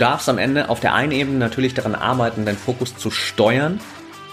darfst 0.00 0.28
am 0.28 0.38
Ende 0.38 0.68
auf 0.68 0.80
der 0.80 0.94
einen 0.94 1.12
Ebene 1.12 1.38
natürlich 1.38 1.74
daran 1.74 1.94
arbeiten, 1.94 2.44
deinen 2.44 2.56
Fokus 2.56 2.96
zu 2.96 3.10
steuern 3.10 3.80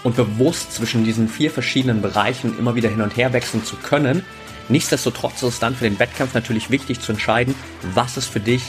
und 0.02 0.16
bewusst 0.16 0.72
zwischen 0.72 1.04
diesen 1.04 1.28
vier 1.28 1.50
verschiedenen 1.50 2.02
Bereichen 2.02 2.58
immer 2.58 2.74
wieder 2.74 2.88
hin 2.88 3.02
und 3.02 3.16
her 3.16 3.32
wechseln 3.32 3.64
zu 3.64 3.76
können. 3.76 4.24
Nichtsdestotrotz 4.68 5.42
ist 5.42 5.48
es 5.48 5.58
dann 5.60 5.74
für 5.74 5.84
den 5.84 5.98
Wettkampf 5.98 6.34
natürlich 6.34 6.70
wichtig 6.70 7.00
zu 7.00 7.12
entscheiden, 7.12 7.54
was 7.94 8.16
ist 8.16 8.26
für 8.26 8.40
dich 8.40 8.62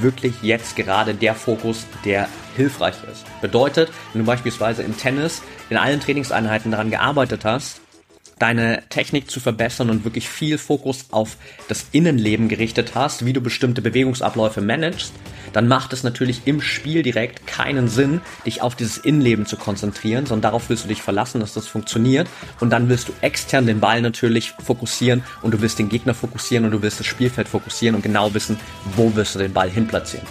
wirklich 0.00 0.34
jetzt 0.42 0.74
gerade 0.74 1.14
der 1.14 1.34
Fokus, 1.34 1.86
der 2.04 2.28
hilfreich 2.56 2.96
ist. 3.12 3.24
Bedeutet, 3.40 3.90
wenn 4.12 4.22
du 4.22 4.26
beispielsweise 4.26 4.82
im 4.82 4.96
Tennis 4.96 5.42
in 5.70 5.76
allen 5.76 6.00
Trainingseinheiten 6.00 6.72
daran 6.72 6.90
gearbeitet 6.90 7.44
hast, 7.44 7.80
deine 8.38 8.82
Technik 8.90 9.30
zu 9.30 9.40
verbessern 9.40 9.88
und 9.88 10.04
wirklich 10.04 10.28
viel 10.28 10.58
Fokus 10.58 11.06
auf 11.10 11.36
das 11.68 11.86
Innenleben 11.92 12.48
gerichtet 12.48 12.94
hast, 12.94 13.24
wie 13.24 13.32
du 13.32 13.40
bestimmte 13.40 13.80
Bewegungsabläufe 13.80 14.60
managst, 14.60 15.12
dann 15.52 15.68
macht 15.68 15.92
es 15.94 16.02
natürlich 16.02 16.42
im 16.44 16.60
Spiel 16.60 17.02
direkt 17.02 17.46
keinen 17.46 17.88
Sinn, 17.88 18.20
dich 18.44 18.60
auf 18.60 18.74
dieses 18.74 18.98
Innenleben 18.98 19.46
zu 19.46 19.56
konzentrieren, 19.56 20.26
sondern 20.26 20.50
darauf 20.50 20.68
willst 20.68 20.84
du 20.84 20.88
dich 20.88 21.00
verlassen, 21.00 21.40
dass 21.40 21.54
das 21.54 21.66
funktioniert 21.66 22.28
und 22.60 22.70
dann 22.70 22.88
willst 22.90 23.08
du 23.08 23.12
extern 23.22 23.66
den 23.66 23.80
Ball 23.80 24.02
natürlich 24.02 24.52
fokussieren 24.52 25.22
und 25.40 25.54
du 25.54 25.60
willst 25.62 25.78
den 25.78 25.88
Gegner 25.88 26.12
fokussieren 26.12 26.66
und 26.66 26.72
du 26.72 26.82
willst 26.82 27.00
das 27.00 27.06
Spielfeld 27.06 27.48
fokussieren 27.48 27.94
und 27.94 28.02
genau 28.02 28.34
wissen, 28.34 28.58
wo 28.96 29.14
wirst 29.14 29.34
du 29.34 29.38
den 29.38 29.52
Ball 29.54 29.70
hinplatzieren. 29.70 30.26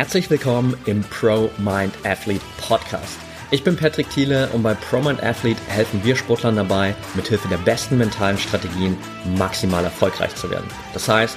Herzlich 0.00 0.30
willkommen 0.30 0.74
im 0.86 1.02
Pro 1.02 1.50
Mind 1.58 1.92
Athlete 2.04 2.40
Podcast. 2.56 3.18
Ich 3.50 3.62
bin 3.62 3.76
Patrick 3.76 4.08
Thiele 4.08 4.48
und 4.54 4.62
bei 4.62 4.72
Pro 4.72 5.02
Mind 5.02 5.22
Athlete 5.22 5.60
helfen 5.68 6.02
wir 6.02 6.16
Sportlern 6.16 6.56
dabei, 6.56 6.94
mithilfe 7.14 7.48
der 7.48 7.58
besten 7.58 7.98
mentalen 7.98 8.38
Strategien 8.38 8.96
maximal 9.36 9.84
erfolgreich 9.84 10.34
zu 10.36 10.50
werden. 10.50 10.64
Das 10.94 11.06
heißt, 11.06 11.36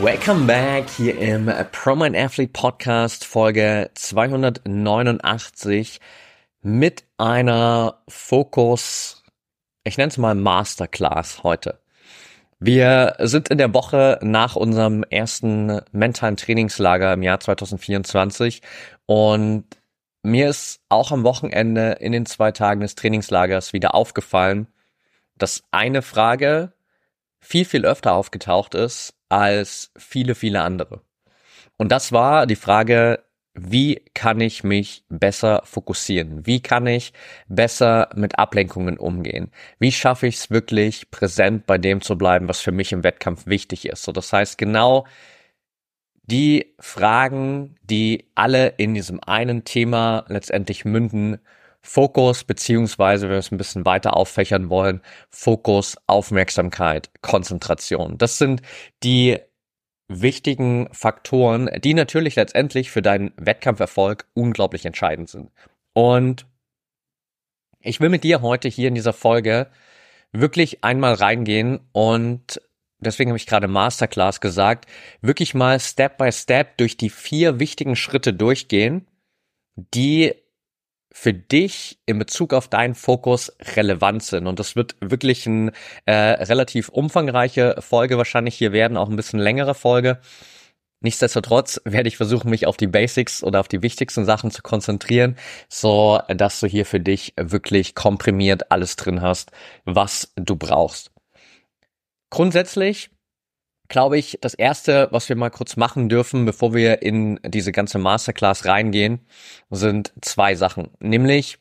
Welcome 0.00 0.46
back 0.46 0.88
hier 0.90 1.18
im 1.18 1.52
Promind 1.72 2.16
Athlete 2.16 2.52
Podcast 2.52 3.24
Folge 3.24 3.90
289 3.94 5.98
mit 6.62 7.02
einer 7.16 8.00
Fokus, 8.06 9.24
ich 9.82 9.98
nenne 9.98 10.10
es 10.10 10.16
mal 10.16 10.36
Masterclass 10.36 11.42
heute. 11.42 11.80
Wir 12.60 13.16
sind 13.18 13.48
in 13.48 13.58
der 13.58 13.74
Woche 13.74 14.20
nach 14.22 14.54
unserem 14.54 15.02
ersten 15.02 15.80
mentalen 15.90 16.36
Trainingslager 16.36 17.12
im 17.12 17.24
Jahr 17.24 17.40
2024 17.40 18.62
und 19.06 19.64
mir 20.22 20.48
ist 20.48 20.80
auch 20.88 21.10
am 21.10 21.24
Wochenende 21.24 21.96
in 22.00 22.12
den 22.12 22.24
zwei 22.24 22.52
Tagen 22.52 22.82
des 22.82 22.94
Trainingslagers 22.94 23.72
wieder 23.72 23.96
aufgefallen, 23.96 24.68
dass 25.36 25.64
eine 25.72 26.02
Frage 26.02 26.72
viel, 27.40 27.64
viel 27.64 27.84
öfter 27.84 28.14
aufgetaucht 28.14 28.76
ist 28.76 29.17
als 29.28 29.92
viele, 29.96 30.34
viele 30.34 30.62
andere. 30.62 31.02
Und 31.76 31.92
das 31.92 32.12
war 32.12 32.46
die 32.46 32.56
Frage, 32.56 33.24
wie 33.54 34.02
kann 34.14 34.40
ich 34.40 34.62
mich 34.62 35.04
besser 35.08 35.62
fokussieren? 35.64 36.46
Wie 36.46 36.60
kann 36.60 36.86
ich 36.86 37.12
besser 37.48 38.08
mit 38.14 38.38
Ablenkungen 38.38 38.98
umgehen? 38.98 39.50
Wie 39.78 39.92
schaffe 39.92 40.28
ich 40.28 40.36
es 40.36 40.50
wirklich 40.50 41.10
präsent 41.10 41.66
bei 41.66 41.78
dem 41.78 42.00
zu 42.00 42.16
bleiben, 42.16 42.48
was 42.48 42.60
für 42.60 42.72
mich 42.72 42.92
im 42.92 43.04
Wettkampf 43.04 43.46
wichtig 43.46 43.88
ist? 43.88 44.04
So, 44.04 44.12
das 44.12 44.32
heißt 44.32 44.58
genau 44.58 45.06
die 46.22 46.74
Fragen, 46.78 47.76
die 47.82 48.30
alle 48.34 48.68
in 48.76 48.94
diesem 48.94 49.18
einen 49.24 49.64
Thema 49.64 50.24
letztendlich 50.28 50.84
münden, 50.84 51.38
Fokus, 51.88 52.44
beziehungsweise 52.44 53.26
wenn 53.26 53.32
wir 53.32 53.38
es 53.38 53.50
ein 53.50 53.56
bisschen 53.56 53.86
weiter 53.86 54.14
auffächern 54.14 54.68
wollen, 54.68 55.00
Fokus, 55.30 55.96
Aufmerksamkeit, 56.06 57.10
Konzentration. 57.22 58.18
Das 58.18 58.36
sind 58.36 58.60
die 59.02 59.38
wichtigen 60.06 60.90
Faktoren, 60.92 61.70
die 61.82 61.94
natürlich 61.94 62.36
letztendlich 62.36 62.90
für 62.90 63.00
deinen 63.00 63.32
Wettkampferfolg 63.36 64.26
unglaublich 64.34 64.84
entscheidend 64.84 65.30
sind. 65.30 65.50
Und 65.94 66.46
ich 67.80 68.00
will 68.00 68.10
mit 68.10 68.22
dir 68.22 68.42
heute 68.42 68.68
hier 68.68 68.88
in 68.88 68.94
dieser 68.94 69.14
Folge 69.14 69.68
wirklich 70.30 70.84
einmal 70.84 71.14
reingehen 71.14 71.80
und 71.92 72.60
deswegen 72.98 73.30
habe 73.30 73.38
ich 73.38 73.46
gerade 73.46 73.66
Masterclass 73.66 74.42
gesagt, 74.42 74.84
wirklich 75.22 75.54
mal 75.54 75.80
Step 75.80 76.18
by 76.18 76.32
Step 76.32 76.76
durch 76.76 76.98
die 76.98 77.08
vier 77.08 77.60
wichtigen 77.60 77.96
Schritte 77.96 78.34
durchgehen, 78.34 79.06
die 79.74 80.34
für 81.20 81.34
dich 81.34 81.98
in 82.06 82.16
Bezug 82.20 82.54
auf 82.54 82.68
deinen 82.68 82.94
Fokus 82.94 83.52
relevant 83.74 84.22
sind. 84.22 84.46
Und 84.46 84.60
das 84.60 84.76
wird 84.76 84.94
wirklich 85.00 85.48
eine 85.48 85.72
äh, 86.04 86.12
relativ 86.12 86.90
umfangreiche 86.90 87.74
Folge 87.80 88.16
wahrscheinlich 88.18 88.54
hier 88.54 88.70
werden, 88.70 88.96
auch 88.96 89.08
ein 89.08 89.16
bisschen 89.16 89.40
längere 89.40 89.74
Folge. 89.74 90.20
Nichtsdestotrotz 91.00 91.80
werde 91.84 92.06
ich 92.06 92.16
versuchen, 92.16 92.50
mich 92.50 92.68
auf 92.68 92.76
die 92.76 92.86
Basics 92.86 93.42
oder 93.42 93.58
auf 93.58 93.66
die 93.66 93.82
wichtigsten 93.82 94.24
Sachen 94.24 94.52
zu 94.52 94.62
konzentrieren, 94.62 95.36
so 95.68 96.20
dass 96.28 96.60
du 96.60 96.68
hier 96.68 96.86
für 96.86 97.00
dich 97.00 97.34
wirklich 97.36 97.96
komprimiert 97.96 98.70
alles 98.70 98.94
drin 98.94 99.20
hast, 99.20 99.50
was 99.84 100.32
du 100.36 100.54
brauchst. 100.54 101.10
Grundsätzlich 102.30 103.10
glaube 103.88 104.18
ich, 104.18 104.38
das 104.40 104.54
erste, 104.54 105.08
was 105.10 105.28
wir 105.28 105.36
mal 105.36 105.50
kurz 105.50 105.76
machen 105.76 106.08
dürfen, 106.08 106.44
bevor 106.44 106.74
wir 106.74 107.02
in 107.02 107.40
diese 107.44 107.72
ganze 107.72 107.98
Masterclass 107.98 108.64
reingehen, 108.66 109.20
sind 109.70 110.12
zwei 110.20 110.54
Sachen. 110.54 110.90
Nämlich 111.00 111.58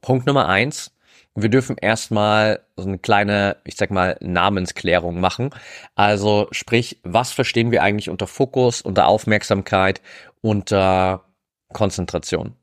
Punkt 0.00 0.26
Nummer 0.26 0.48
eins. 0.48 0.92
Wir 1.34 1.48
dürfen 1.48 1.76
erstmal 1.80 2.60
so 2.76 2.88
eine 2.88 2.98
kleine, 2.98 3.56
ich 3.64 3.76
sag 3.76 3.90
mal, 3.90 4.16
Namensklärung 4.20 5.20
machen. 5.20 5.50
Also 5.94 6.48
sprich, 6.50 6.98
was 7.04 7.32
verstehen 7.32 7.70
wir 7.70 7.82
eigentlich 7.82 8.10
unter 8.10 8.26
Fokus, 8.26 8.82
unter 8.82 9.06
Aufmerksamkeit, 9.06 10.02
unter 10.40 11.24
Konzentration? 11.72 12.56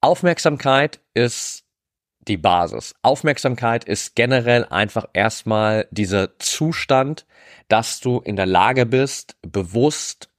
Aufmerksamkeit 0.00 0.98
ist 1.14 1.64
die 2.28 2.36
Basis. 2.36 2.94
Aufmerksamkeit 3.02 3.84
ist 3.84 4.14
generell 4.14 4.64
einfach 4.64 5.06
erstmal 5.12 5.88
dieser 5.90 6.38
Zustand, 6.38 7.26
dass 7.68 8.00
du 8.00 8.20
in 8.20 8.36
der 8.36 8.46
Lage 8.46 8.86
bist, 8.86 9.36
bewusst 9.42 10.30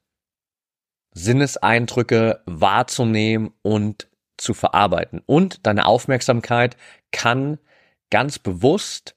Sinneseindrücke 1.13 2.41
wahrzunehmen 2.45 3.53
und 3.61 4.07
zu 4.37 4.53
verarbeiten. 4.53 5.21
Und 5.25 5.65
deine 5.65 5.85
Aufmerksamkeit 5.85 6.75
kann 7.11 7.59
ganz 8.09 8.39
bewusst 8.39 9.15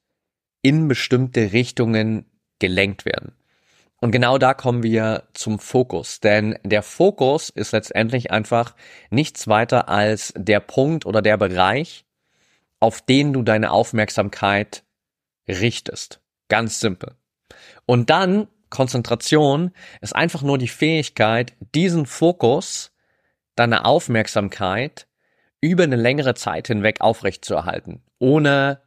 in 0.62 0.88
bestimmte 0.88 1.53
Richtungen 1.53 2.26
gelenkt 2.58 3.05
werden. 3.05 3.37
Und 4.00 4.11
genau 4.11 4.37
da 4.38 4.52
kommen 4.52 4.82
wir 4.82 5.25
zum 5.32 5.58
Fokus, 5.58 6.20
denn 6.20 6.58
der 6.64 6.82
Fokus 6.82 7.49
ist 7.49 7.73
letztendlich 7.73 8.31
einfach 8.31 8.75
nichts 9.11 9.49
weiter 9.49 9.88
als 9.88 10.35
der 10.37 10.61
Punkt 10.61 11.06
oder 11.06 11.23
der 11.23 11.38
Bereich, 11.38 12.06
auf 12.87 13.03
den 13.03 13.33
du 13.33 13.43
deine 13.43 13.73
Aufmerksamkeit 13.73 14.85
richtest. 15.49 16.21
Ganz 16.49 16.79
simpel. 16.79 17.17
Und 17.85 18.11
dann 18.11 18.47
Konzentration 18.71 19.73
ist 20.00 20.15
einfach 20.15 20.43
nur 20.43 20.56
die 20.56 20.69
Fähigkeit, 20.69 21.55
diesen 21.75 22.06
Fokus, 22.06 22.93
deine 23.56 23.87
Aufmerksamkeit 23.87 25.09
über 25.61 25.83
eine 25.83 25.97
längere 25.97 26.35
Zeit 26.35 26.69
hinweg 26.69 27.00
aufrechtzuerhalten, 27.00 28.05
ohne 28.21 28.81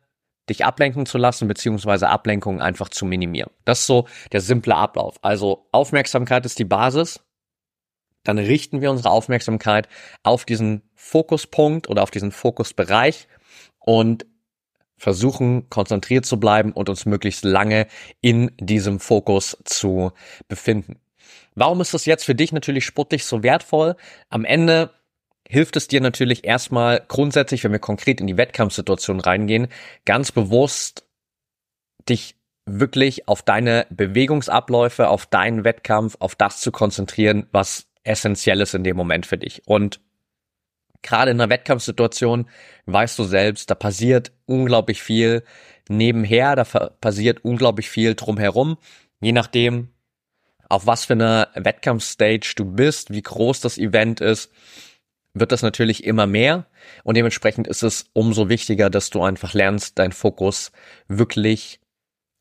dich 0.49 0.63
ablenken 0.63 1.05
zu 1.05 1.17
lassen, 1.17 1.49
beziehungsweise 1.49 2.07
Ablenkungen 2.07 2.61
einfach 2.61 2.87
zu 2.87 3.05
minimieren. 3.05 3.51
Das 3.65 3.81
ist 3.81 3.87
so 3.87 4.07
der 4.31 4.39
simple 4.39 4.75
Ablauf. 4.75 5.17
Also 5.23 5.67
Aufmerksamkeit 5.73 6.45
ist 6.45 6.57
die 6.57 6.63
Basis. 6.63 7.19
Dann 8.23 8.37
richten 8.37 8.79
wir 8.79 8.91
unsere 8.91 9.09
Aufmerksamkeit 9.09 9.89
auf 10.23 10.45
diesen 10.45 10.83
Fokuspunkt 10.95 11.89
oder 11.89 12.01
auf 12.01 12.11
diesen 12.11 12.31
Fokusbereich 12.31 13.27
und 13.79 14.25
versuchen 14.97 15.69
konzentriert 15.69 16.25
zu 16.25 16.39
bleiben 16.39 16.73
und 16.73 16.89
uns 16.89 17.05
möglichst 17.05 17.45
lange 17.45 17.87
in 18.21 18.51
diesem 18.59 18.99
Fokus 18.99 19.57
zu 19.63 20.11
befinden. 20.47 20.99
Warum 21.55 21.81
ist 21.81 21.93
das 21.93 22.05
jetzt 22.05 22.25
für 22.25 22.35
dich 22.35 22.51
natürlich 22.51 22.85
sportlich 22.85 23.25
so 23.25 23.43
wertvoll? 23.43 23.95
Am 24.29 24.45
Ende 24.45 24.91
hilft 25.47 25.75
es 25.75 25.87
dir 25.87 26.01
natürlich 26.01 26.45
erstmal 26.45 27.03
grundsätzlich, 27.07 27.63
wenn 27.63 27.71
wir 27.71 27.79
konkret 27.79 28.21
in 28.21 28.27
die 28.27 28.37
Wettkampfsituation 28.37 29.19
reingehen, 29.19 29.67
ganz 30.05 30.31
bewusst 30.31 31.05
dich 32.07 32.35
wirklich 32.65 33.27
auf 33.27 33.41
deine 33.41 33.87
Bewegungsabläufe, 33.89 35.09
auf 35.09 35.25
deinen 35.25 35.63
Wettkampf, 35.63 36.17
auf 36.19 36.35
das 36.35 36.61
zu 36.61 36.71
konzentrieren, 36.71 37.47
was 37.51 37.87
essentiell 38.03 38.61
ist 38.61 38.75
in 38.75 38.83
dem 38.83 38.95
Moment 38.95 39.25
für 39.25 39.37
dich. 39.37 39.63
Und 39.65 39.99
gerade 41.01 41.31
in 41.31 41.39
einer 41.39 41.49
Wettkampfsituation 41.49 42.49
weißt 42.85 43.17
du 43.19 43.23
selbst, 43.23 43.69
da 43.69 43.75
passiert 43.75 44.31
unglaublich 44.45 45.01
viel. 45.01 45.43
Nebenher, 45.89 46.55
da 46.55 46.63
passiert 46.63 47.43
unglaublich 47.43 47.89
viel 47.89 48.15
drumherum, 48.15 48.77
je 49.21 49.31
nachdem, 49.31 49.89
auf 50.69 50.85
was 50.85 51.05
für 51.05 51.13
einer 51.13 51.49
Wettkampfstage 51.55 52.53
du 52.55 52.65
bist, 52.65 53.11
wie 53.11 53.23
groß 53.23 53.59
das 53.61 53.79
Event 53.79 54.21
ist, 54.21 54.51
wird 55.33 55.51
das 55.51 55.63
natürlich 55.63 56.03
immer 56.03 56.27
mehr. 56.27 56.67
Und 57.03 57.17
dementsprechend 57.17 57.67
ist 57.67 57.83
es 57.83 58.09
umso 58.13 58.49
wichtiger, 58.49 58.89
dass 58.89 59.09
du 59.09 59.23
einfach 59.23 59.53
lernst, 59.53 59.97
deinen 59.97 60.11
Fokus 60.11 60.71
wirklich 61.07 61.79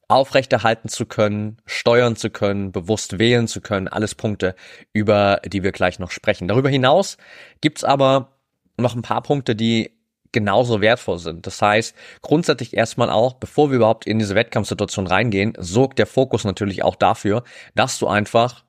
aufrechterhalten 0.09 0.89
zu 0.89 1.05
können, 1.05 1.59
steuern 1.67 2.17
zu 2.17 2.31
können, 2.31 2.73
bewusst 2.73 3.19
wählen 3.19 3.47
zu 3.47 3.61
können, 3.61 3.89
alles 3.89 4.15
Punkte, 4.15 4.55
über 4.93 5.41
die 5.45 5.63
wir 5.63 5.73
gleich 5.73 5.99
noch 5.99 6.11
sprechen. 6.11 6.49
Darüber 6.49 6.71
hinaus 6.71 7.19
gibt's 7.61 7.85
aber 7.85 8.38
noch 8.79 8.95
ein 8.95 9.03
paar 9.03 9.23
Punkte, 9.23 9.55
die 9.55 9.99
genauso 10.33 10.81
wertvoll 10.81 11.19
sind. 11.19 11.47
Das 11.47 11.61
heißt, 11.63 11.95
grundsätzlich 12.23 12.75
erstmal 12.75 13.11
auch, 13.11 13.35
bevor 13.35 13.71
wir 13.71 13.77
überhaupt 13.77 14.07
in 14.07 14.19
diese 14.19 14.35
Wettkampfsituation 14.35 15.07
reingehen, 15.07 15.55
sorgt 15.59 15.99
der 15.99 16.07
Fokus 16.07 16.45
natürlich 16.45 16.83
auch 16.83 16.97
dafür, 16.97 17.45
dass 17.75 17.99
du 17.99 18.07
einfach 18.07 18.65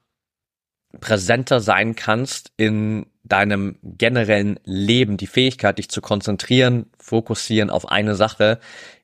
präsenter 1.00 1.60
sein 1.60 1.96
kannst 1.96 2.52
in 2.58 3.06
deinem 3.24 3.78
generellen 3.84 4.60
Leben. 4.64 5.18
Die 5.18 5.28
Fähigkeit, 5.28 5.78
dich 5.78 5.90
zu 5.90 6.02
konzentrieren, 6.02 6.88
fokussieren 6.98 7.70
auf 7.70 7.90
eine 7.90 8.16
Sache, 8.16 8.60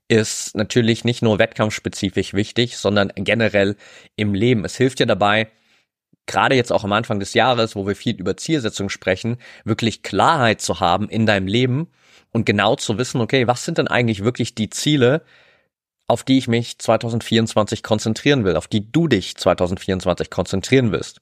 ist 0.07 0.55
natürlich 0.55 1.03
nicht 1.03 1.21
nur 1.21 1.39
wettkampfspezifisch 1.39 2.33
wichtig, 2.33 2.77
sondern 2.77 3.11
generell 3.15 3.75
im 4.15 4.33
Leben. 4.33 4.65
Es 4.65 4.77
hilft 4.77 4.99
dir 4.99 5.05
dabei, 5.05 5.49
gerade 6.27 6.55
jetzt 6.55 6.71
auch 6.71 6.83
am 6.83 6.93
Anfang 6.93 7.19
des 7.19 7.33
Jahres, 7.33 7.75
wo 7.75 7.87
wir 7.87 7.95
viel 7.95 8.15
über 8.15 8.37
Zielsetzung 8.37 8.89
sprechen, 8.89 9.37
wirklich 9.63 10.03
Klarheit 10.03 10.61
zu 10.61 10.79
haben 10.79 11.09
in 11.09 11.25
deinem 11.25 11.47
Leben 11.47 11.87
und 12.31 12.45
genau 12.45 12.75
zu 12.75 12.97
wissen, 12.97 13.21
okay, 13.21 13.47
was 13.47 13.65
sind 13.65 13.77
denn 13.77 13.87
eigentlich 13.87 14.23
wirklich 14.23 14.55
die 14.55 14.69
Ziele, 14.69 15.23
auf 16.07 16.23
die 16.23 16.37
ich 16.37 16.47
mich 16.47 16.77
2024 16.79 17.83
konzentrieren 17.83 18.43
will, 18.43 18.55
auf 18.55 18.67
die 18.67 18.91
du 18.91 19.07
dich 19.07 19.35
2024 19.37 20.29
konzentrieren 20.29 20.91
willst. 20.91 21.21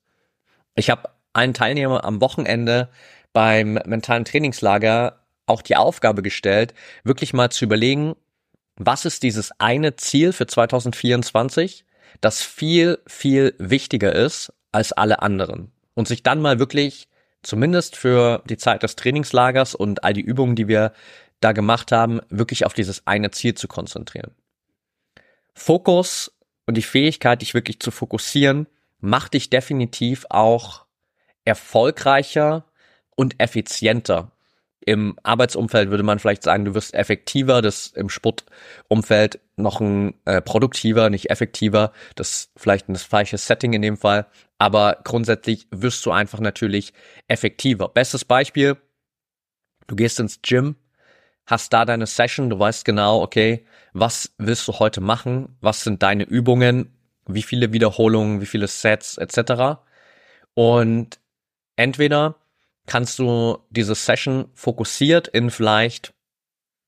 Ich 0.75 0.89
habe 0.89 1.09
einen 1.33 1.53
Teilnehmer 1.53 2.03
am 2.03 2.21
Wochenende 2.21 2.89
beim 3.31 3.73
mentalen 3.85 4.25
Trainingslager 4.25 5.19
auch 5.45 5.61
die 5.61 5.75
Aufgabe 5.75 6.21
gestellt, 6.21 6.73
wirklich 7.03 7.33
mal 7.33 7.49
zu 7.49 7.65
überlegen, 7.65 8.15
was 8.75 9.05
ist 9.05 9.23
dieses 9.23 9.51
eine 9.59 9.95
Ziel 9.95 10.33
für 10.33 10.47
2024, 10.47 11.85
das 12.21 12.41
viel, 12.41 12.99
viel 13.07 13.53
wichtiger 13.59 14.13
ist 14.13 14.53
als 14.73 14.91
alle 14.91 15.21
anderen. 15.21 15.71
Und 15.93 16.07
sich 16.07 16.23
dann 16.23 16.41
mal 16.41 16.59
wirklich, 16.59 17.07
zumindest 17.43 17.95
für 17.95 18.41
die 18.49 18.57
Zeit 18.57 18.83
des 18.83 18.95
Trainingslagers 18.95 19.75
und 19.75 20.03
all 20.03 20.13
die 20.13 20.21
Übungen, 20.21 20.55
die 20.55 20.67
wir 20.67 20.93
da 21.39 21.51
gemacht 21.51 21.91
haben, 21.91 22.21
wirklich 22.29 22.65
auf 22.65 22.73
dieses 22.73 23.05
eine 23.05 23.31
Ziel 23.31 23.53
zu 23.53 23.67
konzentrieren. 23.67 24.31
Fokus 25.53 26.35
und 26.65 26.75
die 26.75 26.81
Fähigkeit, 26.81 27.41
dich 27.41 27.53
wirklich 27.53 27.79
zu 27.79 27.91
fokussieren, 27.91 28.67
macht 28.99 29.33
dich 29.33 29.49
definitiv 29.49 30.25
auch 30.29 30.85
erfolgreicher 31.45 32.65
und 33.15 33.39
effizienter 33.39 34.32
im 34.85 35.17
Arbeitsumfeld 35.23 35.89
würde 35.89 36.03
man 36.03 36.19
vielleicht 36.19 36.43
sagen, 36.43 36.65
du 36.65 36.75
wirst 36.75 36.93
effektiver, 36.93 37.61
das 37.61 37.87
im 37.87 38.09
Sportumfeld 38.09 39.39
noch 39.55 39.79
ein 39.79 40.15
äh, 40.25 40.41
produktiver, 40.41 41.09
nicht 41.09 41.29
effektiver, 41.29 41.91
das 42.15 42.29
ist 42.29 42.51
vielleicht 42.57 42.89
ein 42.89 42.95
falsche 42.95 43.37
Setting 43.37 43.73
in 43.73 43.81
dem 43.81 43.97
Fall, 43.97 44.25
aber 44.57 44.97
grundsätzlich 45.03 45.67
wirst 45.71 46.05
du 46.05 46.11
einfach 46.11 46.39
natürlich 46.39 46.93
effektiver. 47.27 47.89
Bestes 47.89 48.25
Beispiel, 48.25 48.77
du 49.87 49.95
gehst 49.95 50.19
ins 50.19 50.41
Gym, 50.41 50.75
hast 51.45 51.73
da 51.73 51.85
deine 51.85 52.07
Session, 52.07 52.49
du 52.49 52.59
weißt 52.59 52.85
genau, 52.85 53.21
okay, 53.21 53.65
was 53.93 54.33
willst 54.37 54.67
du 54.67 54.73
heute 54.73 55.01
machen, 55.01 55.57
was 55.61 55.81
sind 55.81 56.03
deine 56.03 56.23
Übungen, 56.23 56.93
wie 57.27 57.43
viele 57.43 57.73
Wiederholungen, 57.73 58.41
wie 58.41 58.45
viele 58.45 58.67
Sets 58.67 59.17
etc. 59.17 59.81
Und 60.53 61.19
entweder 61.75 62.35
kannst 62.85 63.19
du 63.19 63.59
diese 63.69 63.95
Session 63.95 64.45
fokussiert 64.53 65.27
in 65.27 65.49
vielleicht 65.49 66.13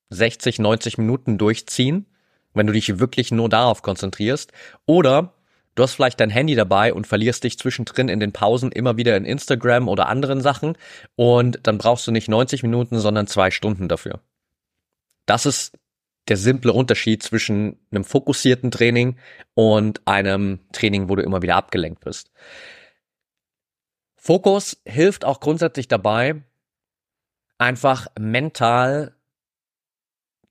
60, 0.09 0.59
90 0.59 0.97
Minuten 0.97 1.38
durchziehen, 1.38 2.06
wenn 2.53 2.68
du 2.68 2.74
dich 2.74 3.00
wirklich 3.00 3.31
nur 3.31 3.50
darauf 3.50 3.81
konzentrierst. 3.81 4.51
Oder 4.86 5.33
du 5.75 5.83
hast 5.83 5.94
vielleicht 5.94 6.19
dein 6.19 6.30
Handy 6.30 6.56
dabei 6.56 6.94
und 6.94 7.07
verlierst 7.07 7.44
dich 7.44 7.57
zwischendrin 7.57 8.09
in 8.09 8.19
den 8.19 8.31
Pausen 8.31 8.71
immer 8.71 8.97
wieder 8.97 9.15
in 9.18 9.25
Instagram 9.25 9.88
oder 9.88 10.07
anderen 10.07 10.42
Sachen 10.42 10.77
und 11.15 11.59
dann 11.63 11.77
brauchst 11.77 12.07
du 12.07 12.12
nicht 12.12 12.30
90 12.30 12.63
Minuten, 12.63 13.00
sondern 13.00 13.27
zwei 13.27 13.51
Stunden 13.51 13.88
dafür. 13.88 14.21
Das 15.25 15.45
ist 15.45 15.77
der 16.27 16.38
simple 16.38 16.74
Unterschied 16.74 17.21
zwischen 17.21 17.77
einem 17.92 18.03
fokussierten 18.03 18.71
Training 18.71 19.18
und 19.53 20.01
einem 20.06 20.59
Training, 20.71 21.09
wo 21.09 21.15
du 21.15 21.21
immer 21.21 21.42
wieder 21.42 21.56
abgelenkt 21.56 22.03
bist. 22.03 22.31
Fokus 24.25 24.81
hilft 24.86 25.24
auch 25.24 25.39
grundsätzlich 25.39 25.88
dabei, 25.88 26.42
einfach 27.60 28.07
mental 28.19 29.13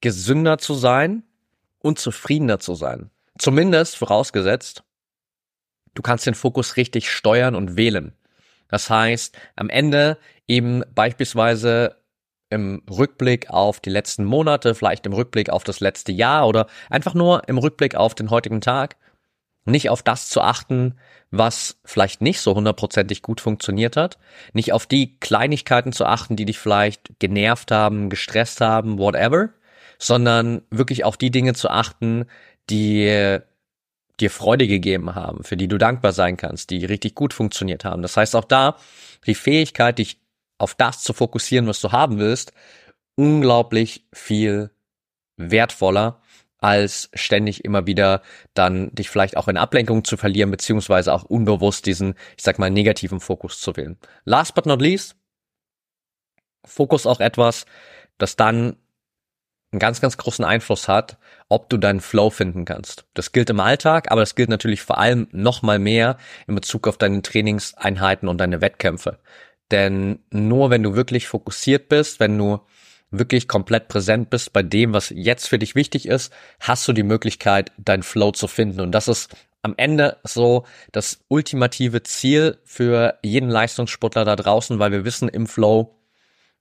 gesünder 0.01 0.59
zu 0.59 0.75
sein 0.75 1.25
und 1.81 1.99
zufriedener 1.99 2.61
zu 2.61 2.77
sein. 2.77 3.11
Zumindest 3.37 3.97
vorausgesetzt, 3.97 4.85
du 5.95 6.03
kannst 6.03 6.25
den 6.25 6.37
Fokus 6.37 6.77
richtig 6.77 7.11
steuern 7.11 7.57
und 7.57 7.77
wählen. 7.77 8.13
Das 8.69 8.91
heißt, 8.91 9.37
am 9.57 9.69
Ende 9.71 10.19
eben 10.47 10.85
beispielsweise 10.95 11.97
im 12.51 12.81
Rückblick 12.89 13.51
auf 13.51 13.81
die 13.81 13.91
letzten 13.91 14.25
Monate, 14.25 14.77
vielleicht 14.77 15.05
im 15.05 15.15
Rückblick 15.15 15.51
auf 15.51 15.65
das 15.65 15.81
letzte 15.81 16.13
Jahr 16.13 16.47
oder 16.47 16.69
einfach 16.91 17.15
nur 17.15 17.49
im 17.49 17.59
Rückblick 17.59 17.97
auf 17.97 18.15
den 18.15 18.31
heutigen 18.31 18.61
Tag, 18.61 18.95
nicht 19.65 19.91
auf 19.91 20.03
das 20.03 20.29
zu 20.29 20.41
achten, 20.41 20.95
was 21.31 21.81
vielleicht 21.85 22.21
nicht 22.21 22.41
so 22.41 22.55
hundertprozentig 22.55 23.23
gut 23.23 23.41
funktioniert 23.41 23.97
hat, 23.97 24.19
nicht 24.53 24.73
auf 24.73 24.87
die 24.87 25.19
Kleinigkeiten 25.19 25.93
zu 25.93 26.05
achten, 26.05 26.37
die 26.37 26.45
dich 26.45 26.59
vielleicht 26.59 27.19
genervt 27.19 27.71
haben, 27.71 28.11
gestresst 28.11 28.61
haben, 28.61 28.99
whatever, 28.99 29.51
sondern 29.99 30.63
wirklich 30.71 31.05
auf 31.05 31.17
die 31.17 31.31
Dinge 31.31 31.55
zu 31.55 31.71
achten, 31.71 32.27
die 32.71 33.41
dir 34.21 34.31
Freude 34.31 34.69
gegeben 34.69 35.15
haben, 35.15 35.43
für 35.43 35.57
die 35.57 35.69
du 35.69 35.79
dankbar 35.79 36.13
sein 36.13 36.37
kannst, 36.37 36.71
die 36.71 36.85
richtig 36.85 37.15
gut 37.15 37.35
funktioniert 37.35 37.85
haben. 37.85 38.03
Das 38.03 38.17
heißt 38.17 38.37
auch 38.37 38.45
da, 38.45 38.77
die 39.27 39.35
Fähigkeit, 39.35 39.99
dich 39.99 40.21
auf 40.59 40.75
das 40.75 41.03
zu 41.03 41.13
fokussieren, 41.13 41.67
was 41.67 41.81
du 41.81 41.91
haben 41.91 42.19
willst, 42.19 42.53
unglaublich 43.17 44.07
viel 44.13 44.71
wertvoller 45.37 46.21
als 46.65 47.11
ständig 47.13 47.63
immer 47.63 47.87
wieder 47.87 48.23
dann 48.55 48.91
dich 48.95 49.11
vielleicht 49.11 49.37
auch 49.37 49.49
in 49.49 49.59
Ablenkung 49.59 50.03
zu 50.03 50.17
verlieren, 50.17 50.51
beziehungsweise 50.51 51.13
auch 51.13 51.25
unbewusst 51.25 51.85
diesen, 51.85 52.15
ich 52.39 52.43
sag 52.43 52.59
mal, 52.59 52.71
negativen 52.71 53.21
Fokus 53.21 53.61
zu 53.61 53.77
wählen. 53.77 53.99
Last 54.25 54.55
but 54.55 54.65
not 54.65 54.81
least, 54.81 55.15
Fokus 56.65 57.05
auch 57.05 57.21
etwas, 57.21 57.67
das 58.17 58.37
dann 58.37 58.77
einen 59.73 59.79
ganz, 59.79 60.01
ganz 60.01 60.17
großen 60.17 60.43
Einfluss 60.43 60.89
hat, 60.89 61.19
ob 61.51 61.69
du 61.69 61.77
deinen 61.77 62.01
Flow 62.01 62.31
finden 62.31 62.65
kannst. 62.65 63.05
Das 63.13 63.33
gilt 63.33 63.51
im 63.51 63.61
Alltag, 63.61 64.11
aber 64.11 64.23
das 64.23 64.35
gilt 64.35 64.49
natürlich 64.49 64.81
vor 64.81 64.97
allem 64.97 65.29
noch 65.33 65.61
mal 65.61 65.79
mehr 65.79 66.17
in 66.47 66.55
Bezug 66.55 66.89
auf 66.89 66.97
deine 66.97 67.21
Trainingseinheiten 67.21 68.27
und 68.27 68.39
deine 68.39 68.63
Wettkämpfe. 68.63 69.19
Denn 69.71 70.21
nur 70.31 70.71
wenn 70.71 70.83
du 70.83 70.97
wirklich 70.97 71.29
fokussiert 71.29 71.91
bist, 71.91 72.21
wenn 72.21 72.39
du 72.39 72.61
wirklich 73.19 73.49
komplett 73.49 73.89
präsent 73.89 74.31
bist 74.31 74.53
bei 74.53 74.63
dem, 74.63 74.93
was 74.93 75.11
jetzt 75.11 75.49
für 75.49 75.59
dich 75.59 75.75
wichtig 75.75 76.07
ist, 76.07 76.33
hast 76.61 76.87
du 76.89 76.93
die 76.93 77.03
Möglichkeit, 77.03 77.73
dein 77.79 78.03
Flow 78.03 78.33
zu 78.33 78.49
finden. 78.49 78.81
Und 78.81 78.93
das 78.93 79.09
ist 79.09 79.35
am 79.63 79.75
Ende 79.77 80.19
so 80.25 80.65
das 80.93 81.21
ultimative 81.29 82.03
Ziel 82.03 82.59
für 82.65 83.19
jeden 83.23 83.49
Leistungssportler 83.49 84.25
da 84.25 84.37
draußen, 84.37 84.79
weil 84.79 84.93
wir 84.93 85.05
wissen, 85.05 85.29
im 85.29 85.47
Flow 85.47 85.97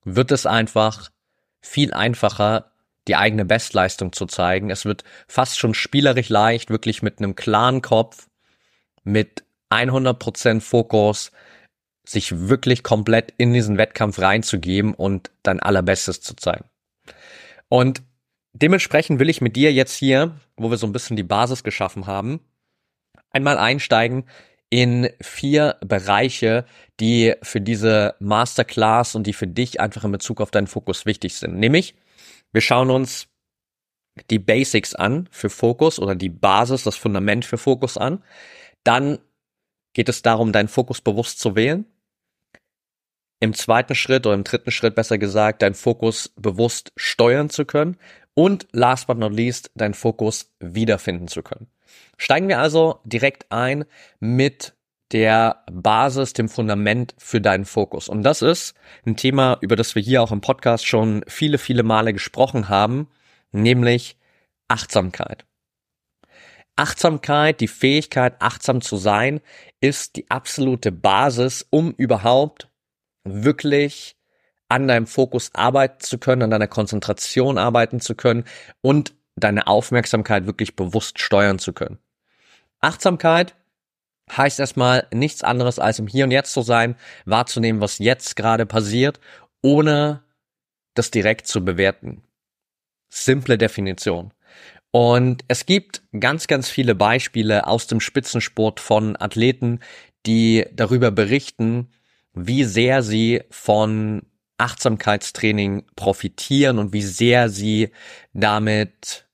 wird 0.06 0.32
es 0.32 0.46
einfach 0.46 1.10
viel 1.62 1.94
einfacher, 1.94 2.72
die 3.08 3.16
eigene 3.16 3.46
Bestleistung 3.46 4.14
zu 4.14 4.26
zeigen. 4.26 4.70
Es 4.70 4.86
wird 4.86 5.04
fast 5.28 5.60
schon 5.60 5.74
spielerisch 5.74 6.30
leicht, 6.30 6.70
wirklich 6.70 7.02
mit 7.02 7.20
einem 7.20 7.36
klaren 7.36 7.82
Kopf, 7.82 8.28
mit 9.04 9.44
100% 9.70 10.62
Fokus, 10.62 11.32
sich 12.06 12.48
wirklich 12.48 12.84
komplett 12.84 13.34
in 13.38 13.54
diesen 13.54 13.78
Wettkampf 13.78 14.20
reinzugeben 14.20 14.94
und 14.94 15.32
dein 15.42 15.60
allerbestes 15.60 16.22
zu 16.22 16.36
zeigen. 16.36 16.66
Und 17.70 18.04
dementsprechend 18.54 19.20
will 19.20 19.30
ich 19.30 19.42
mit 19.42 19.56
dir 19.56 19.72
jetzt 19.72 19.96
hier, 19.96 20.36
wo 20.58 20.70
wir 20.70 20.78
so 20.78 20.86
ein 20.86 20.92
bisschen 20.92 21.16
die 21.16 21.24
Basis 21.24 21.64
geschaffen 21.64 22.06
haben, 22.08 22.40
einmal 23.32 23.58
einsteigen 23.58 24.26
in 24.70 25.10
vier 25.22 25.78
Bereiche, 25.82 26.66
die 27.00 27.36
für 27.44 27.62
diese 27.62 28.16
Masterclass 28.20 29.16
und 29.16 29.28
die 29.28 29.34
für 29.34 29.48
dich 29.48 29.80
einfach 29.80 30.04
in 30.04 30.12
Bezug 30.12 30.42
auf 30.42 30.52
deinen 30.52 30.68
Fokus 30.68 31.06
wichtig 31.06 31.36
sind. 31.36 31.56
Nämlich, 31.60 31.96
wir 32.52 32.62
schauen 32.62 32.90
uns 32.90 33.28
die 34.30 34.40
Basics 34.40 34.96
an 34.96 35.28
für 35.32 35.50
Fokus 35.50 36.00
oder 36.00 36.16
die 36.16 36.30
Basis, 36.30 36.84
das 36.84 36.96
Fundament 36.96 37.46
für 37.46 37.58
Fokus 37.58 37.98
an. 37.98 38.24
Dann 38.84 39.20
geht 39.94 40.10
es 40.10 40.22
darum, 40.22 40.52
deinen 40.52 40.68
Fokus 40.68 41.02
bewusst 41.02 41.40
zu 41.40 41.56
wählen. 41.56 41.86
Im 43.44 43.54
zweiten 43.54 43.94
Schritt 43.94 44.26
oder 44.26 44.36
im 44.36 44.46
dritten 44.46 44.72
Schritt 44.72 44.96
besser 44.96 45.18
gesagt, 45.18 45.64
deinen 45.64 45.74
Fokus 45.74 46.32
bewusst 46.38 46.94
steuern 46.96 47.50
zu 47.50 47.66
können 47.66 47.98
und 48.36 48.68
last 48.72 49.06
but 49.08 49.18
not 49.18 49.34
least, 49.34 49.70
deinen 49.76 49.96
Fokus 49.96 50.54
wiederfinden 50.62 51.28
zu 51.28 51.44
können. 51.44 51.68
Steigen 52.16 52.48
wir 52.48 52.60
also 52.60 53.02
direkt 53.04 53.52
ein 53.52 53.84
mit 54.22 54.76
der 55.12 55.62
Basis, 55.70 56.32
dem 56.32 56.48
Fundament 56.48 57.16
für 57.18 57.42
deinen 57.42 57.66
Fokus. 57.66 58.08
Und 58.08 58.24
das 58.24 58.42
ist 58.42 58.76
ein 59.06 59.18
Thema, 59.18 59.58
über 59.60 59.76
das 59.76 59.94
wir 59.94 60.02
hier 60.02 60.24
auch 60.24 60.32
im 60.32 60.40
Podcast 60.40 60.86
schon 60.86 61.26
viele, 61.28 61.58
viele 61.58 61.84
Male 61.84 62.14
gesprochen 62.14 62.70
haben, 62.70 63.10
nämlich 63.52 64.16
Achtsamkeit. 64.70 65.44
Achtsamkeit, 66.78 67.60
die 67.60 67.68
Fähigkeit, 67.68 68.36
achtsam 68.40 68.80
zu 68.80 68.96
sein, 68.96 69.42
ist 69.82 70.16
die 70.16 70.32
absolute 70.32 70.94
Basis, 70.94 71.68
um 71.70 71.92
überhaupt 71.92 72.70
wirklich 73.24 74.16
an 74.70 74.88
deinem 74.88 75.08
Fokus 75.08 75.52
arbeiten 75.54 76.00
zu 76.00 76.18
können, 76.18 76.42
an 76.42 76.50
deiner 76.50 76.68
Konzentration 76.68 77.58
arbeiten 77.58 78.00
zu 78.00 78.16
können 78.16 78.46
und 78.82 79.14
deine 79.36 79.68
Aufmerksamkeit 79.68 80.46
wirklich 80.46 80.76
bewusst 80.76 81.20
steuern 81.20 81.60
zu 81.60 81.74
können. 81.74 82.00
Achtsamkeit 82.82 83.56
heißt 84.32 84.60
erstmal 84.60 85.08
nichts 85.14 85.44
anderes 85.44 85.80
als 85.80 86.00
im 86.00 86.08
Hier 86.08 86.26
und 86.26 86.32
Jetzt 86.32 86.54
zu 86.54 86.62
sein, 86.62 86.96
wahrzunehmen, 87.26 87.82
was 87.82 88.00
jetzt 88.00 88.36
gerade 88.36 88.66
passiert, 88.66 89.20
ohne 89.62 90.24
das 90.94 91.12
direkt 91.12 91.48
zu 91.48 91.64
bewerten. 91.64 92.24
Simple 93.10 93.58
Definition. 93.58 94.34
Und 94.92 95.44
es 95.48 95.66
gibt 95.66 96.04
ganz, 96.20 96.48
ganz 96.48 96.70
viele 96.70 96.94
Beispiele 96.94 97.66
aus 97.68 97.88
dem 97.88 98.00
Spitzensport 98.00 98.80
von 98.80 99.20
Athleten, 99.20 99.80
die 100.26 100.66
darüber 100.72 101.10
berichten, 101.10 101.90
wie 102.34 102.64
sehr 102.64 103.04
sie 103.04 103.42
von 103.50 104.24
Achtsamkeitstraining 104.58 105.86
profitieren 105.96 106.80
und 106.80 106.94
wie 106.94 107.02
sehr 107.02 107.50
sie 107.50 107.90
damit 108.34 109.28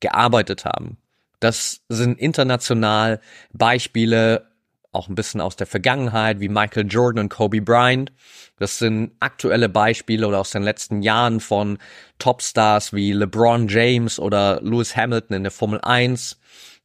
gearbeitet 0.00 0.64
haben. 0.64 0.98
Das 1.40 1.80
sind 1.88 2.18
international 2.18 3.20
Beispiele, 3.52 4.50
auch 4.92 5.08
ein 5.08 5.14
bisschen 5.14 5.40
aus 5.40 5.56
der 5.56 5.66
Vergangenheit, 5.66 6.40
wie 6.40 6.48
Michael 6.48 6.86
Jordan 6.88 7.24
und 7.24 7.28
Kobe 7.30 7.62
Bryant. 7.62 8.12
Das 8.58 8.78
sind 8.78 9.12
aktuelle 9.20 9.68
Beispiele 9.68 10.26
oder 10.26 10.40
aus 10.40 10.50
den 10.50 10.62
letzten 10.62 11.02
Jahren 11.02 11.40
von 11.40 11.78
Topstars 12.18 12.92
wie 12.92 13.12
LeBron 13.12 13.68
James 13.68 14.18
oder 14.18 14.60
Lewis 14.62 14.96
Hamilton 14.96 15.36
in 15.36 15.42
der 15.44 15.52
Formel 15.52 15.80
1. 15.80 16.38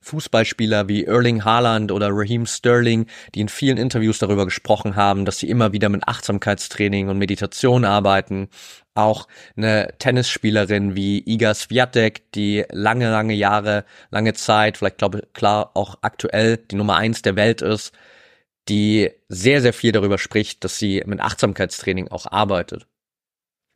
Fußballspieler 0.05 0.87
wie 0.87 1.05
Erling 1.05 1.43
Haaland 1.43 1.91
oder 1.91 2.09
Raheem 2.11 2.45
Sterling, 2.45 3.07
die 3.33 3.41
in 3.41 3.49
vielen 3.49 3.77
Interviews 3.77 4.19
darüber 4.19 4.45
gesprochen 4.45 4.95
haben, 4.95 5.25
dass 5.25 5.39
sie 5.39 5.49
immer 5.49 5.73
wieder 5.73 5.89
mit 5.89 6.07
Achtsamkeitstraining 6.07 7.09
und 7.09 7.17
Meditation 7.17 7.85
arbeiten. 7.85 8.49
Auch 8.93 9.27
eine 9.57 9.93
Tennisspielerin 9.97 10.95
wie 10.95 11.23
Iga 11.25 11.53
Swiatek, 11.55 12.31
die 12.33 12.63
lange, 12.71 13.09
lange 13.09 13.33
Jahre, 13.33 13.83
lange 14.11 14.33
Zeit, 14.33 14.77
vielleicht 14.77 14.99
glaube 14.99 15.27
klar 15.33 15.71
auch 15.73 15.97
aktuell 16.01 16.57
die 16.57 16.75
Nummer 16.75 16.97
eins 16.97 17.23
der 17.23 17.35
Welt 17.35 17.61
ist, 17.63 17.91
die 18.69 19.11
sehr, 19.27 19.61
sehr 19.61 19.73
viel 19.73 19.91
darüber 19.91 20.17
spricht, 20.17 20.63
dass 20.63 20.77
sie 20.77 21.03
mit 21.05 21.19
Achtsamkeitstraining 21.19 22.09
auch 22.09 22.27
arbeitet. 22.27 22.87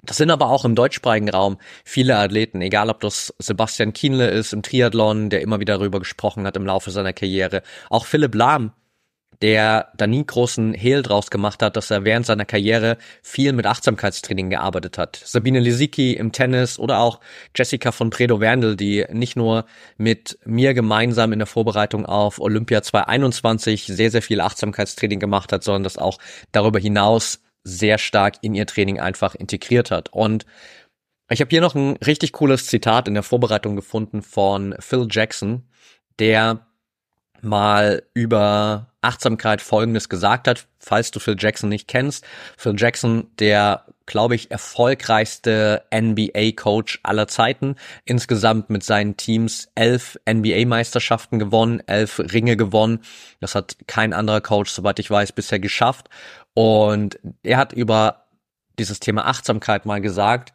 Das 0.02 0.18
sind 0.18 0.32
aber 0.32 0.50
auch 0.50 0.64
im 0.64 0.76
deutschsprachigen 0.76 1.30
Raum 1.30 1.58
viele 1.84 2.18
Athleten, 2.18 2.62
egal 2.62 2.90
ob 2.90 3.02
das 3.02 3.34
Sebastian 3.38 3.92
Kienle 3.94 4.30
ist 4.30 4.54
im 4.54 4.62
Triathlon, 4.62 5.30
der 5.30 5.42
immer 5.42 5.60
wieder 5.60 5.78
darüber 5.78 6.00
gesprochen 6.00 6.48
hat 6.48 6.56
im 6.56 6.66
Laufe 6.66 6.90
seiner 6.92 7.14
Karriere. 7.14 7.64
Auch 7.90 8.06
Philipp 8.06 8.34
Lahm, 8.34 8.72
der 9.42 9.92
da 9.96 10.08
nie 10.08 10.26
großen 10.26 10.74
Hehl 10.74 11.02
draus 11.02 11.30
gemacht 11.30 11.62
hat, 11.62 11.78
dass 11.78 11.92
er 11.92 12.04
während 12.04 12.26
seiner 12.26 12.46
Karriere 12.46 12.98
viel 13.22 13.54
mit 13.54 13.66
Achtsamkeitstraining 13.66 14.50
gearbeitet 14.50 14.98
hat. 14.98 15.22
Sabine 15.24 15.60
Lisicki 15.60 16.14
im 16.14 16.32
Tennis 16.32 16.78
oder 16.78 17.00
auch 17.00 17.20
Jessica 17.56 17.92
von 17.92 18.10
Predo-Werndl, 18.10 18.76
die 18.76 19.06
nicht 19.12 19.36
nur 19.36 19.66
mit 19.98 20.40
mir 20.46 20.74
gemeinsam 20.74 21.32
in 21.32 21.40
der 21.40 21.46
Vorbereitung 21.46 22.06
auf 22.06 22.40
Olympia 22.40 22.82
2021 22.82 23.86
sehr, 23.86 24.12
sehr 24.12 24.22
viel 24.22 24.42
Achtsamkeitstraining 24.42 25.20
gemacht 25.20 25.54
hat, 25.54 25.64
sondern 25.64 25.84
das 25.84 25.98
auch 25.98 26.20
darüber 26.52 26.80
hinaus 26.80 27.40
sehr 27.70 27.98
stark 27.98 28.36
in 28.42 28.56
ihr 28.56 28.66
Training 28.66 29.00
einfach 29.00 29.36
integriert 29.36 29.92
hat. 29.92 30.10
Und 30.10 30.46
ich 31.30 31.42
habe 31.42 31.50
hier 31.50 31.62
noch 31.62 31.76
ein 31.76 31.98
richtig 31.98 32.32
cooles 32.34 32.66
Zitat 32.66 33.08
in 33.08 33.14
der 33.14 33.24
Vorbereitung 33.24 33.76
gefunden 33.76 34.22
von 34.22 34.76
Phil 34.80 35.08
Jackson, 35.10 35.64
der 36.18 36.66
mal 37.42 38.04
über 38.14 38.88
Achtsamkeit 39.02 39.62
Folgendes 39.62 40.10
gesagt 40.10 40.48
hat, 40.48 40.68
falls 40.80 41.12
du 41.12 41.20
Phil 41.20 41.38
Jackson 41.38 41.70
nicht 41.70 41.88
kennst. 41.88 42.26
Phil 42.58 42.76
Jackson, 42.78 43.28
der, 43.40 43.86
glaube 44.06 44.36
ich, 44.36 44.52
erfolgreichste 44.52 45.84
NBA-Coach 45.94 47.00
aller 47.04 47.28
Zeiten. 47.28 47.76
Insgesamt 48.04 48.70
mit 48.70 48.84
seinen 48.84 49.16
Teams 49.16 49.70
elf 49.76 50.20
NBA-Meisterschaften 50.30 51.40
gewonnen, 51.40 51.82
elf 51.88 52.20
Ringe 52.20 52.58
gewonnen. 52.58 53.00
Das 53.40 53.56
hat 53.56 53.78
kein 53.88 54.14
anderer 54.14 54.42
Coach, 54.42 54.72
soweit 54.72 55.00
ich 55.00 55.10
weiß, 55.10 55.32
bisher 55.32 55.60
geschafft. 55.60 56.10
Und 56.54 57.20
er 57.44 57.58
hat 57.58 57.74
über 57.74 58.26
dieses 58.78 59.00
Thema 59.00 59.26
Achtsamkeit 59.26 59.86
mal 59.86 60.02
gesagt, 60.02 60.54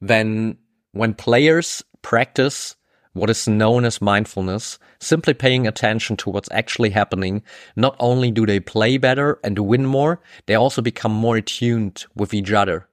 wenn, 0.00 0.58
when 0.92 1.14
players 1.14 1.84
practice 2.02 2.76
what 3.12 3.30
is 3.30 3.44
known 3.44 3.84
as 3.84 4.00
mindfulness, 4.00 4.78
simply 5.00 5.34
paying 5.34 5.66
attention 5.66 6.16
to 6.16 6.30
what's 6.30 6.50
actually 6.50 6.90
happening, 6.90 7.42
not 7.74 7.96
only 7.98 8.30
do 8.30 8.46
they 8.46 8.60
play 8.60 8.98
better 8.98 9.38
and 9.42 9.58
win 9.58 9.84
more, 9.84 10.20
they 10.46 10.54
also 10.54 10.82
become 10.82 11.12
more 11.12 11.36
attuned 11.36 12.06
with 12.14 12.32
each 12.32 12.52
other. 12.52 12.88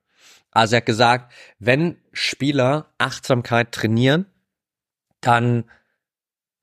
Also 0.52 0.76
er 0.76 0.78
hat 0.78 0.86
gesagt, 0.86 1.34
wenn 1.60 1.98
Spieler 2.14 2.88
Achtsamkeit 2.98 3.72
trainieren, 3.72 4.26
dann 5.22 5.66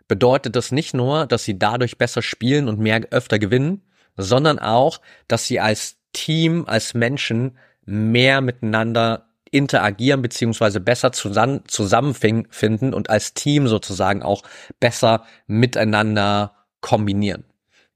bedeutet 0.08 0.56
das 0.56 0.72
nicht 0.72 0.94
nur, 0.94 1.26
dass 1.26 1.44
sie 1.44 1.58
dadurch 1.58 1.96
besser 1.96 2.22
spielen 2.22 2.68
und 2.68 2.80
mehr 2.80 3.00
öfter 3.10 3.38
gewinnen, 3.38 3.82
sondern 4.16 4.58
auch, 4.58 5.00
dass 5.28 5.46
sie 5.46 5.60
als 5.60 5.96
Team, 6.12 6.64
als 6.66 6.94
Menschen 6.94 7.58
mehr 7.84 8.40
miteinander 8.40 9.28
interagieren 9.50 10.20
beziehungsweise 10.20 10.80
besser 10.80 11.12
zusammen, 11.12 11.62
zusammenfinden 11.68 12.92
und 12.92 13.08
als 13.08 13.34
Team 13.34 13.68
sozusagen 13.68 14.22
auch 14.22 14.42
besser 14.80 15.24
miteinander 15.46 16.56
kombinieren. 16.80 17.44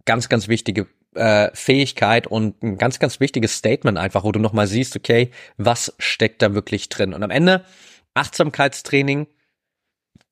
Ganz, 0.04 0.28
ganz 0.28 0.46
wichtige 0.46 0.86
äh, 1.14 1.50
Fähigkeit 1.54 2.26
und 2.26 2.62
ein 2.62 2.78
ganz, 2.78 3.00
ganz 3.00 3.18
wichtiges 3.18 3.56
Statement 3.56 3.98
einfach, 3.98 4.24
wo 4.24 4.32
du 4.32 4.38
nochmal 4.38 4.68
siehst, 4.68 4.94
okay, 4.96 5.30
was 5.56 5.94
steckt 5.98 6.42
da 6.42 6.54
wirklich 6.54 6.88
drin? 6.88 7.12
Und 7.12 7.22
am 7.22 7.30
Ende 7.30 7.64
Achtsamkeitstraining 8.14 9.26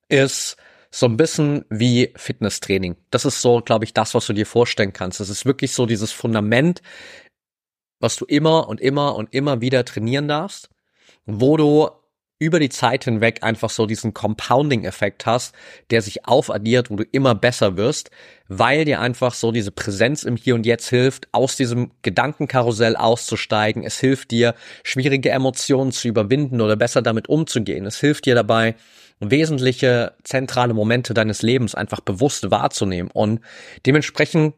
ist 0.09 0.57
so 0.99 1.07
ein 1.07 1.17
bisschen 1.17 1.65
wie 1.69 2.13
Fitnesstraining. 2.17 2.97
Das 3.11 3.25
ist 3.25 3.43
so, 3.43 3.61
glaube 3.61 3.85
ich, 3.85 3.93
das, 3.93 4.15
was 4.15 4.27
du 4.27 4.33
dir 4.33 4.47
vorstellen 4.47 4.93
kannst. 4.93 5.21
Das 5.21 5.29
ist 5.29 5.45
wirklich 5.45 5.73
so 5.73 5.87
dieses 5.87 6.13
Fundament, 6.13 6.83
was 8.01 8.17
du 8.17 8.25
immer 8.25 8.69
und 8.69 8.81
immer 8.81 9.17
und 9.17 9.35
immer 9.35 9.61
wieder 9.61 9.85
trainieren 9.85 10.29
darfst 10.29 10.71
wo 11.27 11.57
du 11.57 11.91
über 12.39 12.61
die 12.61 12.69
Zeit 12.69 13.05
hinweg 13.05 13.43
einfach 13.43 13.71
so 13.71 13.87
diesen 13.87 14.13
Compounding-Effekt 14.13 15.25
hast, 15.25 15.55
der 15.91 16.03
sich 16.03 16.27
aufaddiert, 16.27 16.91
wo 16.91 16.97
du 16.97 17.05
immer 17.05 17.35
besser 17.35 17.77
wirst, 17.79 18.11
weil 18.49 18.85
dir 18.85 19.01
einfach 19.01 19.33
so 19.33 19.53
diese 19.53 19.71
Präsenz 19.71 20.23
im 20.23 20.37
Hier 20.37 20.55
und 20.55 20.67
Jetzt 20.67 20.89
hilft, 20.89 21.29
aus 21.33 21.57
diesem 21.57 21.93
Gedankenkarussell 22.03 22.95
auszusteigen. 22.95 23.85
Es 23.85 23.99
hilft 23.99 24.33
dir, 24.33 24.55
schwierige 24.83 25.31
Emotionen 25.31 25.93
zu 25.93 26.09
überwinden 26.09 26.61
oder 26.61 26.77
besser 26.77 27.01
damit 27.01 27.29
umzugehen. 27.29 27.87
Es 27.87 28.01
hilft 28.01 28.27
dir 28.27 28.35
dabei, 28.35 28.75
wesentliche 29.19 30.15
zentrale 30.23 30.75
Momente 30.75 31.15
deines 31.15 31.41
Lebens 31.41 31.75
einfach 31.75 32.01
bewusst 32.01 32.51
wahrzunehmen. 32.51 33.11
Und 33.11 33.41
dementsprechend 33.87 34.55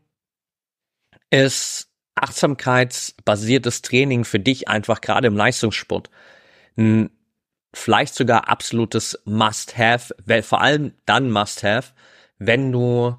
ist 1.31 1.89
achtsamkeitsbasiertes 2.17 3.83
Training 3.83 4.25
für 4.25 4.41
dich 4.41 4.67
einfach 4.67 5.01
gerade 5.01 5.29
im 5.29 5.37
Leistungssport 5.37 6.11
ein 6.77 7.11
vielleicht 7.75 8.15
sogar 8.15 8.49
absolutes 8.49 9.19
Must-Have, 9.25 10.15
vor 10.43 10.61
allem 10.61 10.93
dann 11.07 11.31
Must-Have, 11.31 11.93
wenn 12.39 12.73
du 12.73 13.17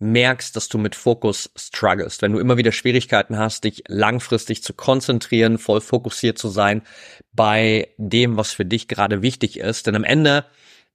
merkst, 0.00 0.56
dass 0.56 0.68
du 0.68 0.78
mit 0.78 0.94
Fokus 0.94 1.50
struggles, 1.56 2.22
wenn 2.22 2.32
du 2.32 2.38
immer 2.38 2.56
wieder 2.56 2.72
Schwierigkeiten 2.72 3.36
hast, 3.36 3.64
dich 3.64 3.84
langfristig 3.86 4.62
zu 4.62 4.72
konzentrieren, 4.72 5.58
voll 5.58 5.82
fokussiert 5.82 6.38
zu 6.38 6.48
sein 6.48 6.82
bei 7.32 7.90
dem, 7.98 8.36
was 8.36 8.52
für 8.52 8.64
dich 8.64 8.88
gerade 8.88 9.20
wichtig 9.20 9.58
ist. 9.58 9.86
Denn 9.86 9.94
am 9.94 10.04
Ende 10.04 10.46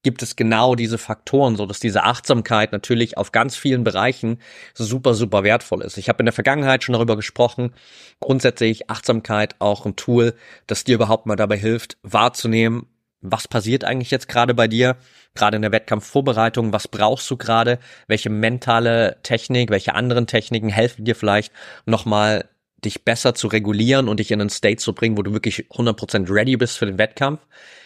gibt 0.06 0.22
es 0.22 0.36
genau 0.36 0.76
diese 0.76 1.00
Faktoren, 1.00 1.56
so 1.56 1.66
dass 1.66 1.80
diese 1.80 2.04
Achtsamkeit 2.04 2.72
natürlich 2.72 3.18
auf 3.18 3.32
ganz 3.32 3.58
vielen 3.58 3.84
Bereichen 3.84 4.38
super, 4.76 5.16
super 5.16 5.44
wertvoll 5.44 5.82
ist. 5.82 5.98
Ich 5.98 6.10
habe 6.10 6.20
in 6.20 6.28
der 6.28 6.34
Vergangenheit 6.34 6.84
schon 6.84 6.94
darüber 6.94 7.16
gesprochen, 7.16 7.74
grundsätzlich 8.20 8.88
Achtsamkeit 8.90 9.56
auch 9.58 9.86
ein 9.88 9.96
Tool, 9.96 10.36
das 10.68 10.84
dir 10.84 10.96
überhaupt 10.96 11.26
mal 11.26 11.36
dabei 11.36 11.58
hilft, 11.58 11.98
wahrzunehmen, 12.04 12.86
was 13.20 13.48
passiert 13.48 13.84
eigentlich 13.84 14.12
jetzt 14.12 14.28
gerade 14.28 14.54
bei 14.54 14.68
dir, 14.68 14.98
gerade 15.34 15.56
in 15.56 15.64
der 15.64 15.72
Wettkampfvorbereitung, 15.72 16.72
was 16.72 16.88
brauchst 16.88 17.30
du 17.32 17.36
gerade, 17.38 17.80
welche 18.08 18.30
mentale 18.30 19.18
Technik, 19.24 19.72
welche 19.72 19.96
anderen 19.96 20.28
Techniken 20.28 20.70
helfen 20.70 21.04
dir 21.04 21.16
vielleicht 21.16 21.52
nochmal 21.88 22.48
dich 22.84 23.04
besser 23.04 23.34
zu 23.34 23.48
regulieren 23.48 24.08
und 24.08 24.20
dich 24.20 24.30
in 24.30 24.40
einen 24.40 24.52
State 24.52 24.78
zu 24.78 24.94
bringen, 24.94 25.18
wo 25.18 25.24
du 25.24 25.34
wirklich 25.34 25.66
100% 25.72 26.30
ready 26.30 26.56
bist 26.56 26.78
für 26.78 26.86
den 26.86 27.00
Wettkampf. 27.00 27.42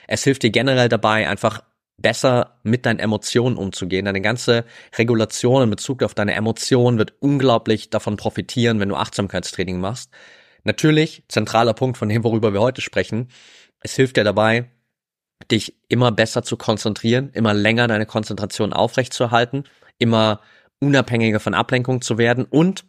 Es 0.07 0.23
hilft 0.23 0.43
dir 0.43 0.49
generell 0.49 0.89
dabei, 0.89 1.29
einfach 1.29 1.61
besser 2.01 2.59
mit 2.63 2.85
deinen 2.85 2.99
Emotionen 2.99 3.57
umzugehen. 3.57 4.05
Deine 4.05 4.21
ganze 4.21 4.65
Regulation 4.97 5.63
in 5.63 5.69
Bezug 5.69 6.03
auf 6.03 6.13
deine 6.13 6.33
Emotionen 6.33 6.97
wird 6.97 7.13
unglaublich 7.19 7.89
davon 7.89 8.17
profitieren, 8.17 8.79
wenn 8.79 8.89
du 8.89 8.95
Achtsamkeitstraining 8.95 9.79
machst. 9.79 10.11
Natürlich, 10.63 11.23
zentraler 11.27 11.73
Punkt 11.73 11.97
von 11.97 12.09
dem, 12.09 12.23
worüber 12.23 12.53
wir 12.53 12.61
heute 12.61 12.81
sprechen, 12.81 13.29
es 13.81 13.95
hilft 13.95 14.17
dir 14.17 14.23
dabei, 14.23 14.69
dich 15.51 15.77
immer 15.87 16.11
besser 16.11 16.43
zu 16.43 16.57
konzentrieren, 16.57 17.29
immer 17.33 17.53
länger 17.53 17.87
deine 17.87 18.05
Konzentration 18.05 18.73
aufrechtzuerhalten, 18.73 19.63
immer 19.97 20.41
unabhängiger 20.79 21.39
von 21.39 21.53
Ablenkung 21.53 22.01
zu 22.01 22.17
werden 22.17 22.45
und 22.45 22.85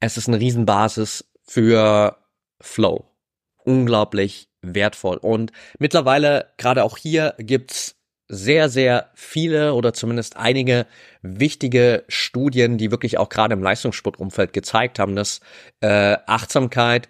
es 0.00 0.16
ist 0.16 0.28
eine 0.28 0.40
Riesenbasis 0.40 1.30
für 1.42 2.18
Flow. 2.60 3.10
Unglaublich 3.64 4.50
wertvoll. 4.74 5.16
Und 5.18 5.52
mittlerweile, 5.78 6.52
gerade 6.56 6.84
auch 6.84 6.96
hier, 6.96 7.34
gibt's 7.38 7.96
sehr, 8.28 8.68
sehr 8.68 9.10
viele 9.14 9.74
oder 9.74 9.92
zumindest 9.92 10.36
einige 10.36 10.86
wichtige 11.22 12.04
Studien, 12.08 12.76
die 12.76 12.90
wirklich 12.90 13.18
auch 13.18 13.28
gerade 13.28 13.54
im 13.54 13.62
Leistungssportumfeld 13.62 14.52
gezeigt 14.52 14.98
haben, 14.98 15.14
dass 15.14 15.40
äh, 15.80 16.16
Achtsamkeit 16.26 17.08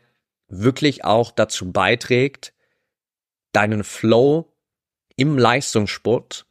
wirklich 0.49 1.05
auch 1.05 1.31
dazu 1.31 1.73
beiträgt, 1.73 2.53
deinen 3.53 3.83
Flow 3.85 4.53
im 5.17 5.39
Leistungssport 5.39 6.46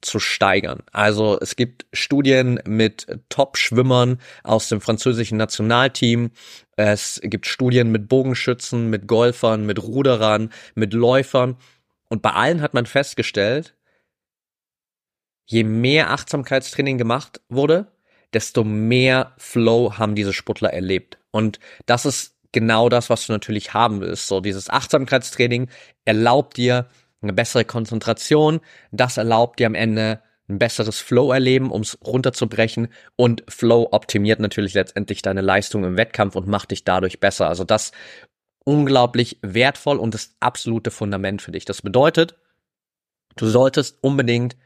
zu 0.00 0.18
steigern. 0.18 0.82
Also 0.92 1.38
es 1.40 1.56
gibt 1.56 1.86
Studien 1.92 2.60
mit 2.66 3.06
Top-Schwimmern 3.28 4.20
aus 4.42 4.68
dem 4.68 4.80
französischen 4.80 5.36
Nationalteam. 5.36 6.30
Es 6.76 7.20
gibt 7.22 7.46
Studien 7.46 7.90
mit 7.90 8.08
Bogenschützen, 8.08 8.90
mit 8.90 9.06
Golfern, 9.06 9.66
mit 9.66 9.82
Ruderern, 9.82 10.50
mit 10.74 10.94
Läufern. 10.94 11.56
Und 12.08 12.22
bei 12.22 12.30
allen 12.30 12.62
hat 12.62 12.74
man 12.74 12.86
festgestellt, 12.86 13.74
je 15.46 15.64
mehr 15.64 16.10
Achtsamkeitstraining 16.10 16.96
gemacht 16.96 17.40
wurde, 17.48 17.88
desto 18.32 18.64
mehr 18.64 19.34
Flow 19.36 19.98
haben 19.98 20.14
diese 20.14 20.32
Sportler 20.32 20.72
erlebt. 20.72 21.18
Und 21.30 21.58
das 21.86 22.06
ist 22.06 22.36
genau 22.52 22.88
das, 22.88 23.10
was 23.10 23.26
du 23.26 23.32
natürlich 23.32 23.74
haben 23.74 24.00
willst. 24.00 24.26
So 24.26 24.40
dieses 24.40 24.70
Achtsamkeitstraining 24.70 25.68
erlaubt 26.04 26.56
dir 26.56 26.88
eine 27.22 27.32
bessere 27.32 27.64
Konzentration, 27.64 28.60
das 28.92 29.16
erlaubt 29.16 29.58
dir 29.58 29.66
am 29.66 29.74
Ende 29.74 30.22
ein 30.48 30.58
besseres 30.58 30.98
Flow 30.98 31.32
erleben, 31.32 31.70
um 31.70 31.82
es 31.82 31.98
runterzubrechen 32.04 32.88
und 33.16 33.44
Flow 33.48 33.88
optimiert 33.92 34.40
natürlich 34.40 34.74
letztendlich 34.74 35.22
deine 35.22 35.40
Leistung 35.40 35.84
im 35.84 35.96
Wettkampf 35.96 36.34
und 36.34 36.48
macht 36.48 36.72
dich 36.72 36.84
dadurch 36.84 37.20
besser. 37.20 37.48
Also 37.48 37.64
das 37.64 37.92
unglaublich 38.64 39.38
wertvoll 39.42 39.98
und 39.98 40.14
das 40.14 40.34
absolute 40.40 40.90
Fundament 40.90 41.40
für 41.40 41.52
dich. 41.52 41.64
Das 41.64 41.82
bedeutet, 41.82 42.36
du 43.36 43.46
solltest 43.46 43.98
unbedingt 44.02 44.56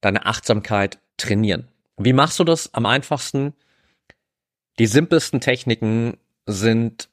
deine 0.00 0.26
Achtsamkeit 0.26 0.98
trainieren. 1.16 1.68
Wie 1.96 2.12
machst 2.12 2.38
du 2.38 2.44
das 2.44 2.74
am 2.74 2.86
einfachsten? 2.86 3.54
Die 4.78 4.86
simpelsten 4.86 5.40
Techniken 5.40 6.18
sind 6.46 7.08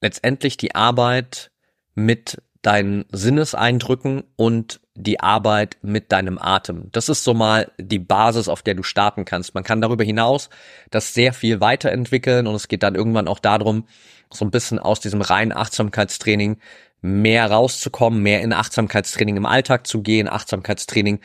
letztendlich 0.00 0.56
die 0.56 0.74
Arbeit 0.74 1.50
mit 1.94 2.42
deinen 2.66 3.04
Sinneseindrücken 3.12 4.24
und 4.34 4.80
die 4.96 5.20
Arbeit 5.20 5.76
mit 5.82 6.10
deinem 6.10 6.36
Atem. 6.36 6.88
Das 6.90 7.08
ist 7.08 7.22
so 7.22 7.32
mal 7.32 7.70
die 7.78 8.00
Basis, 8.00 8.48
auf 8.48 8.62
der 8.62 8.74
du 8.74 8.82
starten 8.82 9.24
kannst. 9.24 9.54
Man 9.54 9.62
kann 9.62 9.80
darüber 9.80 10.02
hinaus 10.02 10.50
das 10.90 11.14
sehr 11.14 11.32
viel 11.32 11.60
weiterentwickeln 11.60 12.48
und 12.48 12.56
es 12.56 12.66
geht 12.66 12.82
dann 12.82 12.96
irgendwann 12.96 13.28
auch 13.28 13.38
darum, 13.38 13.86
so 14.32 14.44
ein 14.44 14.50
bisschen 14.50 14.80
aus 14.80 14.98
diesem 14.98 15.20
reinen 15.20 15.56
Achtsamkeitstraining 15.56 16.56
mehr 17.02 17.48
rauszukommen, 17.48 18.20
mehr 18.20 18.42
in 18.42 18.52
Achtsamkeitstraining 18.52 19.36
im 19.36 19.46
Alltag 19.46 19.86
zu 19.86 20.02
gehen, 20.02 20.28
Achtsamkeitstraining 20.28 21.20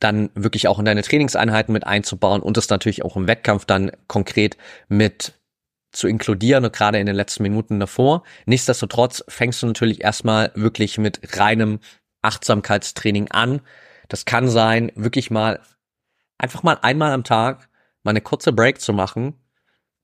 dann 0.00 0.30
wirklich 0.34 0.66
auch 0.66 0.78
in 0.78 0.86
deine 0.86 1.02
Trainingseinheiten 1.02 1.74
mit 1.74 1.86
einzubauen 1.86 2.40
und 2.40 2.56
das 2.56 2.70
natürlich 2.70 3.04
auch 3.04 3.16
im 3.16 3.28
Wettkampf 3.28 3.66
dann 3.66 3.92
konkret 4.06 4.56
mit 4.88 5.34
zu 5.96 6.08
inkludieren 6.08 6.64
und 6.64 6.72
gerade 6.72 6.98
in 6.98 7.06
den 7.06 7.16
letzten 7.16 7.42
Minuten 7.42 7.80
davor. 7.80 8.22
Nichtsdestotrotz 8.44 9.24
fängst 9.28 9.62
du 9.62 9.66
natürlich 9.66 10.02
erstmal 10.02 10.52
wirklich 10.54 10.98
mit 10.98 11.38
reinem 11.38 11.80
Achtsamkeitstraining 12.22 13.30
an. 13.30 13.60
Das 14.08 14.24
kann 14.24 14.48
sein, 14.48 14.92
wirklich 14.94 15.30
mal 15.30 15.60
einfach 16.38 16.62
mal 16.62 16.78
einmal 16.82 17.12
am 17.12 17.24
Tag 17.24 17.68
mal 18.02 18.10
eine 18.10 18.20
kurze 18.20 18.52
Break 18.52 18.80
zu 18.80 18.92
machen 18.92 19.34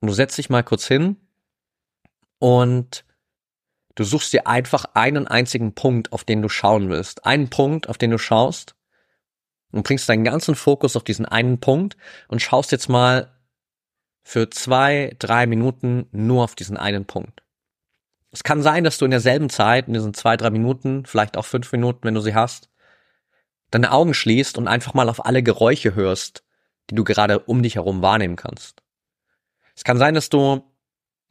und 0.00 0.08
du 0.08 0.12
setzt 0.12 0.38
dich 0.38 0.50
mal 0.50 0.64
kurz 0.64 0.86
hin 0.86 1.16
und 2.38 3.04
du 3.94 4.04
suchst 4.04 4.32
dir 4.32 4.46
einfach 4.46 4.86
einen 4.94 5.28
einzigen 5.28 5.74
Punkt, 5.74 6.12
auf 6.12 6.24
den 6.24 6.42
du 6.42 6.48
schauen 6.48 6.88
willst. 6.88 7.26
Einen 7.26 7.50
Punkt, 7.50 7.88
auf 7.88 7.98
den 7.98 8.10
du 8.10 8.18
schaust 8.18 8.74
und 9.70 9.84
bringst 9.84 10.08
deinen 10.08 10.24
ganzen 10.24 10.54
Fokus 10.54 10.96
auf 10.96 11.04
diesen 11.04 11.26
einen 11.26 11.60
Punkt 11.60 11.96
und 12.28 12.42
schaust 12.42 12.72
jetzt 12.72 12.88
mal 12.88 13.30
für 14.22 14.50
zwei, 14.50 15.14
drei 15.18 15.46
Minuten 15.46 16.06
nur 16.12 16.44
auf 16.44 16.54
diesen 16.54 16.76
einen 16.76 17.04
Punkt. 17.04 17.42
Es 18.30 18.44
kann 18.44 18.62
sein, 18.62 18.84
dass 18.84 18.98
du 18.98 19.04
in 19.04 19.10
derselben 19.10 19.50
Zeit, 19.50 19.88
in 19.88 19.94
diesen 19.94 20.14
zwei, 20.14 20.36
drei 20.36 20.50
Minuten, 20.50 21.04
vielleicht 21.04 21.36
auch 21.36 21.44
fünf 21.44 21.70
Minuten, 21.72 22.04
wenn 22.04 22.14
du 22.14 22.20
sie 22.20 22.34
hast, 22.34 22.70
deine 23.70 23.92
Augen 23.92 24.14
schließt 24.14 24.56
und 24.58 24.68
einfach 24.68 24.94
mal 24.94 25.08
auf 25.08 25.26
alle 25.26 25.42
Geräusche 25.42 25.94
hörst, 25.94 26.44
die 26.88 26.94
du 26.94 27.04
gerade 27.04 27.40
um 27.40 27.62
dich 27.62 27.74
herum 27.74 28.02
wahrnehmen 28.02 28.36
kannst. 28.36 28.82
Es 29.74 29.84
kann 29.84 29.98
sein, 29.98 30.14
dass 30.14 30.28
du 30.28 30.62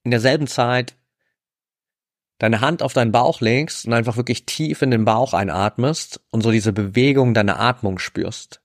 in 0.04 0.12
derselben 0.12 0.48
Zeit 0.48 0.96
deine 2.40 2.62
Hand 2.62 2.82
auf 2.82 2.94
deinen 2.94 3.12
Bauch 3.12 3.40
legst 3.42 3.86
und 3.86 3.94
einfach 3.94 4.18
wirklich 4.18 4.46
tief 4.46 4.82
in 4.82 4.92
den 4.92 5.06
Bauch 5.06 5.34
einatmest 5.34 6.22
und 6.32 6.42
so 6.42 6.52
diese 6.52 6.74
Bewegung 6.74 7.34
deiner 7.34 7.60
Atmung 7.60 8.00
spürst. 8.00 8.61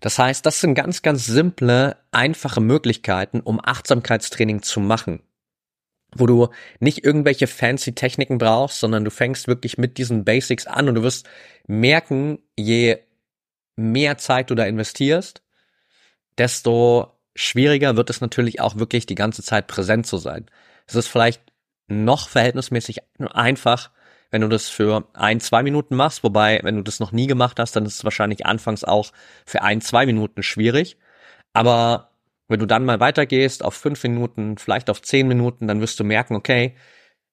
Das 0.00 0.18
heißt, 0.18 0.44
das 0.44 0.60
sind 0.60 0.74
ganz, 0.74 1.02
ganz 1.02 1.26
simple, 1.26 1.96
einfache 2.10 2.60
Möglichkeiten, 2.60 3.40
um 3.40 3.60
Achtsamkeitstraining 3.62 4.62
zu 4.62 4.80
machen. 4.80 5.22
Wo 6.16 6.26
du 6.26 6.48
nicht 6.78 7.04
irgendwelche 7.04 7.46
fancy 7.46 7.94
Techniken 7.94 8.38
brauchst, 8.38 8.80
sondern 8.80 9.04
du 9.04 9.10
fängst 9.10 9.48
wirklich 9.48 9.78
mit 9.78 9.98
diesen 9.98 10.24
Basics 10.24 10.66
an 10.66 10.88
und 10.88 10.94
du 10.94 11.02
wirst 11.02 11.28
merken, 11.66 12.38
je 12.56 12.98
mehr 13.76 14.18
Zeit 14.18 14.50
du 14.50 14.54
da 14.54 14.64
investierst, 14.64 15.42
desto 16.38 17.18
schwieriger 17.34 17.96
wird 17.96 18.10
es 18.10 18.20
natürlich 18.20 18.60
auch 18.60 18.76
wirklich 18.76 19.06
die 19.06 19.16
ganze 19.16 19.42
Zeit 19.42 19.66
präsent 19.66 20.06
zu 20.06 20.18
sein. 20.18 20.46
Es 20.86 20.94
ist 20.94 21.08
vielleicht 21.08 21.42
noch 21.88 22.28
verhältnismäßig 22.28 22.98
einfach, 23.18 23.90
wenn 24.34 24.40
du 24.40 24.48
das 24.48 24.68
für 24.68 25.06
ein, 25.12 25.38
zwei 25.38 25.62
Minuten 25.62 25.94
machst, 25.94 26.24
wobei, 26.24 26.58
wenn 26.64 26.74
du 26.74 26.82
das 26.82 26.98
noch 26.98 27.12
nie 27.12 27.28
gemacht 27.28 27.60
hast, 27.60 27.76
dann 27.76 27.86
ist 27.86 27.98
es 27.98 28.02
wahrscheinlich 28.02 28.44
anfangs 28.46 28.82
auch 28.82 29.12
für 29.46 29.62
ein, 29.62 29.80
zwei 29.80 30.06
Minuten 30.06 30.42
schwierig. 30.42 30.96
Aber 31.52 32.10
wenn 32.48 32.58
du 32.58 32.66
dann 32.66 32.84
mal 32.84 32.98
weitergehst 32.98 33.64
auf 33.64 33.74
fünf 33.74 34.02
Minuten, 34.02 34.58
vielleicht 34.58 34.90
auf 34.90 35.02
zehn 35.02 35.28
Minuten, 35.28 35.68
dann 35.68 35.80
wirst 35.80 36.00
du 36.00 36.04
merken, 36.04 36.34
okay, 36.34 36.74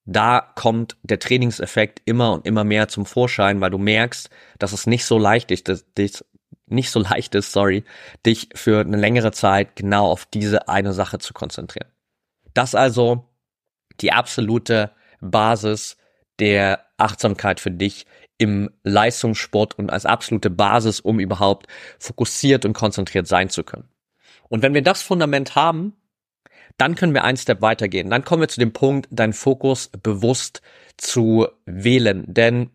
da 0.05 0.41
kommt 0.55 0.95
der 1.01 1.17
Trainingseffekt 1.17 2.03
immer 2.05 2.33
und 2.33 2.45
immer 2.45 2.63
mehr 2.63 2.87
zum 2.87 3.07
Vorschein, 3.07 3.61
weil 3.61 3.71
du 3.71 3.79
merkst, 3.79 4.29
dass 4.59 4.71
es 4.71 4.85
nicht 4.85 5.05
so 5.05 5.17
leicht 5.17 5.49
ist, 5.49 5.87
dich, 5.97 6.23
nicht 6.67 6.91
so 6.91 6.99
leicht 7.01 7.33
ist, 7.33 7.51
sorry, 7.51 7.83
dich 8.27 8.49
für 8.53 8.81
eine 8.81 8.97
längere 8.97 9.31
Zeit 9.31 9.75
genau 9.75 10.05
auf 10.05 10.27
diese 10.27 10.67
eine 10.67 10.93
Sache 10.93 11.17
zu 11.17 11.33
konzentrieren. 11.33 11.89
Das 12.53 12.75
also 12.75 13.25
die 14.01 14.11
absolute 14.11 14.91
Basis 15.19 15.97
der 16.39 16.85
Achtsamkeit 16.97 17.59
für 17.59 17.71
dich 17.71 18.05
im 18.37 18.71
Leistungssport 18.83 19.77
und 19.77 19.91
als 19.91 20.05
absolute 20.05 20.49
Basis, 20.49 20.99
um 20.99 21.19
überhaupt 21.19 21.67
fokussiert 21.99 22.65
und 22.65 22.73
konzentriert 22.73 23.27
sein 23.27 23.49
zu 23.49 23.63
können. 23.63 23.89
Und 24.49 24.63
wenn 24.63 24.73
wir 24.73 24.81
das 24.81 25.01
Fundament 25.01 25.55
haben, 25.55 25.93
dann 26.77 26.95
können 26.95 27.13
wir 27.13 27.23
einen 27.23 27.37
Step 27.37 27.61
weitergehen. 27.61 28.09
Dann 28.09 28.25
kommen 28.25 28.41
wir 28.41 28.47
zu 28.47 28.59
dem 28.59 28.73
Punkt, 28.73 29.07
deinen 29.11 29.33
Fokus 29.33 29.89
bewusst 30.01 30.61
zu 30.97 31.47
wählen. 31.65 32.23
Denn 32.27 32.71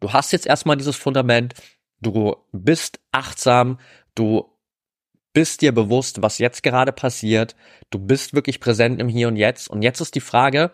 du 0.00 0.12
hast 0.12 0.32
jetzt 0.32 0.46
erstmal 0.46 0.76
dieses 0.76 0.96
Fundament, 0.96 1.54
du 2.00 2.36
bist 2.52 3.00
achtsam, 3.10 3.78
du 4.14 4.52
bist 5.32 5.62
dir 5.62 5.72
bewusst, 5.72 6.20
was 6.20 6.38
jetzt 6.38 6.62
gerade 6.62 6.92
passiert, 6.92 7.56
du 7.90 7.98
bist 7.98 8.34
wirklich 8.34 8.60
präsent 8.60 9.00
im 9.00 9.08
Hier 9.08 9.28
und 9.28 9.36
Jetzt. 9.36 9.70
Und 9.70 9.82
jetzt 9.82 10.00
ist 10.00 10.14
die 10.14 10.20
Frage, 10.20 10.72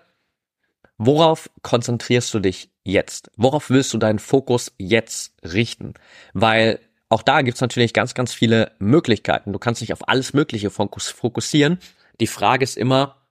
worauf 0.98 1.50
konzentrierst 1.62 2.33
du 2.35 2.40
dich 2.40 2.70
jetzt? 2.85 3.30
Worauf 3.37 3.70
willst 3.70 3.92
du 3.94 3.98
deinen 3.98 4.18
Fokus 4.18 4.72
jetzt 4.78 5.35
richten? 5.44 5.94
Weil 6.33 6.80
auch 7.09 7.22
da 7.22 7.42
gibt's 7.42 7.61
natürlich 7.61 7.92
ganz, 7.92 8.14
ganz 8.14 8.33
viele 8.33 8.72
Möglichkeiten. 8.78 9.52
Du 9.52 9.59
kannst 9.59 9.80
dich 9.80 9.92
auf 9.92 10.09
alles 10.09 10.33
Mögliche 10.33 10.70
fokussieren. 10.70 11.78
Die 12.20 12.26
Frage 12.26 12.64
ist 12.64 12.76
immer, 12.76 13.24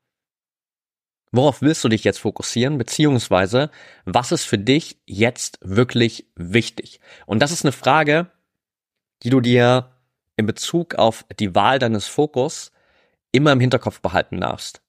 Worauf 1.36 1.64
willst 1.64 1.84
du 1.84 1.90
dich 1.90 2.04
jetzt 2.04 2.20
fokussieren, 2.20 2.78
beziehungsweise 2.78 3.72
was 4.06 4.32
ist 4.32 4.46
für 4.46 4.60
dich 4.60 4.98
jetzt 5.08 5.58
wirklich 5.64 6.28
wichtig? 6.36 7.00
Und 7.26 7.40
das 7.40 7.52
ist 7.52 7.66
eine 7.66 7.72
Frage, 7.72 8.28
die 9.24 9.32
du 9.32 9.42
dir 9.42 9.90
in 10.38 10.46
Bezug 10.46 10.94
auf 10.94 11.26
die 11.40 11.56
Wahl 11.56 11.80
deines 11.80 12.06
Fokus 12.06 12.72
immer 13.32 13.52
im 13.52 13.60
Hinterkopf 13.60 14.00
behalten 14.00 14.42
darfst. 14.42 14.83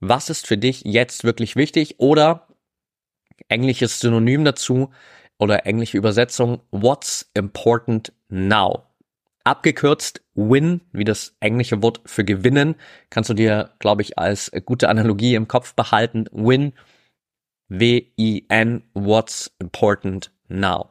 Was 0.00 0.30
ist 0.30 0.46
für 0.46 0.58
dich 0.58 0.82
jetzt 0.84 1.24
wirklich 1.24 1.56
wichtig? 1.56 1.98
Oder 1.98 2.48
englisches 3.48 4.00
Synonym 4.00 4.44
dazu 4.44 4.90
oder 5.38 5.66
englische 5.66 5.98
Übersetzung, 5.98 6.60
what's 6.70 7.30
important 7.34 8.12
now? 8.28 8.84
Abgekürzt 9.44 10.22
win, 10.34 10.80
wie 10.92 11.04
das 11.04 11.36
englische 11.40 11.82
Wort 11.82 12.00
für 12.04 12.24
gewinnen, 12.24 12.74
kannst 13.10 13.30
du 13.30 13.34
dir, 13.34 13.70
glaube 13.78 14.02
ich, 14.02 14.18
als 14.18 14.50
gute 14.64 14.88
Analogie 14.88 15.34
im 15.34 15.46
Kopf 15.46 15.74
behalten. 15.74 16.26
Win, 16.32 16.72
W-I-N, 17.68 18.82
what's 18.94 19.54
important 19.60 20.32
now? 20.48 20.90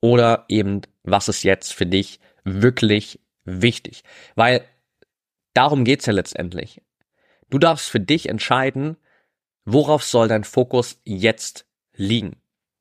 Oder 0.00 0.44
eben, 0.48 0.82
was 1.02 1.28
ist 1.28 1.44
jetzt 1.44 1.72
für 1.72 1.86
dich 1.86 2.20
wirklich 2.44 3.20
wichtig? 3.44 4.02
Weil 4.34 4.64
darum 5.54 5.84
geht's 5.84 6.06
ja 6.06 6.12
letztendlich. 6.12 6.82
Du 7.50 7.58
darfst 7.58 7.88
für 7.88 8.00
dich 8.00 8.28
entscheiden, 8.28 8.96
worauf 9.64 10.04
soll 10.04 10.28
dein 10.28 10.44
Fokus 10.44 11.00
jetzt 11.04 11.66
liegen. 11.94 12.36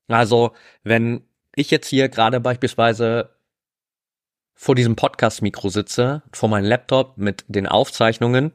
Also, 0.08 0.54
wenn 0.84 1.24
ich 1.56 1.72
jetzt 1.72 1.88
hier 1.88 2.10
gerade 2.10 2.40
beispielsweise 2.40 3.36
vor 4.54 4.76
diesem 4.76 4.96
Podcast-Mikro 4.96 5.70
sitze, 5.70 6.24
vor 6.34 6.50
meinem 6.50 6.66
Laptop 6.66 7.18
mit 7.18 7.46
den 7.48 7.68
Aufzeichnungen 7.68 8.52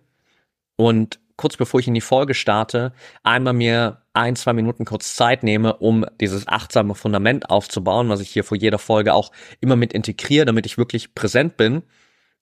und 0.76 1.20
kurz 1.36 1.56
bevor 1.56 1.80
ich 1.80 1.88
in 1.88 1.94
die 1.94 2.00
Folge 2.00 2.34
starte, 2.34 2.92
einmal 3.22 3.52
mir 3.52 4.02
ein, 4.12 4.36
zwei 4.36 4.52
Minuten 4.52 4.84
kurz 4.84 5.16
Zeit 5.16 5.42
nehme, 5.42 5.76
um 5.76 6.04
dieses 6.20 6.46
achtsame 6.46 6.94
Fundament 6.94 7.50
aufzubauen, 7.50 8.08
was 8.08 8.20
ich 8.20 8.30
hier 8.30 8.44
vor 8.44 8.56
jeder 8.56 8.78
Folge 8.78 9.14
auch 9.14 9.32
immer 9.60 9.76
mit 9.76 9.92
integriere, 9.92 10.44
damit 10.44 10.66
ich 10.66 10.78
wirklich 10.78 11.14
präsent 11.14 11.56
bin, 11.56 11.82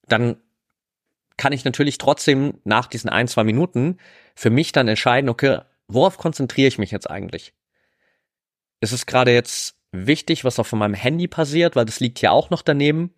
dann 0.07 0.37
kann 1.37 1.53
ich 1.53 1.65
natürlich 1.65 1.97
trotzdem 1.97 2.59
nach 2.63 2.87
diesen 2.87 3.09
ein, 3.09 3.27
zwei 3.27 3.43
Minuten 3.43 3.97
für 4.35 4.49
mich 4.49 4.71
dann 4.71 4.87
entscheiden, 4.87 5.29
okay, 5.29 5.59
worauf 5.87 6.17
konzentriere 6.17 6.67
ich 6.67 6.77
mich 6.77 6.91
jetzt 6.91 7.09
eigentlich? 7.09 7.53
Ist 8.79 8.93
es 8.93 9.05
gerade 9.05 9.31
jetzt 9.31 9.75
wichtig, 9.91 10.43
was 10.43 10.59
auf 10.59 10.71
meinem 10.71 10.93
Handy 10.93 11.27
passiert, 11.27 11.75
weil 11.75 11.85
das 11.85 11.99
liegt 11.99 12.21
ja 12.21 12.31
auch 12.31 12.49
noch 12.49 12.61
daneben? 12.61 13.13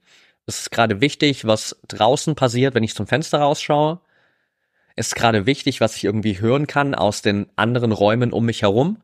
Ist 0.46 0.62
es 0.62 0.70
gerade 0.70 1.00
wichtig, 1.00 1.46
was 1.46 1.80
draußen 1.88 2.36
passiert, 2.36 2.76
wenn 2.76 2.84
ich 2.84 2.96
zum 2.96 3.08
Fenster 3.08 3.40
rausschaue? 3.40 4.02
Ist 4.96 5.16
gerade 5.16 5.46
wichtig, 5.46 5.82
was 5.82 5.96
ich 5.96 6.04
irgendwie 6.04 6.40
hören 6.40 6.68
kann 6.68 6.94
aus 6.94 7.22
den 7.22 7.48
anderen 7.56 7.92
Räumen 7.92 8.34
um 8.34 8.46
mich 8.46 8.62
herum? 8.62 9.02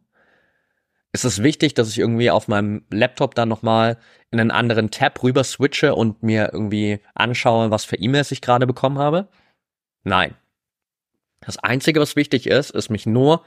Ist 1.12 1.26
es 1.26 1.42
wichtig, 1.42 1.74
dass 1.74 1.90
ich 1.90 1.98
irgendwie 1.98 2.30
auf 2.30 2.48
meinem 2.48 2.86
Laptop 2.92 3.34
dann 3.34 3.50
nochmal 3.50 3.98
in 4.32 4.40
einen 4.40 4.52
anderen 4.52 4.92
Tab 4.92 5.24
rüber 5.24 5.44
switche 5.44 5.96
und 5.96 6.22
mir 6.22 6.52
irgendwie 6.54 7.00
anschaue, 7.16 7.72
was 7.72 7.86
für 7.86 7.96
E-Mails 7.96 8.32
ich 8.32 8.42
gerade 8.42 8.68
bekommen 8.68 9.00
habe? 9.00 9.28
Nein. 10.04 10.36
Das 11.42 11.58
Einzige, 11.58 12.00
was 12.00 12.16
wichtig 12.16 12.48
ist, 12.48 12.70
ist 12.72 12.90
mich 12.90 13.06
nur 13.06 13.44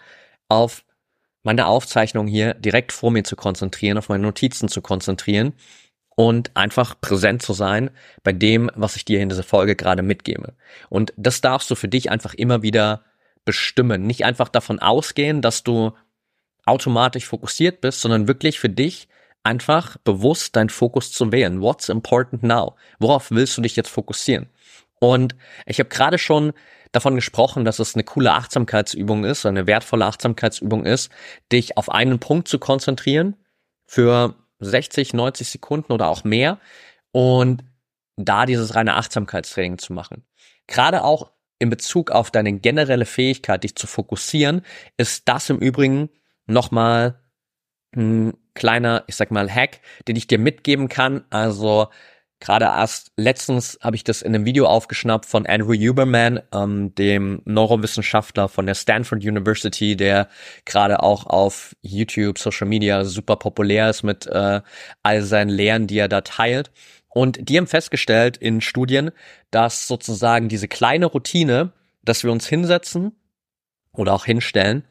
auf 0.48 0.84
meine 1.42 1.66
Aufzeichnung 1.66 2.26
hier 2.26 2.54
direkt 2.54 2.92
vor 2.92 3.10
mir 3.10 3.24
zu 3.24 3.36
konzentrieren, 3.36 3.98
auf 3.98 4.08
meine 4.08 4.22
Notizen 4.22 4.68
zu 4.68 4.80
konzentrieren 4.80 5.52
und 6.16 6.56
einfach 6.56 7.00
präsent 7.00 7.42
zu 7.42 7.52
sein 7.52 7.90
bei 8.22 8.32
dem, 8.32 8.70
was 8.74 8.96
ich 8.96 9.04
dir 9.04 9.20
in 9.20 9.28
dieser 9.28 9.42
Folge 9.42 9.76
gerade 9.76 10.02
mitgebe. 10.02 10.54
Und 10.88 11.12
das 11.16 11.40
darfst 11.40 11.70
du 11.70 11.74
für 11.74 11.88
dich 11.88 12.10
einfach 12.10 12.34
immer 12.34 12.62
wieder 12.62 13.04
bestimmen. 13.44 14.02
Nicht 14.06 14.24
einfach 14.24 14.48
davon 14.48 14.78
ausgehen, 14.78 15.42
dass 15.42 15.62
du 15.62 15.92
automatisch 16.66 17.26
fokussiert 17.26 17.80
bist, 17.80 18.00
sondern 18.00 18.28
wirklich 18.28 18.58
für 18.58 18.68
dich 18.68 19.08
einfach 19.44 19.96
bewusst 19.98 20.56
deinen 20.56 20.68
Fokus 20.68 21.12
zu 21.12 21.32
wählen. 21.32 21.60
What's 21.60 21.88
important 21.88 22.42
now? 22.42 22.76
Worauf 22.98 23.30
willst 23.30 23.56
du 23.56 23.62
dich 23.62 23.76
jetzt 23.76 23.90
fokussieren? 23.90 24.48
Und 25.00 25.34
ich 25.66 25.80
habe 25.80 25.88
gerade 25.88 26.18
schon 26.18 26.52
davon 26.92 27.16
gesprochen, 27.16 27.64
dass 27.64 27.78
es 27.78 27.94
eine 27.94 28.04
coole 28.04 28.32
Achtsamkeitsübung 28.32 29.24
ist, 29.24 29.46
eine 29.46 29.66
wertvolle 29.66 30.06
Achtsamkeitsübung 30.06 30.84
ist, 30.84 31.10
dich 31.50 31.76
auf 31.76 31.90
einen 31.90 32.20
Punkt 32.20 32.46
zu 32.46 32.58
konzentrieren 32.58 33.36
für 33.86 34.36
60, 34.60 35.12
90 35.14 35.48
Sekunden 35.48 35.92
oder 35.92 36.08
auch 36.08 36.22
mehr 36.22 36.58
und 37.10 37.64
da 38.16 38.46
dieses 38.46 38.74
reine 38.74 38.94
Achtsamkeitstraining 38.94 39.78
zu 39.78 39.92
machen. 39.92 40.24
Gerade 40.66 41.02
auch 41.02 41.32
in 41.58 41.70
Bezug 41.70 42.10
auf 42.10 42.30
deine 42.30 42.52
generelle 42.52 43.06
Fähigkeit, 43.06 43.64
dich 43.64 43.74
zu 43.74 43.86
fokussieren, 43.86 44.62
ist 44.96 45.28
das 45.28 45.50
im 45.50 45.58
Übrigen 45.58 46.10
nochmal 46.46 47.20
ein 47.94 48.34
kleiner, 48.54 49.04
ich 49.06 49.16
sag 49.16 49.30
mal, 49.30 49.50
Hack, 49.50 49.80
den 50.08 50.16
ich 50.16 50.26
dir 50.26 50.38
mitgeben 50.38 50.88
kann. 50.88 51.24
Also 51.30 51.88
Gerade 52.42 52.64
erst 52.64 53.12
letztens 53.16 53.78
habe 53.82 53.94
ich 53.94 54.02
das 54.02 54.20
in 54.20 54.34
einem 54.34 54.44
Video 54.44 54.66
aufgeschnappt 54.66 55.26
von 55.26 55.46
Andrew 55.46 55.74
Huberman, 55.74 56.40
ähm, 56.52 56.92
dem 56.96 57.40
Neurowissenschaftler 57.44 58.48
von 58.48 58.66
der 58.66 58.74
Stanford 58.74 59.22
University, 59.22 59.94
der 59.94 60.28
gerade 60.64 61.04
auch 61.04 61.26
auf 61.26 61.76
YouTube, 61.82 62.40
Social 62.40 62.66
Media 62.66 63.04
super 63.04 63.36
populär 63.36 63.88
ist 63.88 64.02
mit 64.02 64.26
äh, 64.26 64.60
all 65.04 65.22
seinen 65.22 65.50
Lehren, 65.50 65.86
die 65.86 65.98
er 65.98 66.08
da 66.08 66.22
teilt. 66.22 66.72
Und 67.08 67.48
die 67.48 67.56
haben 67.56 67.68
festgestellt 67.68 68.38
in 68.38 68.60
Studien, 68.60 69.12
dass 69.52 69.86
sozusagen 69.86 70.48
diese 70.48 70.66
kleine 70.66 71.06
Routine, 71.06 71.70
dass 72.02 72.24
wir 72.24 72.32
uns 72.32 72.48
hinsetzen 72.48 73.12
oder 73.92 74.14
auch 74.14 74.24
hinstellen 74.24 74.82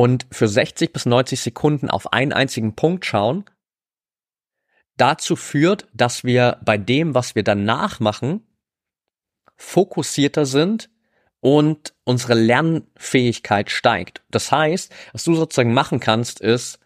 und 0.00 0.28
für 0.30 0.46
60 0.46 0.92
bis 0.92 1.06
90 1.06 1.40
Sekunden 1.40 1.90
auf 1.90 2.12
einen 2.12 2.32
einzigen 2.32 2.76
Punkt 2.76 3.04
schauen, 3.04 3.44
dazu 4.96 5.34
führt, 5.34 5.88
dass 5.92 6.22
wir 6.22 6.60
bei 6.64 6.78
dem, 6.78 7.16
was 7.16 7.34
wir 7.34 7.42
danach 7.42 7.98
machen, 7.98 8.46
fokussierter 9.56 10.46
sind 10.46 10.88
und 11.40 11.94
unsere 12.04 12.34
Lernfähigkeit 12.34 13.72
steigt. 13.72 14.22
Das 14.30 14.52
heißt, 14.52 14.94
was 15.12 15.24
du 15.24 15.34
sozusagen 15.34 15.74
machen 15.74 15.98
kannst, 15.98 16.38
ist, 16.38 16.78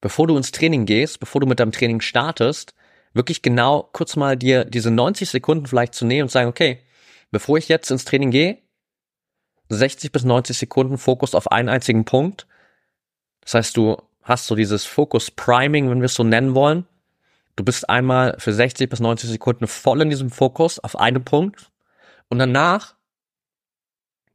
bevor 0.00 0.28
du 0.28 0.36
ins 0.36 0.52
Training 0.52 0.86
gehst, 0.86 1.18
bevor 1.18 1.40
du 1.40 1.48
mit 1.48 1.58
deinem 1.58 1.72
Training 1.72 2.00
startest, 2.00 2.72
wirklich 3.14 3.42
genau 3.42 3.90
kurz 3.92 4.14
mal 4.14 4.36
dir 4.36 4.64
diese 4.64 4.92
90 4.92 5.28
Sekunden 5.28 5.66
vielleicht 5.66 5.94
zu 5.96 6.06
nehmen 6.06 6.22
und 6.22 6.30
sagen, 6.30 6.48
okay, 6.48 6.84
bevor 7.32 7.58
ich 7.58 7.66
jetzt 7.66 7.90
ins 7.90 8.04
Training 8.04 8.30
gehe, 8.30 8.58
60 9.68 10.12
bis 10.12 10.24
90 10.24 10.56
Sekunden 10.56 10.98
Fokus 10.98 11.34
auf 11.34 11.50
einen 11.50 11.68
einzigen 11.68 12.04
Punkt. 12.04 12.46
Das 13.42 13.54
heißt, 13.54 13.76
du 13.76 13.96
hast 14.22 14.46
so 14.46 14.54
dieses 14.54 14.84
Focus 14.84 15.30
Priming, 15.30 15.90
wenn 15.90 16.00
wir 16.00 16.06
es 16.06 16.14
so 16.14 16.24
nennen 16.24 16.54
wollen. 16.54 16.86
Du 17.56 17.64
bist 17.64 17.88
einmal 17.88 18.36
für 18.38 18.52
60 18.52 18.88
bis 18.88 19.00
90 19.00 19.30
Sekunden 19.30 19.66
voll 19.66 20.02
in 20.02 20.10
diesem 20.10 20.30
Fokus 20.30 20.78
auf 20.78 20.98
einen 20.98 21.24
Punkt 21.24 21.70
und 22.28 22.38
danach 22.38 22.94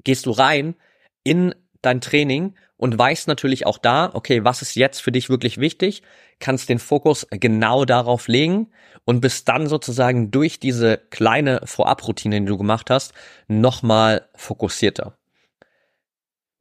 gehst 0.03 0.25
du 0.25 0.31
rein 0.31 0.75
in 1.23 1.55
dein 1.81 2.01
Training 2.01 2.55
und 2.75 2.97
weißt 2.97 3.29
natürlich 3.29 3.65
auch 3.65 3.77
da, 3.77 4.09
okay, 4.13 4.43
was 4.43 4.61
ist 4.61 4.75
jetzt 4.75 5.01
für 5.01 5.11
dich 5.11 5.29
wirklich 5.29 5.57
wichtig, 5.57 6.03
kannst 6.39 6.67
den 6.67 6.79
Fokus 6.79 7.25
genau 7.29 7.85
darauf 7.85 8.27
legen 8.27 8.71
und 9.05 9.21
bist 9.21 9.47
dann 9.47 9.67
sozusagen 9.67 10.31
durch 10.31 10.59
diese 10.59 10.97
kleine 10.97 11.61
Vorabroutine, 11.63 12.41
die 12.41 12.47
du 12.47 12.57
gemacht 12.57 12.89
hast, 12.89 13.13
nochmal 13.47 14.27
fokussierter. 14.35 15.17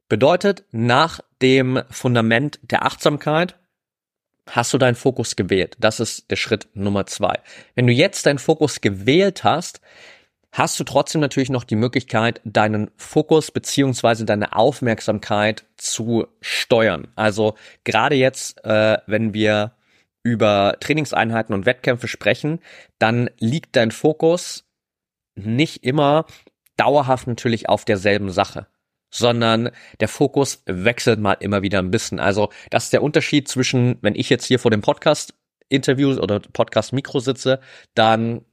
Bedeutet, 0.09 0.65
nach 0.71 1.21
dem 1.41 1.81
Fundament 1.89 2.59
der 2.63 2.85
Achtsamkeit 2.85 3.57
hast 4.49 4.73
du 4.73 4.77
deinen 4.77 4.95
Fokus 4.95 5.35
gewählt. 5.35 5.75
Das 5.79 5.99
ist 5.99 6.29
der 6.29 6.35
Schritt 6.35 6.67
Nummer 6.73 7.05
zwei. 7.05 7.39
Wenn 7.75 7.87
du 7.87 7.93
jetzt 7.93 8.25
deinen 8.25 8.39
Fokus 8.39 8.81
gewählt 8.81 9.43
hast, 9.43 9.81
hast 10.51 10.79
du 10.79 10.83
trotzdem 10.83 11.21
natürlich 11.21 11.49
noch 11.49 11.63
die 11.63 11.75
Möglichkeit, 11.75 12.41
deinen 12.43 12.91
Fokus 12.97 13.51
beziehungsweise 13.51 14.25
deine 14.25 14.55
Aufmerksamkeit 14.55 15.65
zu 15.77 16.27
steuern. 16.41 17.07
Also 17.15 17.55
gerade 17.83 18.15
jetzt, 18.15 18.63
äh, 18.65 18.97
wenn 19.07 19.33
wir 19.33 19.73
über 20.21 20.77
Trainingseinheiten 20.79 21.53
und 21.55 21.65
Wettkämpfe 21.65 22.07
sprechen, 22.07 22.59
dann 22.99 23.29
liegt 23.39 23.75
dein 23.75 23.91
Fokus 23.91 24.65
nicht 25.35 25.83
immer 25.83 26.25
dauerhaft 26.77 27.27
natürlich 27.27 27.67
auf 27.67 27.85
derselben 27.85 28.29
Sache 28.31 28.67
sondern 29.13 29.69
der 29.99 30.07
Fokus 30.07 30.63
wechselt 30.65 31.19
mal 31.19 31.33
immer 31.33 31.61
wieder 31.61 31.79
ein 31.79 31.91
bisschen. 31.91 32.19
Also 32.19 32.49
das 32.71 32.85
ist 32.85 32.93
der 32.93 33.03
Unterschied 33.03 33.47
zwischen, 33.47 33.97
wenn 34.01 34.15
ich 34.15 34.29
jetzt 34.29 34.45
hier 34.45 34.57
vor 34.57 34.71
dem 34.71 34.81
Podcast 34.81 35.35
Interview 35.69 36.19
oder 36.19 36.39
Podcast 36.39 36.93
Mikro 36.93 37.19
sitze, 37.19 37.59
dann 37.93 38.43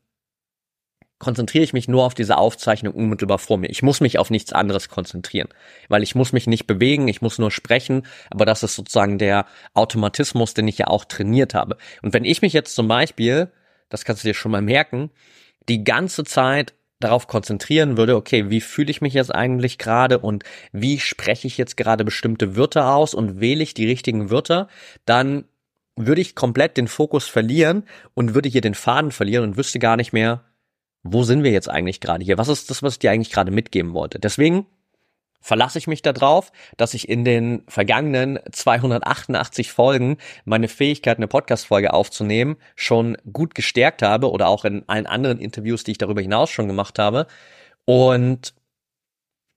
konzentriere 1.18 1.64
ich 1.64 1.72
mich 1.72 1.88
nur 1.88 2.04
auf 2.04 2.14
diese 2.14 2.36
Aufzeichnung 2.36 2.94
unmittelbar 2.94 3.38
vor 3.38 3.58
mir. 3.58 3.68
Ich 3.68 3.82
muss 3.82 4.00
mich 4.00 4.18
auf 4.18 4.30
nichts 4.30 4.52
anderes 4.52 4.88
konzentrieren, 4.88 5.48
weil 5.88 6.02
ich 6.02 6.14
muss 6.14 6.32
mich 6.32 6.46
nicht 6.46 6.66
bewegen, 6.66 7.08
ich 7.08 7.22
muss 7.22 7.38
nur 7.38 7.50
sprechen, 7.50 8.06
aber 8.30 8.44
das 8.44 8.62
ist 8.62 8.74
sozusagen 8.74 9.18
der 9.18 9.46
Automatismus, 9.74 10.54
den 10.54 10.68
ich 10.68 10.78
ja 10.78 10.86
auch 10.86 11.04
trainiert 11.04 11.54
habe. 11.54 11.76
Und 12.02 12.14
wenn 12.14 12.24
ich 12.24 12.42
mich 12.42 12.52
jetzt 12.52 12.74
zum 12.74 12.88
Beispiel, 12.88 13.50
das 13.88 14.04
kannst 14.04 14.24
du 14.24 14.28
dir 14.28 14.34
schon 14.34 14.52
mal 14.52 14.62
merken, 14.62 15.10
die 15.68 15.84
ganze 15.84 16.24
Zeit 16.24 16.74
darauf 17.00 17.26
konzentrieren 17.26 17.96
würde, 17.96 18.14
okay, 18.14 18.50
wie 18.50 18.60
fühle 18.60 18.90
ich 18.90 19.00
mich 19.00 19.14
jetzt 19.14 19.34
eigentlich 19.34 19.78
gerade 19.78 20.18
und 20.18 20.44
wie 20.72 21.00
spreche 21.00 21.46
ich 21.46 21.58
jetzt 21.58 21.76
gerade 21.76 22.04
bestimmte 22.04 22.56
Wörter 22.56 22.94
aus 22.94 23.14
und 23.14 23.40
wähle 23.40 23.62
ich 23.62 23.74
die 23.74 23.86
richtigen 23.86 24.30
Wörter, 24.30 24.68
dann 25.06 25.44
würde 25.96 26.20
ich 26.20 26.34
komplett 26.34 26.76
den 26.76 26.88
Fokus 26.88 27.26
verlieren 27.26 27.84
und 28.14 28.34
würde 28.34 28.48
hier 28.48 28.60
den 28.60 28.74
Faden 28.74 29.10
verlieren 29.10 29.44
und 29.44 29.56
wüsste 29.56 29.78
gar 29.78 29.96
nicht 29.96 30.12
mehr, 30.12 30.44
wo 31.02 31.22
sind 31.24 31.42
wir 31.42 31.50
jetzt 31.50 31.68
eigentlich 31.68 32.00
gerade 32.00 32.24
hier? 32.24 32.38
Was 32.38 32.48
ist 32.48 32.70
das, 32.70 32.82
was 32.82 32.94
ich 32.94 32.98
dir 32.98 33.10
eigentlich 33.10 33.32
gerade 33.32 33.50
mitgeben 33.50 33.94
wollte? 33.94 34.18
Deswegen 34.18 34.66
verlasse 35.40 35.78
ich 35.78 35.86
mich 35.86 36.02
darauf, 36.02 36.52
dass 36.76 36.94
ich 36.94 37.08
in 37.08 37.24
den 37.24 37.62
vergangenen 37.66 38.38
288 38.52 39.72
Folgen 39.72 40.18
meine 40.44 40.68
Fähigkeit, 40.68 41.16
eine 41.16 41.28
Podcast-Folge 41.28 41.92
aufzunehmen, 41.92 42.56
schon 42.76 43.16
gut 43.32 43.54
gestärkt 43.54 44.02
habe 44.02 44.30
oder 44.30 44.48
auch 44.48 44.64
in 44.64 44.88
allen 44.88 45.06
anderen 45.06 45.38
Interviews, 45.38 45.84
die 45.84 45.92
ich 45.92 45.98
darüber 45.98 46.20
hinaus 46.20 46.50
schon 46.50 46.68
gemacht 46.68 46.98
habe. 46.98 47.26
Und 47.84 48.54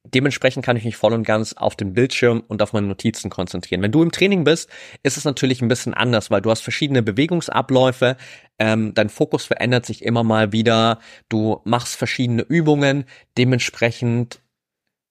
dementsprechend 0.05 0.65
kann 0.65 0.75
ich 0.75 0.83
mich 0.83 0.97
voll 0.97 1.13
und 1.13 1.23
ganz 1.23 1.53
auf 1.53 1.75
den 1.75 1.93
Bildschirm 1.93 2.43
und 2.47 2.61
auf 2.61 2.73
meine 2.73 2.87
Notizen 2.87 3.29
konzentrieren. 3.29 3.81
Wenn 3.81 3.91
du 3.91 4.03
im 4.03 4.11
Training 4.11 4.43
bist, 4.43 4.69
ist 5.01 5.17
es 5.17 5.25
natürlich 5.25 5.61
ein 5.61 5.67
bisschen 5.67 5.93
anders, 5.93 6.29
weil 6.29 6.41
du 6.41 6.49
hast 6.49 6.61
verschiedene 6.61 7.03
Bewegungsabläufe, 7.03 8.17
ähm, 8.59 8.93
dein 8.93 9.09
Fokus 9.09 9.45
verändert 9.45 9.85
sich 9.85 10.03
immer 10.03 10.23
mal 10.23 10.51
wieder, 10.51 10.99
du 11.29 11.61
machst 11.63 11.95
verschiedene 11.95 12.43
Übungen, 12.43 13.05
dementsprechend 13.37 14.42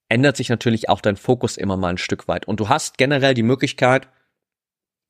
ändert 0.09 0.37
sich 0.37 0.49
natürlich 0.49 0.89
auch 0.89 1.01
dein 1.01 1.17
Fokus 1.17 1.57
immer 1.57 1.77
mal 1.77 1.89
ein 1.89 1.97
Stück 1.97 2.27
weit. 2.27 2.47
Und 2.47 2.59
du 2.59 2.69
hast 2.69 2.97
generell 2.97 3.33
die 3.33 3.43
Möglichkeit, 3.43 4.07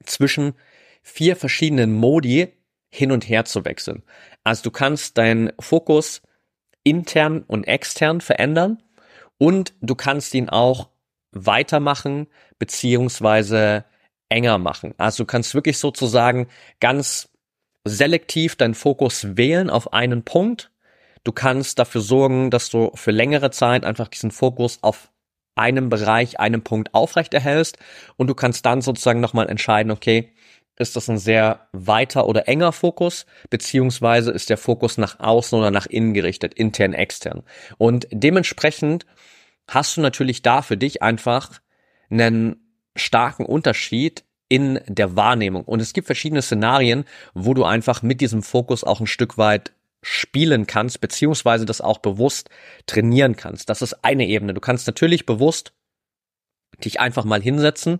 zwischen 0.06 0.53
vier 1.01 1.36
verschiedenen 1.36 1.93
Modi 1.93 2.53
hin 2.89 3.12
und 3.12 3.27
her 3.27 3.45
zu 3.45 3.65
wechseln. 3.65 4.03
Also 4.43 4.63
du 4.63 4.71
kannst 4.71 5.17
deinen 5.17 5.51
Fokus 5.60 6.21
intern 6.84 7.43
und 7.43 7.63
extern 7.65 8.21
verändern 8.21 8.84
und 9.38 9.73
du 9.82 9.95
kannst 9.95 10.34
ihn 10.36 10.49
auch 10.49 10.89
weitermachen 11.32 12.27
beziehungsweise 12.60 13.86
enger 14.29 14.58
machen. 14.58 14.93
Also 14.97 15.23
du 15.23 15.27
kannst 15.27 15.56
wirklich 15.56 15.77
sozusagen 15.77 16.47
ganz 16.79 17.29
selektiv 17.86 18.56
deinen 18.56 18.75
Fokus 18.75 19.36
wählen 19.36 19.69
auf 19.69 19.93
einen 19.93 20.23
Punkt 20.23 20.71
Du 21.23 21.31
kannst 21.31 21.79
dafür 21.79 22.01
sorgen, 22.01 22.49
dass 22.49 22.69
du 22.69 22.91
für 22.95 23.12
längere 23.12 23.51
Zeit 23.51 23.86
einfach 23.86 24.07
diesen 24.07 24.31
Fokus 24.31 24.79
auf 24.81 25.09
einem 25.55 25.89
Bereich, 25.89 26.39
einem 26.39 26.63
Punkt 26.63 26.93
aufrechterhältst 26.93 27.77
und 28.17 28.27
du 28.27 28.36
kannst 28.36 28.65
dann 28.65 28.81
sozusagen 28.81 29.19
nochmal 29.19 29.49
entscheiden, 29.49 29.91
okay, 29.91 30.33
ist 30.77 30.95
das 30.95 31.07
ein 31.09 31.19
sehr 31.19 31.67
weiter 31.71 32.27
oder 32.27 32.47
enger 32.47 32.71
Fokus, 32.71 33.25
beziehungsweise 33.49 34.31
ist 34.31 34.49
der 34.49 34.57
Fokus 34.57 34.97
nach 34.97 35.19
außen 35.19 35.57
oder 35.57 35.69
nach 35.69 35.86
innen 35.86 36.13
gerichtet, 36.13 36.55
intern, 36.55 36.93
extern. 36.93 37.43
Und 37.77 38.07
dementsprechend 38.12 39.05
hast 39.67 39.97
du 39.97 40.01
natürlich 40.01 40.41
da 40.41 40.63
für 40.63 40.77
dich 40.77 41.01
einfach 41.03 41.62
einen 42.09 42.55
starken 42.95 43.45
Unterschied 43.45 44.23
in 44.49 44.79
der 44.88 45.15
Wahrnehmung. 45.15 45.63
Und 45.63 45.79
es 45.79 45.93
gibt 45.93 46.07
verschiedene 46.07 46.41
Szenarien, 46.41 47.05
wo 47.33 47.53
du 47.53 47.63
einfach 47.63 48.01
mit 48.01 48.21
diesem 48.21 48.43
Fokus 48.43 48.83
auch 48.83 48.99
ein 48.99 49.07
Stück 49.07 49.38
weit 49.38 49.73
spielen 50.03 50.67
kannst, 50.67 51.01
beziehungsweise 51.01 51.65
das 51.65 51.81
auch 51.81 51.97
bewusst 51.97 52.49
trainieren 52.85 53.35
kannst. 53.35 53.69
Das 53.69 53.81
ist 53.81 54.03
eine 54.03 54.27
Ebene. 54.27 54.53
Du 54.53 54.61
kannst 54.61 54.85
natürlich 54.85 55.25
bewusst 55.25 55.73
dich 56.83 56.99
einfach 56.99 57.23
mal 57.23 57.41
hinsetzen 57.41 57.99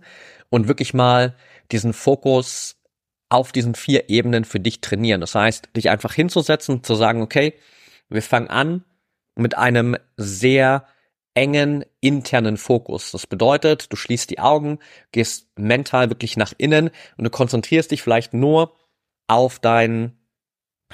und 0.50 0.68
wirklich 0.68 0.94
mal 0.94 1.34
diesen 1.72 1.92
Fokus 1.92 2.76
auf 3.28 3.52
diesen 3.52 3.74
vier 3.74 4.10
Ebenen 4.10 4.44
für 4.44 4.60
dich 4.60 4.80
trainieren. 4.80 5.20
Das 5.20 5.34
heißt, 5.34 5.70
dich 5.76 5.90
einfach 5.90 6.12
hinzusetzen, 6.14 6.84
zu 6.84 6.94
sagen, 6.94 7.22
okay, 7.22 7.54
wir 8.08 8.22
fangen 8.22 8.48
an 8.48 8.84
mit 9.34 9.56
einem 9.56 9.96
sehr 10.16 10.86
engen 11.34 11.84
internen 12.00 12.56
Fokus. 12.56 13.10
Das 13.10 13.26
bedeutet, 13.26 13.92
du 13.92 13.96
schließt 13.96 14.30
die 14.30 14.38
Augen, 14.38 14.78
gehst 15.10 15.48
mental 15.58 16.10
wirklich 16.10 16.36
nach 16.36 16.52
innen 16.58 16.90
und 17.16 17.24
du 17.24 17.30
konzentrierst 17.30 17.90
dich 17.90 18.02
vielleicht 18.02 18.34
nur 18.34 18.74
auf 19.26 19.58
deinen 19.58 20.16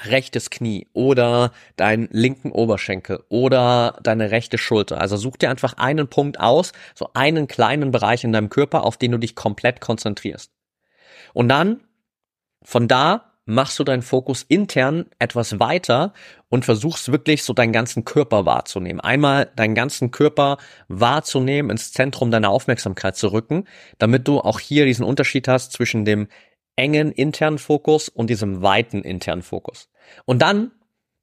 rechtes 0.06 0.50
Knie 0.50 0.86
oder 0.92 1.52
deinen 1.76 2.08
linken 2.10 2.52
Oberschenkel 2.52 3.24
oder 3.28 3.98
deine 4.02 4.30
rechte 4.30 4.58
Schulter. 4.58 5.00
Also 5.00 5.16
such 5.16 5.36
dir 5.36 5.50
einfach 5.50 5.74
einen 5.74 6.08
Punkt 6.08 6.40
aus, 6.40 6.72
so 6.94 7.10
einen 7.14 7.48
kleinen 7.48 7.90
Bereich 7.90 8.24
in 8.24 8.32
deinem 8.32 8.50
Körper, 8.50 8.84
auf 8.84 8.96
den 8.96 9.12
du 9.12 9.18
dich 9.18 9.34
komplett 9.34 9.80
konzentrierst. 9.80 10.50
Und 11.32 11.48
dann 11.48 11.80
von 12.62 12.88
da 12.88 13.30
machst 13.46 13.78
du 13.78 13.84
deinen 13.84 14.02
Fokus 14.02 14.44
intern 14.46 15.06
etwas 15.18 15.58
weiter 15.58 16.12
und 16.48 16.64
versuchst 16.64 17.10
wirklich 17.10 17.42
so 17.42 17.52
deinen 17.52 17.72
ganzen 17.72 18.04
Körper 18.04 18.46
wahrzunehmen. 18.46 19.00
Einmal 19.00 19.50
deinen 19.56 19.74
ganzen 19.74 20.10
Körper 20.10 20.58
wahrzunehmen, 20.88 21.70
ins 21.70 21.92
Zentrum 21.92 22.30
deiner 22.30 22.50
Aufmerksamkeit 22.50 23.16
zu 23.16 23.32
rücken, 23.32 23.64
damit 23.98 24.28
du 24.28 24.40
auch 24.40 24.60
hier 24.60 24.86
diesen 24.86 25.04
Unterschied 25.04 25.48
hast 25.48 25.72
zwischen 25.72 26.04
dem 26.04 26.28
engen 26.80 27.12
internen 27.12 27.58
Fokus 27.58 28.08
und 28.08 28.30
diesem 28.30 28.62
weiten 28.62 29.02
internen 29.02 29.42
Fokus. 29.42 29.90
Und 30.24 30.40
dann 30.40 30.72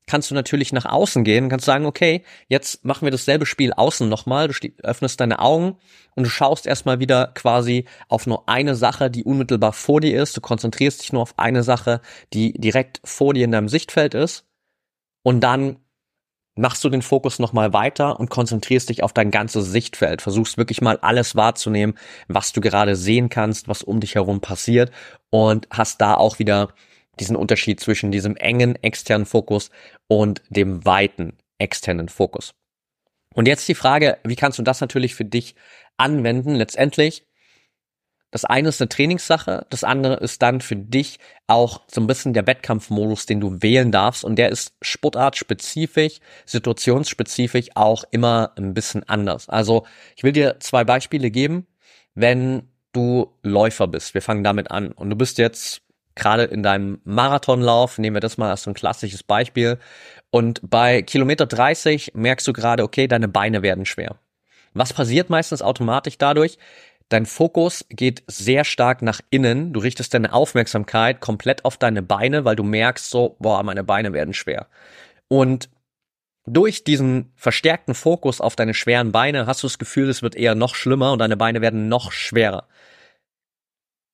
kannst 0.06 0.30
du 0.30 0.36
natürlich 0.36 0.72
nach 0.72 0.86
außen 0.86 1.24
gehen, 1.24 1.50
kannst 1.50 1.66
sagen, 1.66 1.88
okay, 1.88 2.24
jetzt 2.48 2.86
machen 2.86 3.08
wir 3.08 3.12
dasselbe 3.12 3.48
Spiel 3.48 3.74
außen 3.74 4.08
nochmal, 4.08 4.48
du 4.48 4.54
öffnest 4.84 5.20
deine 5.20 5.40
Augen 5.40 5.78
und 6.16 6.26
du 6.26 6.30
schaust 6.30 6.68
erstmal 6.68 7.00
wieder 7.00 7.32
quasi 7.34 7.86
auf 8.08 8.28
nur 8.28 8.48
eine 8.48 8.76
Sache, 8.76 9.10
die 9.10 9.24
unmittelbar 9.24 9.74
vor 9.74 10.00
dir 10.00 10.22
ist, 10.22 10.38
du 10.38 10.42
konzentrierst 10.42 11.02
dich 11.02 11.12
nur 11.12 11.24
auf 11.24 11.40
eine 11.40 11.64
Sache, 11.64 12.02
die 12.34 12.54
direkt 12.54 13.02
vor 13.04 13.34
dir 13.34 13.44
in 13.44 13.52
deinem 13.52 13.68
Sichtfeld 13.68 14.14
ist. 14.14 14.46
Und 15.24 15.42
dann 15.42 15.78
machst 16.58 16.84
du 16.84 16.90
den 16.90 17.02
Fokus 17.02 17.40
nochmal 17.40 17.74
weiter 17.74 18.20
und 18.20 18.30
konzentrierst 18.30 18.90
dich 18.90 19.04
auf 19.04 19.14
dein 19.14 19.32
ganzes 19.32 19.66
Sichtfeld, 19.66 20.22
versuchst 20.22 20.58
wirklich 20.58 20.82
mal 20.82 20.98
alles 20.98 21.36
wahrzunehmen, 21.36 21.98
was 22.28 22.54
du 22.54 22.62
gerade 22.62 22.96
sehen 22.96 23.30
kannst, 23.30 23.68
was 23.68 23.84
um 23.84 24.00
dich 24.00 24.16
herum 24.16 24.42
passiert 24.42 24.92
und 25.30 25.68
hast 25.72 26.02
da 26.02 26.16
auch 26.16 26.40
wieder 26.40 26.74
diesen 27.20 27.36
Unterschied 27.36 27.80
zwischen 27.80 28.12
diesem 28.12 28.36
engen 28.36 28.76
externen 28.84 29.26
Fokus 29.26 29.70
und 30.08 30.42
dem 30.50 30.86
weiten 30.86 31.38
externen 31.58 32.10
Fokus. 32.10 32.54
Und 33.34 33.48
jetzt 33.48 33.68
die 33.68 33.76
Frage, 33.76 34.18
wie 34.24 34.36
kannst 34.36 34.60
du 34.60 34.64
das 34.64 34.82
natürlich 34.82 35.16
für 35.16 35.26
dich 35.26 35.56
anwenden? 35.98 36.56
Letztendlich, 36.56 37.24
das 38.32 38.46
eine 38.46 38.70
ist 38.70 38.82
eine 38.82 38.90
Trainingssache, 38.90 39.66
das 39.70 39.84
andere 39.84 40.16
ist 40.16 40.42
dann 40.42 40.62
für 40.62 40.76
dich 40.76 41.20
auch 41.48 41.82
so 41.88 42.02
ein 42.02 42.08
bisschen 42.08 42.34
der 42.34 42.46
Wettkampfmodus, 42.46 43.26
den 43.26 43.40
du 43.40 43.62
wählen 43.62 43.92
darfst 43.92 44.24
und 44.24 44.36
der 44.36 44.50
ist 44.50 44.74
sportartspezifisch, 44.82 46.20
situationsspezifisch 46.46 47.70
auch 47.76 48.04
immer 48.12 48.52
ein 48.58 48.74
bisschen 48.74 49.08
anders. 49.08 49.48
Also 49.48 49.86
ich 50.16 50.24
will 50.24 50.34
dir 50.34 50.60
zwei 50.60 50.84
Beispiele 50.84 51.32
geben, 51.32 51.68
wenn 52.16 52.70
du 52.92 53.34
Läufer 53.44 53.88
bist. 53.88 54.14
Wir 54.14 54.22
fangen 54.22 54.44
damit 54.44 54.72
an 54.72 54.92
und 54.92 55.10
du 55.10 55.16
bist 55.16 55.38
jetzt 55.38 55.82
gerade 56.16 56.44
in 56.44 56.64
deinem 56.64 57.00
Marathonlauf, 57.06 57.98
nehmen 57.98 58.16
wir 58.16 58.22
das 58.22 58.38
mal 58.38 58.50
als 58.50 58.64
so 58.64 58.72
ein 58.72 58.74
klassisches 58.74 59.24
Beispiel, 59.24 59.78
und 60.32 60.60
bei 60.64 61.02
Kilometer 61.04 61.46
30 61.46 62.12
merkst 62.16 62.48
du 62.48 62.54
gerade, 62.54 62.84
okay, 62.84 63.08
deine 63.08 63.28
Beine 63.28 63.62
werden 63.62 63.86
schwer. 63.86 64.18
Was 64.74 64.94
passiert 64.94 65.30
meistens 65.30 65.62
automatisch 65.62 66.18
dadurch? 66.18 66.58
Dein 67.10 67.26
Fokus 67.26 67.86
geht 67.90 68.24
sehr 68.28 68.66
stark 68.66 69.02
nach 69.02 69.22
innen. 69.30 69.74
Du 69.74 69.80
richtest 69.80 70.14
deine 70.14 70.34
Aufmerksamkeit 70.34 71.22
komplett 71.22 71.64
auf 71.64 71.78
deine 71.78 72.02
Beine, 72.02 72.44
weil 72.46 72.56
du 72.56 72.64
merkst 72.64 73.10
so, 73.10 73.38
boah, 73.40 73.64
meine 73.64 73.84
Beine 73.84 74.14
werden 74.14 74.34
schwer. 74.34 74.68
Und 75.30 75.70
durch 76.46 76.84
diesen 76.84 77.32
verstärkten 77.36 77.94
Fokus 77.94 78.42
auf 78.42 78.56
deine 78.56 78.74
schweren 78.74 79.12
Beine 79.12 79.48
hast 79.48 79.64
du 79.64 79.68
das 79.68 79.80
Gefühl, 79.80 80.10
es 80.10 80.22
wird 80.22 80.36
eher 80.36 80.56
noch 80.56 80.76
schlimmer 80.76 81.12
und 81.12 81.20
deine 81.20 81.38
Beine 81.38 81.62
werden 81.62 81.90
noch 81.90 82.12
schwerer 82.12 82.68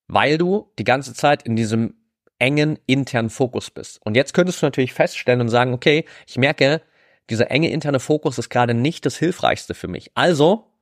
weil 0.08 0.38
du 0.38 0.72
die 0.80 0.84
ganze 0.84 1.14
Zeit 1.14 1.44
in 1.44 1.56
diesem 1.56 1.96
engen 2.40 2.78
internen 2.86 3.30
Fokus 3.30 3.72
bist. 3.72 4.00
Und 4.04 4.16
jetzt 4.16 4.34
könntest 4.34 4.62
du 4.62 4.66
natürlich 4.66 4.94
feststellen 4.94 5.42
und 5.42 5.50
sagen, 5.50 5.74
okay, 5.74 6.06
ich 6.28 6.38
merke, 6.38 6.82
dieser 7.30 7.52
enge 7.52 7.72
interne 7.72 8.00
Fokus 8.00 8.38
ist 8.38 8.50
gerade 8.50 8.74
nicht 8.74 9.06
das 9.06 9.18
Hilfreichste 9.18 9.74
für 9.74 9.88
mich. 9.88 10.12
Also 10.14 10.73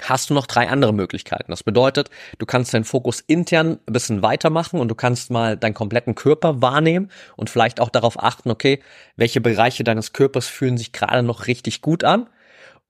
hast 0.00 0.30
du 0.30 0.34
noch 0.34 0.46
drei 0.46 0.68
andere 0.68 0.92
Möglichkeiten. 0.92 1.50
Das 1.50 1.62
bedeutet, 1.62 2.10
du 2.38 2.46
kannst 2.46 2.72
deinen 2.72 2.84
Fokus 2.84 3.20
intern 3.20 3.78
ein 3.86 3.92
bisschen 3.92 4.22
weitermachen 4.22 4.80
und 4.80 4.88
du 4.88 4.94
kannst 4.94 5.30
mal 5.30 5.56
deinen 5.56 5.74
kompletten 5.74 6.14
Körper 6.14 6.62
wahrnehmen 6.62 7.10
und 7.36 7.50
vielleicht 7.50 7.80
auch 7.80 7.90
darauf 7.90 8.22
achten, 8.22 8.50
okay, 8.50 8.82
welche 9.16 9.40
Bereiche 9.40 9.84
deines 9.84 10.12
Körpers 10.12 10.48
fühlen 10.48 10.78
sich 10.78 10.92
gerade 10.92 11.22
noch 11.22 11.46
richtig 11.46 11.82
gut 11.82 12.04
an. 12.04 12.28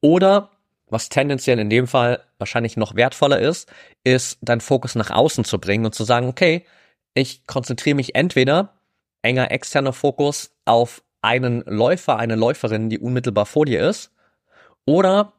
Oder 0.01 0.51
was 0.89 1.09
tendenziell 1.09 1.59
in 1.59 1.71
dem 1.71 1.87
Fall 1.87 2.23
wahrscheinlich 2.39 2.77
noch 2.77 2.95
wertvoller 2.95 3.41
ist, 3.41 3.71
ist 4.05 4.39
deinen 4.43 4.61
Fokus 4.61 4.95
nach 4.95 5.11
außen 5.11 5.45
zu 5.45 5.59
bringen 5.59 5.87
und 5.87 5.95
zu 5.95 6.05
sagen, 6.05 6.29
okay, 6.29 6.67
ich 7.15 7.47
konzentriere 7.47 7.97
mich 7.97 8.15
entweder 8.15 8.75
enger 9.23 9.51
externer 9.51 9.93
Fokus 9.93 10.51
auf 10.65 11.03
einen 11.23 11.63
Läufer, 11.67 12.19
eine 12.19 12.37
Läuferin, 12.37 12.91
die 12.91 12.99
unmittelbar 12.99 13.47
vor 13.47 13.65
dir 13.65 13.89
ist, 13.89 14.11
oder 14.85 15.33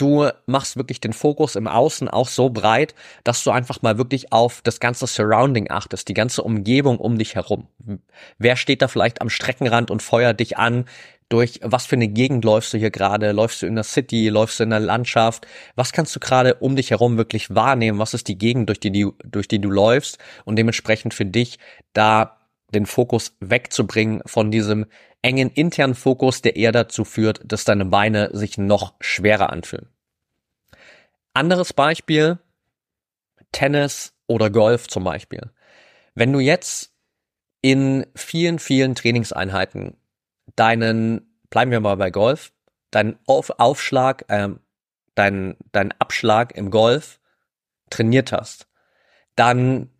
du 0.00 0.28
machst 0.46 0.76
wirklich 0.76 1.00
den 1.00 1.12
Fokus 1.12 1.56
im 1.56 1.66
Außen 1.66 2.08
auch 2.08 2.28
so 2.28 2.50
breit, 2.50 2.94
dass 3.24 3.44
du 3.44 3.50
einfach 3.50 3.82
mal 3.82 3.98
wirklich 3.98 4.32
auf 4.32 4.60
das 4.62 4.80
ganze 4.80 5.06
Surrounding 5.06 5.70
achtest, 5.70 6.08
die 6.08 6.14
ganze 6.14 6.42
Umgebung 6.42 6.98
um 6.98 7.18
dich 7.18 7.34
herum. 7.34 7.66
Wer 8.38 8.56
steht 8.56 8.82
da 8.82 8.88
vielleicht 8.88 9.20
am 9.20 9.30
Streckenrand 9.30 9.90
und 9.90 10.02
feuert 10.02 10.40
dich 10.40 10.56
an? 10.56 10.86
durch 11.30 11.60
was 11.62 11.86
für 11.86 11.94
eine 11.94 12.08
Gegend 12.08 12.44
läufst 12.44 12.74
du 12.74 12.78
hier 12.78 12.90
gerade? 12.90 13.32
Läufst 13.32 13.62
du 13.62 13.66
in 13.66 13.76
der 13.76 13.84
City? 13.84 14.28
Läufst 14.28 14.58
du 14.58 14.64
in 14.64 14.70
der 14.70 14.80
Landschaft? 14.80 15.46
Was 15.76 15.92
kannst 15.92 16.14
du 16.14 16.20
gerade 16.20 16.56
um 16.56 16.74
dich 16.74 16.90
herum 16.90 17.16
wirklich 17.16 17.54
wahrnehmen? 17.54 18.00
Was 18.00 18.14
ist 18.14 18.26
die 18.26 18.36
Gegend, 18.36 18.68
durch 18.68 18.80
die, 18.80 19.08
durch 19.24 19.46
die 19.46 19.60
du 19.60 19.70
läufst? 19.70 20.18
Und 20.44 20.56
dementsprechend 20.56 21.14
für 21.14 21.24
dich 21.24 21.60
da 21.92 22.39
den 22.74 22.86
Fokus 22.86 23.36
wegzubringen 23.40 24.22
von 24.26 24.50
diesem 24.50 24.86
engen 25.22 25.50
internen 25.50 25.94
Fokus, 25.94 26.42
der 26.42 26.56
eher 26.56 26.72
dazu 26.72 27.04
führt, 27.04 27.40
dass 27.44 27.64
deine 27.64 27.84
Beine 27.84 28.30
sich 28.32 28.58
noch 28.58 28.94
schwerer 29.00 29.50
anfühlen. 29.50 29.88
Anderes 31.34 31.72
Beispiel, 31.72 32.38
Tennis 33.52 34.14
oder 34.26 34.50
Golf 34.50 34.88
zum 34.88 35.04
Beispiel. 35.04 35.50
Wenn 36.14 36.32
du 36.32 36.40
jetzt 36.40 36.92
in 37.62 38.06
vielen, 38.14 38.58
vielen 38.58 38.94
Trainingseinheiten 38.94 39.96
deinen, 40.56 41.36
bleiben 41.50 41.70
wir 41.70 41.80
mal 41.80 41.96
bei 41.96 42.10
Golf, 42.10 42.52
deinen 42.90 43.18
Auf 43.26 43.50
Aufschlag, 43.58 44.24
ähm, 44.28 44.60
deinen, 45.14 45.56
deinen 45.72 45.92
Abschlag 45.98 46.56
im 46.56 46.70
Golf 46.70 47.20
trainiert 47.90 48.32
hast, 48.32 48.68
dann 49.36 49.90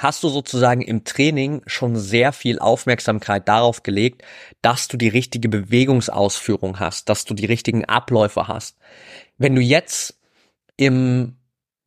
hast 0.00 0.22
du 0.22 0.30
sozusagen 0.30 0.80
im 0.80 1.04
Training 1.04 1.62
schon 1.66 1.94
sehr 1.94 2.32
viel 2.32 2.58
Aufmerksamkeit 2.58 3.46
darauf 3.46 3.82
gelegt, 3.82 4.22
dass 4.62 4.88
du 4.88 4.96
die 4.96 5.08
richtige 5.08 5.50
Bewegungsausführung 5.50 6.80
hast, 6.80 7.10
dass 7.10 7.26
du 7.26 7.34
die 7.34 7.44
richtigen 7.44 7.84
Abläufe 7.84 8.48
hast. 8.48 8.78
Wenn 9.36 9.54
du 9.54 9.60
jetzt 9.60 10.18
im 10.76 11.36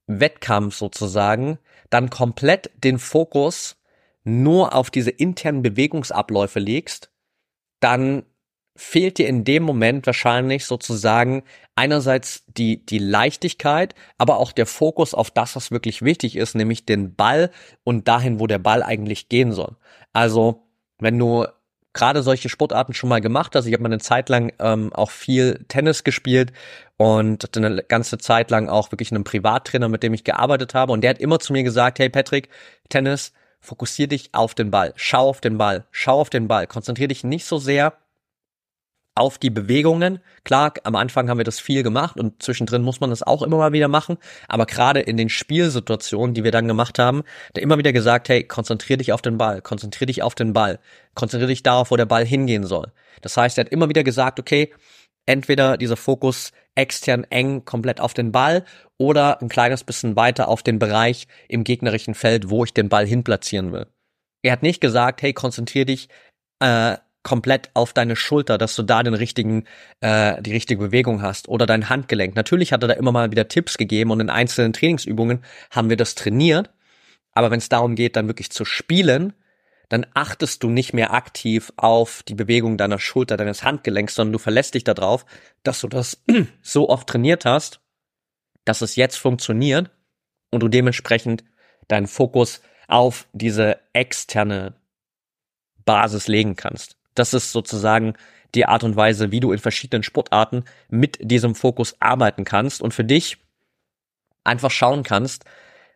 Wettkampf 0.06 0.76
sozusagen 0.76 1.58
dann 1.90 2.12
komplett 2.12 2.70
den 2.84 3.00
Fokus 3.00 3.78
nur 4.24 4.76
auf 4.76 4.92
diese 4.92 5.10
internen 5.10 5.64
Bewegungsabläufe 5.64 6.60
legst, 6.60 7.12
dann 7.80 8.24
fehlt 8.76 9.18
dir 9.18 9.28
in 9.28 9.44
dem 9.44 9.64
Moment 9.64 10.06
wahrscheinlich 10.06 10.66
sozusagen 10.66 11.44
einerseits 11.76 12.44
die, 12.48 12.86
die 12.86 13.00
Leichtigkeit, 13.00 13.96
aber 14.18 14.38
auch 14.38 14.52
der 14.52 14.66
Fokus 14.66 15.14
auf 15.14 15.32
das, 15.32 15.56
was 15.56 15.72
wirklich 15.72 16.02
wichtig 16.02 16.36
ist, 16.36 16.56
nämlich 16.56 16.86
den 16.86 17.16
Ball 17.16 17.52
und 17.84 18.08
dahin, 18.08 18.40
wo 18.40 18.48
der 18.48 18.60
Ball 18.60 18.84
eigentlich 18.84 19.30
gehen 19.30 19.52
soll. 19.52 19.76
Also, 20.14 20.68
wenn 21.00 21.18
du 21.18 21.48
gerade 21.94 22.24
solche 22.24 22.50
Sportarten 22.50 22.94
schon 22.94 23.10
mal 23.10 23.22
gemacht 23.22 23.56
hast, 23.56 23.66
ich 23.66 23.74
habe 23.74 23.84
mal 23.84 23.90
eine 23.90 24.00
Zeit 24.00 24.30
lang 24.30 24.52
ähm, 24.60 24.92
auch 24.94 25.12
viel 25.12 25.66
Tennis 25.68 26.04
gespielt 26.04 26.52
und 26.98 27.56
eine 27.56 27.84
ganze 27.84 28.18
Zeit 28.18 28.52
lang 28.52 28.68
auch 28.68 28.92
wirklich 28.92 29.12
einen 29.12 29.24
Privattrainer, 29.24 29.90
mit 29.90 30.04
dem 30.04 30.14
ich 30.14 30.24
gearbeitet 30.24 30.74
habe 30.74 30.92
und 30.92 31.02
der 31.02 31.12
hat 31.12 31.20
immer 31.20 31.40
zu 31.40 31.54
mir 31.54 31.64
gesagt, 31.64 32.00
hey 32.00 32.10
Patrick, 32.10 32.50
Tennis, 32.90 33.34
fokussier 33.60 34.08
dich 34.08 34.30
auf 34.34 34.56
den 34.56 34.72
Ball, 34.72 34.94
schau 34.96 35.30
auf 35.30 35.40
den 35.40 35.58
Ball, 35.58 35.86
schau 35.92 36.20
auf 36.20 36.30
den 36.30 36.48
Ball, 36.48 36.68
konzentrier 36.68 37.08
dich 37.08 37.24
nicht 37.24 37.46
so 37.46 37.58
sehr 37.60 37.94
auf 39.16 39.38
die 39.38 39.50
Bewegungen. 39.50 40.20
Klar, 40.44 40.74
am 40.84 40.96
Anfang 40.96 41.30
haben 41.30 41.38
wir 41.38 41.44
das 41.44 41.60
viel 41.60 41.84
gemacht 41.84 42.20
und 42.20 42.42
zwischendrin 42.42 42.82
muss 42.82 43.00
man 43.00 43.10
das 43.10 43.24
auch 43.24 43.44
immer 43.44 43.58
mal 43.58 43.74
wieder 43.74 43.88
machen. 43.88 44.18
Aber 44.48 44.66
gerade 44.66 45.00
in 45.00 45.18
den 45.18 45.30
Spielsituationen, 45.30 46.34
die 46.34 46.44
wir 46.44 46.52
dann 46.52 46.68
gemacht 46.68 46.98
haben, 47.00 47.24
da 47.54 47.62
immer 47.62 47.78
wieder 47.78 47.94
gesagt, 47.94 48.30
hey, 48.30 48.44
konzentrier 48.44 48.98
dich 48.98 49.14
auf 49.14 49.22
den 49.22 49.38
Ball, 49.38 49.62
konzentrier 49.62 50.08
dich 50.08 50.24
auf 50.24 50.36
den 50.36 50.54
Ball, 50.54 50.80
konzentrier 51.14 51.48
dich 51.48 51.64
darauf, 51.64 51.92
wo 51.92 51.98
der 51.98 52.06
Ball 52.06 52.26
hingehen 52.26 52.66
soll. 52.66 52.92
Das 53.22 53.38
heißt, 53.38 53.58
er 53.58 53.66
hat 53.66 53.72
immer 53.72 53.90
wieder 53.90 54.04
gesagt, 54.04 54.40
okay, 54.40 54.74
entweder 55.26 55.78
dieser 55.78 55.98
Fokus 55.98 56.52
extern 56.76 57.24
eng 57.30 57.66
komplett 57.66 58.00
auf 58.00 58.14
den 58.14 58.32
Ball 58.32 58.66
oder 58.98 59.42
ein 59.42 59.50
kleines 59.50 59.84
bisschen 59.84 60.16
weiter 60.16 60.48
auf 60.48 60.64
den 60.64 60.80
Bereich 60.80 61.28
im 61.48 61.64
gegnerischen 61.64 62.16
Feld, 62.16 62.50
wo 62.50 62.64
ich 62.64 62.74
den 62.74 62.90
Ball 62.90 63.06
hinplatzieren 63.06 63.72
will. 63.72 63.88
Er 64.42 64.52
hat 64.52 64.64
nicht 64.64 64.82
gesagt, 64.82 65.22
hey, 65.22 65.34
konzentrier 65.34 65.86
dich 65.86 66.10
äh, 66.60 66.98
komplett 67.24 67.70
auf 67.74 67.94
deine 67.94 68.16
Schulter, 68.16 68.58
dass 68.58 68.76
du 68.76 68.84
da 68.84 69.02
den 69.02 69.14
richtigen, 69.14 69.66
äh, 70.02 70.42
die 70.42 70.52
richtige 70.52 70.82
Bewegung 70.82 71.22
hast 71.22 71.48
oder 71.48 71.66
dein 71.66 71.90
Handgelenk. 71.90 72.36
Natürlich 72.36 72.74
hat 72.74 72.84
er 72.84 72.90
da 72.90 72.94
immer 72.94 73.12
mal 73.12 73.32
wieder 73.32 73.48
Tipps 73.48 73.78
gegeben 73.78 74.12
und 74.12 74.20
in 74.20 74.30
einzelnen 74.30 74.74
Trainingsübungen 74.74 75.44
haben 75.72 75.90
wir 75.90 75.98
das 75.98 76.16
trainiert. 76.16 76.70
Aber 77.32 77.50
wenn 77.50 77.60
es 77.60 77.70
darum 77.70 77.96
geht, 77.96 78.16
dann 78.16 78.28
wirklich 78.28 78.52
zu 78.52 78.66
spielen, 78.66 79.34
dann 79.90 80.06
achtest 80.14 80.64
du 80.64 80.70
nicht 80.70 80.94
mehr 80.94 81.14
aktiv 81.14 81.72
auf 81.78 82.24
die 82.24 82.36
Bewegung 82.36 82.78
deiner 82.78 83.00
Schulter, 83.00 83.38
deines 83.38 83.64
Handgelenks, 83.64 84.16
sondern 84.16 84.34
du 84.34 84.40
verlässt 84.40 84.74
dich 84.74 84.84
darauf, 84.84 85.26
dass 85.64 85.82
du 85.82 85.88
das 85.88 86.24
so 86.62 86.90
oft 86.90 87.08
trainiert 87.08 87.46
hast, 87.46 87.80
dass 88.66 88.82
es 88.82 88.96
jetzt 88.96 89.18
funktioniert 89.18 89.92
und 90.52 90.62
du 90.62 90.68
dementsprechend 90.68 91.44
deinen 91.88 92.08
Fokus 92.08 92.62
auf 92.88 93.28
diese 93.34 93.80
externe 93.94 94.76
Basis 95.86 96.28
legen 96.28 96.56
kannst. 96.56 96.98
Das 97.16 97.34
ist 97.34 97.52
sozusagen 97.52 98.14
die 98.56 98.66
Art 98.66 98.84
und 98.84 98.96
Weise, 98.96 99.32
wie 99.32 99.40
du 99.40 99.52
in 99.52 99.60
verschiedenen 99.60 100.04
Sportarten 100.04 100.64
mit 100.90 101.18
diesem 101.22 101.56
Fokus 101.56 101.96
arbeiten 102.00 102.44
kannst 102.44 102.82
und 102.82 102.94
für 102.94 103.04
dich 103.04 103.38
einfach 104.44 104.72
schauen 104.72 105.04
kannst, 105.04 105.46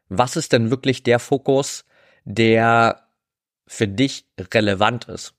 was 0.09 0.35
ist 0.35 0.53
denn 0.53 0.71
wirklich 0.71 1.03
der 1.03 1.19
Fokus, 1.19 1.85
der 2.23 3.07
für 3.67 3.87
dich 3.87 4.25
relevant 4.53 5.05
ist. 5.05 5.33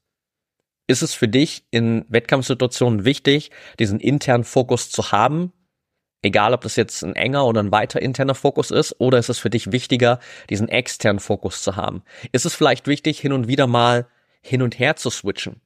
Ist 0.86 1.02
es 1.02 1.14
für 1.14 1.28
dich 1.28 1.66
in 1.70 2.04
Wettkampfsituationen 2.08 3.04
wichtig, 3.04 3.50
diesen 3.78 4.00
internen 4.00 4.44
Fokus 4.44 4.90
zu 4.90 5.12
haben? 5.12 5.52
Egal, 6.22 6.52
ob 6.52 6.62
das 6.62 6.76
jetzt 6.76 7.02
ein 7.02 7.14
enger 7.14 7.46
oder 7.46 7.62
ein 7.62 7.72
weiter 7.72 8.02
interner 8.02 8.34
Fokus 8.34 8.70
ist, 8.70 8.98
oder 8.98 9.18
ist 9.18 9.28
es 9.28 9.38
für 9.38 9.50
dich 9.50 9.70
wichtiger, 9.70 10.18
diesen 10.50 10.68
externen 10.68 11.20
Fokus 11.20 11.62
zu 11.62 11.76
haben? 11.76 12.02
Ist 12.32 12.46
es 12.46 12.54
vielleicht 12.54 12.86
wichtig, 12.86 13.20
hin 13.20 13.32
und 13.32 13.48
wieder 13.48 13.66
mal 13.66 14.06
hin 14.40 14.62
und 14.62 14.78
her 14.78 14.96
zu 14.96 15.10
switchen? 15.10 15.60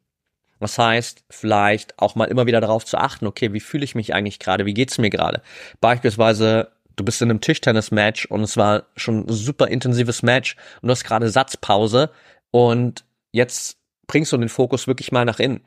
Das 0.63 0.79
heißt, 0.79 1.25
vielleicht 1.29 1.99
auch 1.99 2.15
mal 2.15 2.27
immer 2.27 2.47
wieder 2.47 2.61
darauf 2.61 2.85
zu 2.85 2.97
achten, 2.97 3.27
okay, 3.27 3.53
wie 3.53 3.59
fühle 3.59 3.83
ich 3.83 3.97
mich 3.97 4.15
eigentlich 4.15 4.39
gerade, 4.39 4.65
wie 4.65 4.75
geht's 4.75 4.97
mir 4.97 5.11
gerade? 5.11 5.43
Beispielsweise, 5.81 6.71
du 6.95 7.05
bist 7.05 7.21
in 7.21 7.31
einem 7.31 7.41
Tischtennis-Match 7.41 8.27
und 8.27 8.43
es 8.43 8.57
war 8.57 8.85
schon 8.95 9.27
ein 9.27 9.33
super 9.33 9.67
intensives 9.67 10.23
Match 10.23 10.55
und 10.81 10.87
du 10.87 10.93
hast 10.93 11.03
gerade 11.03 11.29
Satzpause 11.31 12.11
und 12.53 13.05
jetzt 13.33 13.77
bringst 14.07 14.33
du 14.33 14.37
den 14.37 14.49
Fokus 14.49 14.87
wirklich 14.87 15.11
mal 15.11 15.25
nach 15.25 15.41
innen 15.41 15.63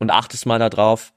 und 0.00 0.10
achtest 0.10 0.46
mal 0.46 0.58
darauf, 0.58 1.12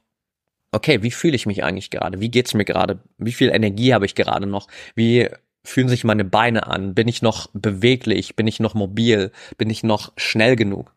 okay, 0.72 1.02
wie 1.02 1.12
fühle 1.12 1.36
ich 1.36 1.48
mich 1.48 1.64
eigentlich 1.64 1.90
gerade? 1.90 2.20
Wie 2.22 2.30
geht's 2.30 2.54
mir 2.54 2.66
gerade? 2.66 3.00
Wie 3.18 3.34
viel 3.34 3.50
Energie 3.50 3.96
habe 3.96 4.06
ich 4.06 4.14
gerade 4.14 4.46
noch? 4.46 4.68
Wie 4.94 5.28
fühlen 5.64 5.90
sich 5.90 6.04
meine 6.04 6.24
Beine 6.24 6.68
an? 6.68 6.94
Bin 6.94 7.08
ich 7.08 7.24
noch 7.24 7.50
beweglich? 7.54 8.36
Bin 8.36 8.46
ich 8.46 8.60
noch 8.60 8.76
mobil? 8.76 9.32
Bin 9.58 9.72
ich 9.72 9.82
noch 9.82 10.12
schnell 10.18 10.56
genug? 10.56 10.94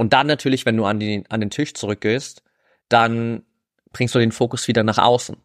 Und 0.00 0.14
dann 0.14 0.26
natürlich, 0.26 0.64
wenn 0.64 0.78
du 0.78 0.86
an, 0.86 0.98
die, 0.98 1.24
an 1.28 1.40
den 1.40 1.50
Tisch 1.50 1.74
zurückgehst, 1.74 2.42
dann 2.88 3.42
bringst 3.92 4.14
du 4.14 4.18
den 4.18 4.32
Fokus 4.32 4.66
wieder 4.66 4.82
nach 4.82 4.96
außen. 4.96 5.36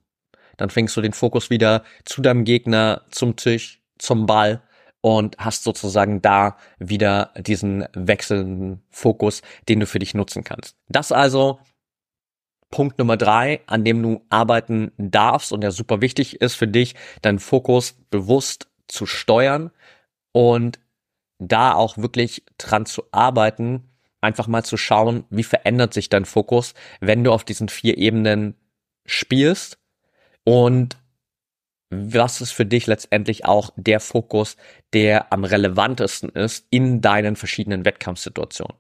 Dann 0.56 0.70
bringst 0.70 0.96
du 0.96 1.02
den 1.02 1.12
Fokus 1.12 1.50
wieder 1.50 1.84
zu 2.06 2.22
deinem 2.22 2.46
Gegner, 2.46 3.02
zum 3.12 3.36
Tisch, 3.36 3.82
zum 3.98 4.28
Ball 4.28 4.62
und 5.02 5.38
hast 5.40 5.66
sozusagen 5.66 6.22
da 6.22 6.56
wieder 6.80 7.34
diesen 7.38 7.86
wechselnden 7.92 8.82
Fokus, 8.92 9.42
den 9.68 9.82
du 9.82 9.88
für 9.88 10.00
dich 10.00 10.14
nutzen 10.14 10.46
kannst. 10.46 10.78
Das 10.88 11.12
also 11.12 11.60
Punkt 12.72 12.98
Nummer 12.98 13.18
drei, 13.18 13.60
an 13.68 13.84
dem 13.84 14.02
du 14.02 14.22
arbeiten 14.30 14.94
darfst 14.98 15.52
und 15.52 15.60
der 15.60 15.72
super 15.72 16.00
wichtig 16.00 16.40
ist 16.40 16.56
für 16.56 16.70
dich, 16.70 16.96
deinen 17.22 17.40
Fokus 17.40 17.98
bewusst 18.10 18.70
zu 18.88 19.06
steuern 19.06 19.72
und 20.32 20.80
da 21.40 21.74
auch 21.74 21.98
wirklich 21.98 22.46
dran 22.58 22.86
zu 22.86 23.04
arbeiten, 23.12 23.90
einfach 24.22 24.48
mal 24.48 24.64
zu 24.64 24.78
schauen, 24.78 25.26
wie 25.30 25.44
verändert 25.44 25.94
sich 25.94 26.10
dein 26.10 26.26
Fokus, 26.26 26.74
wenn 27.00 27.24
du 27.24 27.32
auf 27.32 27.44
diesen 27.44 27.70
vier 27.70 27.98
Ebenen 27.98 28.56
spielst 29.06 29.78
und 30.44 30.98
was 31.90 32.42
ist 32.42 32.52
für 32.52 32.66
dich 32.66 32.88
letztendlich 32.88 33.46
auch 33.46 33.72
der 33.76 34.00
Fokus, 34.00 34.58
der 34.94 35.32
am 35.32 35.44
relevantesten 35.44 36.30
ist 36.30 36.66
in 36.70 37.02
deinen 37.02 37.36
verschiedenen 37.36 37.86
Wettkampfsituationen. 37.86 38.76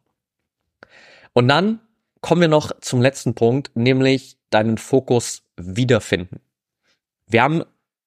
Und 1.33 1.47
dann 1.47 1.79
kommen 2.21 2.41
wir 2.41 2.47
noch 2.47 2.79
zum 2.81 3.01
letzten 3.01 3.35
Punkt, 3.35 3.71
nämlich 3.75 4.37
deinen 4.49 4.77
Fokus 4.77 5.43
wiederfinden. 5.57 6.41
Wir 7.27 7.43
haben 7.43 7.63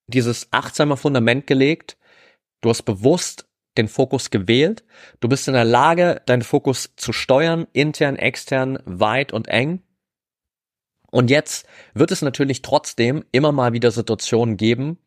dieses 0.07 0.47
achtsame 0.51 0.97
Fundament 0.97 1.47
gelegt. 1.47 1.97
Du 2.61 2.69
hast 2.69 2.83
bewusst 2.83 3.48
den 3.79 3.87
Fokus 3.87 4.29
gewählt. 4.29 4.83
Du 5.19 5.29
bist 5.29 5.47
in 5.47 5.53
der 5.53 5.65
Lage, 5.65 6.21
deinen 6.25 6.43
Fokus 6.43 6.93
zu 6.95 7.13
steuern, 7.13 7.67
intern, 7.73 8.17
extern, 8.17 8.79
weit 8.85 9.33
und 9.33 9.47
eng. 9.47 9.81
Und 11.11 11.29
jetzt 11.31 11.65
wird 11.93 12.11
es 12.11 12.21
natürlich 12.21 12.61
trotzdem 12.61 13.25
immer 13.31 13.51
mal 13.51 13.73
wieder 13.73 13.89
Situationen 13.89 14.57
geben, 14.57 14.99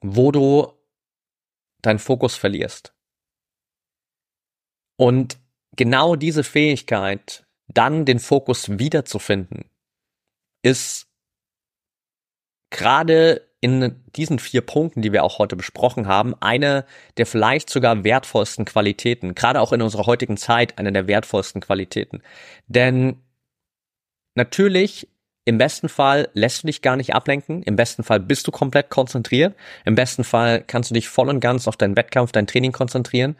wo 0.00 0.32
du 0.32 0.72
deinen 1.80 1.98
Fokus 1.98 2.36
verlierst. 2.36 2.92
Und 4.96 5.38
genau 5.76 6.16
diese 6.16 6.44
Fähigkeit, 6.44 7.46
dann 7.68 8.04
den 8.04 8.18
Fokus 8.18 8.78
wiederzufinden, 8.78 9.70
ist 10.62 11.06
gerade 12.70 13.48
in 13.66 14.00
diesen 14.14 14.38
vier 14.38 14.60
Punkten, 14.60 15.02
die 15.02 15.12
wir 15.12 15.24
auch 15.24 15.40
heute 15.40 15.56
besprochen 15.56 16.06
haben, 16.06 16.36
eine 16.38 16.84
der 17.16 17.26
vielleicht 17.26 17.68
sogar 17.68 18.04
wertvollsten 18.04 18.64
Qualitäten, 18.64 19.34
gerade 19.34 19.60
auch 19.60 19.72
in 19.72 19.82
unserer 19.82 20.06
heutigen 20.06 20.36
Zeit 20.36 20.78
eine 20.78 20.92
der 20.92 21.08
wertvollsten 21.08 21.60
Qualitäten. 21.60 22.22
Denn 22.68 23.16
natürlich, 24.36 25.08
im 25.44 25.58
besten 25.58 25.88
Fall 25.88 26.28
lässt 26.32 26.62
du 26.62 26.68
dich 26.68 26.80
gar 26.80 26.94
nicht 26.94 27.12
ablenken. 27.12 27.64
Im 27.64 27.74
besten 27.74 28.04
Fall 28.04 28.20
bist 28.20 28.46
du 28.46 28.52
komplett 28.52 28.88
konzentriert. 28.88 29.56
Im 29.84 29.96
besten 29.96 30.22
Fall 30.22 30.62
kannst 30.64 30.90
du 30.90 30.94
dich 30.94 31.08
voll 31.08 31.28
und 31.28 31.40
ganz 31.40 31.66
auf 31.66 31.76
deinen 31.76 31.96
Wettkampf, 31.96 32.30
dein 32.30 32.46
Training 32.46 32.70
konzentrieren. 32.70 33.36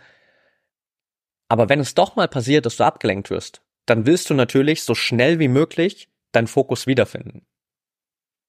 Aber 1.49 1.69
wenn 1.69 1.79
es 1.79 1.95
doch 1.95 2.17
mal 2.17 2.27
passiert, 2.27 2.67
dass 2.67 2.77
du 2.77 2.85
abgelenkt 2.85 3.31
wirst, 3.31 3.63
dann 3.87 4.07
willst 4.07 4.29
du 4.29 4.35
natürlich 4.35 4.83
so 4.83 4.97
schnell 4.97 5.39
wie 5.39 5.47
möglich 5.47 6.09
deinen 6.33 6.49
Fokus 6.49 6.89
wiederfinden. 6.89 7.47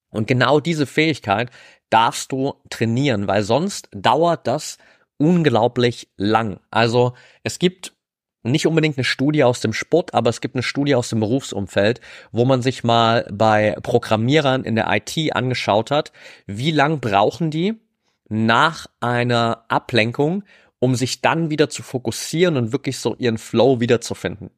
Und 0.09 0.27
genau 0.27 0.59
diese 0.59 0.85
Fähigkeit 0.85 1.49
darfst 1.89 2.31
du 2.31 2.55
trainieren, 2.69 3.27
weil 3.27 3.43
sonst 3.43 3.89
dauert 3.91 4.47
das 4.47 4.77
unglaublich 5.17 6.09
lang. 6.15 6.59
Also 6.69 7.13
es 7.43 7.59
gibt 7.59 7.93
nicht 8.43 8.67
unbedingt 8.67 8.97
eine 8.97 9.03
Studie 9.03 9.43
aus 9.43 9.59
dem 9.59 9.73
Sport, 9.73 10.13
aber 10.13 10.29
es 10.29 10.41
gibt 10.41 10.55
eine 10.55 10.63
Studie 10.63 10.95
aus 10.95 11.09
dem 11.09 11.19
Berufsumfeld, 11.19 12.01
wo 12.31 12.45
man 12.45 12.61
sich 12.61 12.83
mal 12.83 13.27
bei 13.31 13.75
Programmierern 13.83 14.63
in 14.63 14.75
der 14.75 14.87
IT 14.89 15.35
angeschaut 15.35 15.91
hat, 15.91 16.11
wie 16.45 16.71
lang 16.71 16.99
brauchen 16.99 17.51
die 17.51 17.75
nach 18.29 18.87
einer 18.99 19.65
Ablenkung, 19.67 20.43
um 20.79 20.95
sich 20.95 21.21
dann 21.21 21.49
wieder 21.49 21.69
zu 21.69 21.83
fokussieren 21.83 22.57
und 22.57 22.71
wirklich 22.71 22.99
so 22.99 23.15
ihren 23.15 23.37
Flow 23.37 23.79
wiederzufinden. 23.79 24.51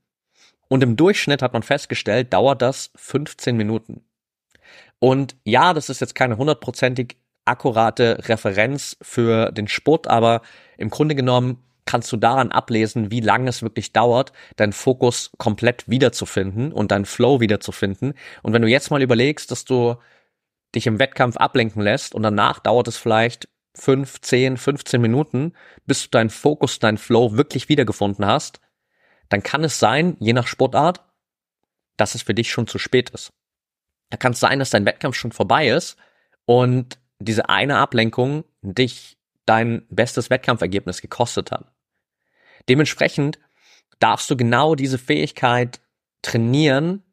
Und 0.68 0.84
im 0.84 0.96
Durchschnitt 0.96 1.42
hat 1.42 1.54
man 1.54 1.64
festgestellt, 1.64 2.34
dauert 2.34 2.62
das 2.62 2.92
15 2.96 3.58
Minuten. 3.58 4.04
Und 5.00 5.36
ja, 5.46 5.74
das 5.74 5.90
ist 5.90 6.02
jetzt 6.02 6.16
keine 6.16 6.38
hundertprozentig 6.38 7.18
akkurate 7.46 8.20
Referenz 8.28 8.98
für 9.02 9.52
den 9.52 9.68
Sport, 9.68 10.08
aber 10.08 10.42
im 10.78 10.90
Grunde 10.90 11.16
genommen 11.16 11.64
kannst 11.86 12.12
du 12.12 12.18
daran 12.18 12.52
ablesen, 12.52 13.10
wie 13.10 13.22
lange 13.22 13.50
es 13.50 13.64
wirklich 13.64 13.94
dauert, 13.94 14.32
deinen 14.58 14.74
Fokus 14.74 15.32
komplett 15.40 15.90
wiederzufinden 15.90 16.72
und 16.72 16.92
deinen 16.92 17.06
Flow 17.06 17.40
wiederzufinden. 17.40 18.14
Und 18.44 18.54
wenn 18.54 18.62
du 18.62 18.68
jetzt 18.68 18.92
mal 18.92 19.02
überlegst, 19.02 19.50
dass 19.50 19.66
du 19.66 19.96
dich 20.76 20.86
im 20.86 21.00
Wettkampf 21.00 21.38
ablenken 21.38 21.82
lässt 21.82 22.14
und 22.14 22.22
danach 22.22 22.60
dauert 22.60 22.88
es 22.88 22.98
vielleicht 22.98 23.50
5, 23.74 24.22
10, 24.22 24.58
15 24.58 25.02
Minuten, 25.02 25.54
bis 25.88 26.04
du 26.04 26.10
deinen 26.10 26.30
Fokus, 26.30 26.78
deinen 26.78 27.00
Flow 27.00 27.38
wirklich 27.38 27.70
wiedergefunden 27.70 28.26
hast, 28.26 28.60
dann 29.30 29.42
kann 29.42 29.64
es 29.64 29.80
sein, 29.80 30.16
je 30.20 30.34
nach 30.34 30.46
Sportart, 30.46 31.04
dass 31.98 32.14
es 32.14 32.22
für 32.22 32.36
dich 32.36 32.52
schon 32.52 32.68
zu 32.68 32.78
spät 32.78 33.10
ist. 33.12 33.32
Da 34.10 34.18
kann 34.18 34.34
es 34.34 34.40
sein, 34.40 34.60
dass 34.60 34.72
dein 34.72 34.86
Wettkampf 34.86 35.16
schon 35.16 35.32
vorbei 35.32 35.70
ist 35.70 35.98
und 36.46 37.00
diese 37.20 37.50
eine 37.50 37.78
Ablenkung 37.78 38.44
dich 38.62 39.18
dein 39.46 39.86
bestes 39.90 40.30
Wettkampfergebnis 40.30 41.02
gekostet 41.02 41.52
hat. 41.52 41.72
Dementsprechend 42.68 43.40
darfst 44.00 44.30
du 44.30 44.38
genau 44.38 44.76
diese 44.76 44.98
Fähigkeit 44.98 45.82
trainieren, 46.22 47.04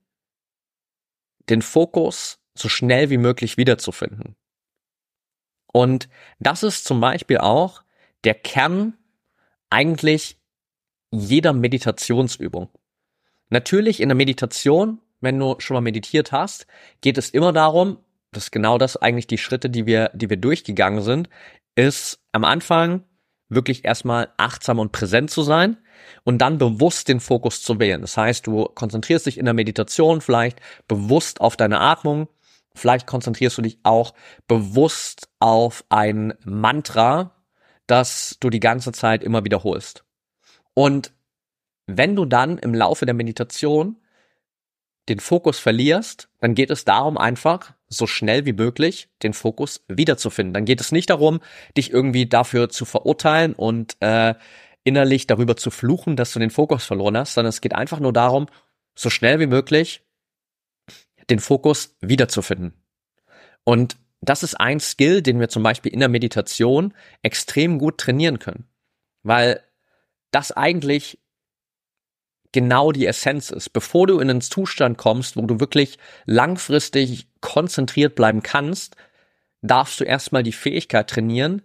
den 1.49 1.63
Fokus 1.63 2.39
so 2.55 2.69
schnell 2.69 3.11
wie 3.11 3.19
möglich 3.19 3.57
wiederzufinden. 3.57 4.37
Und 5.73 6.09
das 6.39 6.63
ist 6.63 6.85
zum 6.85 7.01
Beispiel 7.01 7.39
auch 7.39 7.83
der 8.25 8.35
Kern 8.35 8.97
eigentlich 9.71 10.39
jeder 11.11 11.53
Meditationsübung. 11.53 12.71
Natürlich 13.49 14.01
in 14.01 14.09
der 14.09 14.17
Meditation, 14.17 15.01
wenn 15.27 15.39
du 15.39 15.57
schon 15.59 15.75
mal 15.75 15.81
meditiert 15.81 16.33
hast, 16.33 16.67
geht 17.01 17.19
es 17.19 17.31
immer 17.31 17.53
darum, 17.53 17.99
das 18.31 18.45
ist 18.45 18.53
genau 18.53 18.79
das 18.79 18.97
eigentlich 18.97 19.27
die 19.27 19.39
Schritte, 19.39 19.69
die 19.69 19.85
wir, 19.85 20.11
die 20.15 20.31
wir 20.31 20.37
durchgegangen 20.37 21.03
sind, 21.03 21.29
ist 21.75 22.21
am 22.33 22.45
Anfang 22.45 23.03
wirklich 23.49 23.85
erstmal 23.85 24.29
achtsam 24.37 24.79
und 24.79 24.93
präsent 24.93 25.31
zu 25.31 25.43
sein 25.43 25.77
und 26.25 26.39
dann 26.39 26.59
bewusst 26.59 27.09
den 27.09 27.21
Fokus 27.21 27.63
zu 27.63 27.79
wählen. 27.81 28.01
Das 28.01 28.17
heißt, 28.17 28.47
du 28.47 28.67
konzentrierst 28.67 29.27
dich 29.27 29.39
in 29.39 29.45
der 29.45 29.55
Meditation 29.55 30.21
vielleicht 30.21 30.61
bewusst 30.87 31.41
auf 31.41 31.57
deine 31.57 31.81
Atmung, 31.81 32.29
vielleicht 32.75 33.07
konzentrierst 33.07 33.59
du 33.59 33.63
dich 33.63 33.79
auch 33.83 34.15
bewusst 34.47 35.29
auf 35.41 35.85
ein 35.89 36.35
Mantra, 36.45 37.33
das 37.87 38.37
du 38.41 38.51
die 38.51 38.61
ganze 38.61 38.93
Zeit 38.93 39.25
immer 39.25 39.45
wiederholst. 39.45 40.05
Und 40.75 41.13
wenn 41.87 42.15
du 42.17 42.25
dann 42.25 42.59
im 42.59 42.75
Laufe 42.75 43.07
der 43.07 43.15
Meditation 43.15 43.97
den 45.09 45.21
Fokus 45.21 45.59
verlierst, 45.59 46.29
dann 46.41 46.55
geht 46.55 46.71
es 46.71 46.85
darum 46.85 47.17
einfach, 47.17 47.75
so 47.89 48.07
schnell 48.07 48.47
wie 48.47 48.53
möglich 48.53 49.09
den 49.23 49.33
Fokus 49.33 49.85
wiederzufinden. 49.89 50.53
Dann 50.53 50.65
geht 50.65 50.81
es 50.81 50.91
nicht 50.91 51.11
darum, 51.11 51.41
dich 51.77 51.93
irgendwie 51.93 52.27
dafür 52.27 52.69
zu 52.69 52.85
verurteilen 52.85 53.53
und 53.55 53.97
äh, 54.01 54.35
innerlich 54.83 55.27
darüber 55.27 55.57
zu 55.57 55.71
fluchen, 55.71 56.17
dass 56.17 56.33
du 56.33 56.39
den 56.39 56.51
Fokus 56.51 56.85
verloren 56.85 57.17
hast, 57.17 57.35
sondern 57.35 57.51
es 57.51 57.61
geht 57.61 57.75
einfach 57.75 58.01
nur 58.01 58.13
darum, 58.13 58.47
so 58.95 59.11
schnell 59.11 59.39
wie 59.41 59.47
möglich 59.47 60.03
den 61.31 61.39
Fokus 61.39 61.97
wiederzufinden. 62.01 62.73
Und 63.65 63.97
das 64.21 64.43
ist 64.43 64.55
ein 64.55 64.81
Skill, 64.81 65.23
den 65.23 65.41
wir 65.41 65.49
zum 65.49 65.63
Beispiel 65.63 65.93
in 65.93 66.01
der 66.01 66.09
Meditation 66.09 66.95
extrem 67.23 67.79
gut 67.79 67.99
trainieren 67.99 68.39
können, 68.39 68.69
weil 69.23 69.61
das 70.31 70.53
eigentlich 70.53 71.19
genau 72.57 72.91
die 72.91 73.05
Essenz 73.05 73.51
ist. 73.51 73.75
Bevor 73.75 74.07
du 74.07 74.19
in 74.19 74.31
einen 74.31 74.41
Zustand 74.41 74.97
kommst, 74.97 75.37
wo 75.37 75.43
du 75.43 75.61
wirklich 75.61 75.99
langfristig 76.25 77.29
konzentriert 77.43 78.15
bleiben 78.15 78.43
kannst, 78.43 78.97
darfst 79.61 80.01
du 80.01 80.05
erstmal 80.05 80.43
die 80.43 80.53
Fähigkeit 80.53 81.11
trainieren, 81.11 81.61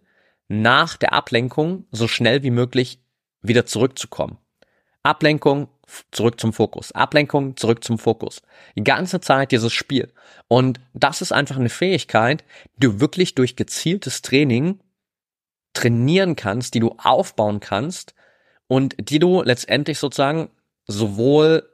nach 0.50 0.98
der 0.98 1.14
Ablenkung 1.14 1.86
so 1.92 2.10
schnell 2.10 2.44
wie 2.44 2.52
möglich 2.52 3.00
wieder 3.42 3.66
zurückzukommen. 3.66 4.38
Ablenkung, 5.02 5.70
zurück 6.12 6.42
zum 6.42 6.52
Fokus. 6.52 6.92
Ablenkung, 6.92 7.56
zurück 7.56 7.86
zum 7.86 7.98
Fokus. 7.98 8.42
Die 8.76 8.84
ganze 8.84 9.22
Zeit 9.22 9.54
dieses 9.54 9.72
Spiel. 9.72 10.12
Und 10.50 10.82
das 10.94 11.22
ist 11.22 11.32
einfach 11.32 11.56
eine 11.56 11.70
Fähigkeit, 11.70 12.44
die 12.76 12.82
du 12.82 13.00
wirklich 13.00 13.34
durch 13.34 13.56
gezieltes 13.56 14.22
Training 14.22 14.82
trainieren 15.72 16.36
kannst, 16.36 16.74
die 16.74 16.82
du 16.82 16.96
aufbauen 16.98 17.62
kannst 17.62 18.14
und 18.68 18.98
die 19.00 19.20
du 19.20 19.42
letztendlich 19.42 19.98
sozusagen 19.98 20.50
sowohl 20.92 21.68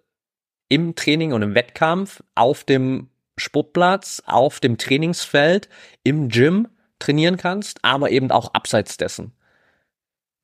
im 0.69 0.95
Training 0.95 1.33
und 1.33 1.41
im 1.41 1.55
Wettkampf, 1.55 2.23
auf 2.35 2.63
dem 2.63 3.09
Sportplatz, 3.37 4.21
auf 4.25 4.59
dem 4.59 4.77
Trainingsfeld, 4.77 5.69
im 6.03 6.29
Gym 6.29 6.67
trainieren 6.99 7.37
kannst, 7.37 7.83
aber 7.83 8.11
eben 8.11 8.31
auch 8.31 8.53
abseits 8.53 8.97
dessen. 8.97 9.33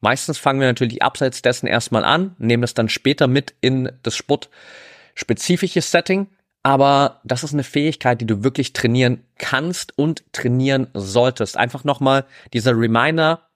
Meistens 0.01 0.37
fangen 0.37 0.59
wir 0.59 0.67
natürlich 0.67 1.01
abseits 1.01 1.41
dessen 1.41 1.65
erstmal 1.65 2.03
an, 2.03 2.35
nehmen 2.37 2.63
es 2.63 2.73
dann 2.73 2.89
später 2.89 3.27
mit 3.27 3.55
in 3.61 3.91
das 4.03 4.15
sportspezifische 4.15 5.81
Setting, 5.81 6.27
aber 6.61 7.21
das 7.23 7.43
ist 7.43 7.53
eine 7.53 7.63
Fähigkeit, 7.63 8.21
die 8.21 8.25
du 8.25 8.43
wirklich 8.43 8.73
trainieren 8.73 9.25
kannst 9.37 9.97
und 9.97 10.23
trainieren 10.33 10.87
solltest. 10.93 11.57
Einfach 11.57 11.83
nochmal 11.83 12.25
dieser 12.53 12.77
Reminder, 12.77 13.49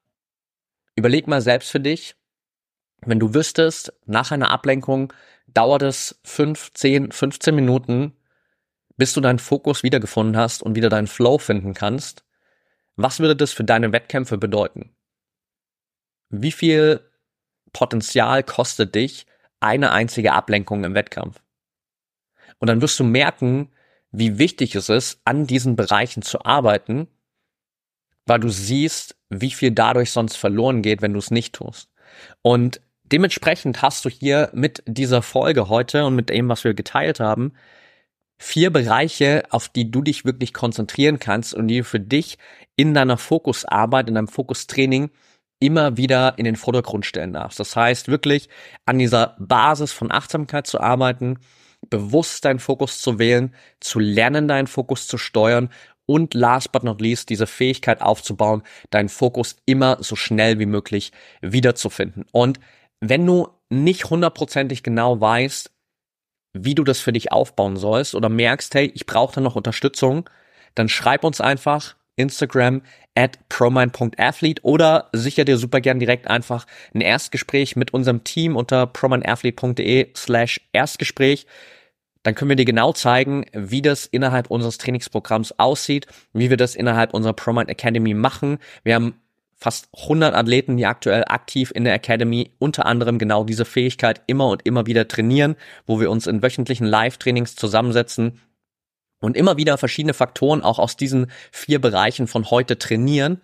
überleg 0.95 1.28
mal 1.28 1.41
selbst 1.41 1.70
für 1.70 1.80
dich, 1.80 2.15
wenn 3.06 3.20
du 3.20 3.34
wüsstest, 3.34 3.93
nach 4.06 4.32
einer 4.32 4.52
Ablenkung 4.52 5.14
dauert 5.48 5.82
es 5.82 6.20
5, 6.24 6.74
10, 6.74 7.12
15 7.12 7.56
Minuten, 7.56 8.14
bis 8.98 9.14
du 9.14 9.22
deinen 9.22 9.39
Fokus 9.39 9.84
wiedergefunden 9.84 10.38
hast 10.38 10.64
und 10.64 10.76
wieder 10.76 10.89
deinen 10.89 11.08
Flow 11.08 11.38
finden 11.38 11.74
kannst, 11.74 12.26
was 12.95 13.20
würde 13.20 13.36
das 13.36 13.54
für 13.54 13.64
deine 13.64 13.91
Wettkämpfe 13.91 14.38
bedeuten? 14.38 14.95
Wie 16.30 16.52
viel 16.52 17.00
Potenzial 17.72 18.43
kostet 18.43 18.95
dich 18.95 19.28
eine 19.60 19.91
einzige 19.91 20.34
Ablenkung 20.34 20.84
im 20.84 20.95
Wettkampf? 20.95 21.41
Und 22.60 22.68
dann 22.68 22.82
wirst 22.82 23.00
du 23.00 23.04
merken, 23.04 23.72
wie 24.12 24.39
wichtig 24.39 24.76
es 24.76 24.89
ist, 24.89 25.22
an 25.26 25.45
diesen 25.45 25.76
Bereichen 25.76 26.24
zu 26.24 26.43
arbeiten, 26.43 27.08
weil 28.26 28.39
du 28.39 28.50
siehst, 28.50 29.16
wie 29.30 29.52
viel 29.52 29.72
dadurch 29.72 30.12
sonst 30.12 30.36
verloren 30.36 30.82
geht, 30.82 31.02
wenn 31.02 31.14
du 31.14 31.20
es 31.20 31.30
nicht 31.30 31.54
tust. 31.54 31.91
Und 32.41 32.82
dementsprechend 33.12 33.82
hast 33.82 34.05
du 34.05 34.10
hier 34.10 34.49
mit 34.53 34.84
dieser 34.86 35.22
Folge 35.22 35.70
heute 35.70 36.05
und 36.05 36.16
mit 36.16 36.30
dem, 36.30 36.49
was 36.49 36.64
wir 36.64 36.74
geteilt 36.74 37.20
haben, 37.20 37.53
vier 38.38 38.72
Bereiche, 38.72 39.43
auf 39.49 39.70
die 39.70 39.89
du 39.89 40.01
dich 40.01 40.26
wirklich 40.26 40.53
konzentrieren 40.53 41.20
kannst 41.20 41.53
und 41.53 41.68
die 41.68 41.84
für 41.84 41.99
dich 41.99 42.38
in 42.76 42.93
deiner 42.93 43.18
Fokusarbeit, 43.18 44.08
in 44.08 44.16
deinem 44.16 44.28
Fokustraining 44.28 45.10
immer 45.60 45.97
wieder 45.97 46.38
in 46.38 46.45
den 46.45 46.55
Vordergrund 46.55 47.05
stellen 47.05 47.34
darfst. 47.34 47.60
Das 47.60 47.76
heißt, 47.76 48.10
wirklich 48.10 48.47
an 48.86 48.99
dieser 48.99 49.36
Basis 49.39 49.91
von 49.91 50.12
Achtsamkeit 50.12 50.68
zu 50.68 50.80
arbeiten, 50.80 51.39
bewusst 51.89 52.45
deinen 52.45 52.60
Fokus 52.60 53.01
zu 53.01 53.18
wählen, 53.18 53.53
zu 53.80 53.99
lernen, 53.99 54.47
deinen 54.47 54.68
Fokus 54.68 55.08
zu 55.08 55.18
steuern 55.18 55.70
und 56.05 56.34
last 56.34 56.72
but 56.72 56.84
not 56.84 57.01
least 57.01 57.30
diese 57.30 57.47
Fähigkeit 57.47 58.01
aufzubauen, 58.01 58.62
deinen 58.91 59.10
Fokus 59.10 59.58
immer 59.66 59.97
so 60.01 60.16
schnell 60.16 60.60
wie 60.60 60.66
möglich 60.66 61.12
wiederzufinden. 61.41 62.26
Und 62.32 62.60
wenn 63.00 63.26
du 63.26 63.50
nicht 63.70 64.10
hundertprozentig 64.10 64.84
genau 64.84 65.20
weißt, 65.20 65.72
wie 66.54 66.76
du 66.76 66.84
das 66.84 67.00
für 67.00 67.14
dich 67.14 67.32
aufbauen 67.32 67.78
sollst 67.78 68.16
oder 68.16 68.30
merkst, 68.30 68.74
hey, 68.76 68.91
ich 68.95 69.06
brauche 69.06 69.36
da 69.36 69.41
noch 69.41 69.56
Unterstützung, 69.56 70.30
dann 70.76 70.89
schreib 70.89 71.24
uns 71.24 71.41
einfach 71.41 71.95
Instagram 72.16 72.82
at 73.16 73.38
promind.athlete 73.50 74.64
oder 74.64 75.10
sicher 75.14 75.45
dir 75.45 75.58
super 75.58 75.82
gern 75.82 76.00
direkt 76.00 76.28
einfach 76.28 76.66
ein 76.93 77.02
Erstgespräch 77.02 77.76
mit 77.76 77.93
unserem 77.93 78.24
Team 78.24 78.56
unter 78.56 78.88
promindathlete.de 78.88 80.12
slash 80.16 80.62
Erstgespräch. 80.74 81.45
dann 82.24 82.36
können 82.36 82.50
wir 82.50 82.56
dir 82.56 82.66
genau 82.66 82.91
zeigen, 82.91 83.45
wie 83.54 83.82
das 83.82 84.06
innerhalb 84.06 84.50
unseres 84.52 84.78
Trainingsprogramms 84.78 85.60
aussieht, 85.60 86.08
wie 86.34 86.50
wir 86.50 86.58
das 86.58 86.76
innerhalb 86.76 87.14
unserer 87.14 87.34
ProMind 87.34 87.70
Academy 87.70 88.14
machen. 88.14 88.58
Wir 88.84 88.95
haben 88.95 89.22
fast 89.58 89.89
100 90.03 90.36
Athleten, 90.36 90.78
die 90.78 90.86
aktuell 90.86 91.24
aktiv 91.28 91.72
in 91.74 91.84
der 91.84 91.95
Academy 91.95 92.51
unter 92.60 92.86
anderem 92.86 93.18
genau 93.18 93.43
diese 93.43 93.66
Fähigkeit 93.66 94.22
immer 94.28 94.47
und 94.47 94.66
immer 94.66 94.86
wieder 94.86 95.08
trainieren, 95.08 95.55
wo 95.88 95.99
wir 95.99 96.12
uns 96.12 96.28
in 96.28 96.43
wöchentlichen 96.43 96.86
Live-Trainings 96.86 97.55
zusammensetzen 97.55 98.39
und 99.20 99.36
immer 99.36 99.58
wieder 99.58 99.80
verschiedene 99.80 100.14
Faktoren 100.14 100.62
auch 100.62 100.78
aus 100.78 100.95
diesen 100.95 101.32
vier 101.51 101.82
Bereichen 101.82 102.28
von 102.28 102.51
heute 102.51 102.78
trainieren 102.78 103.41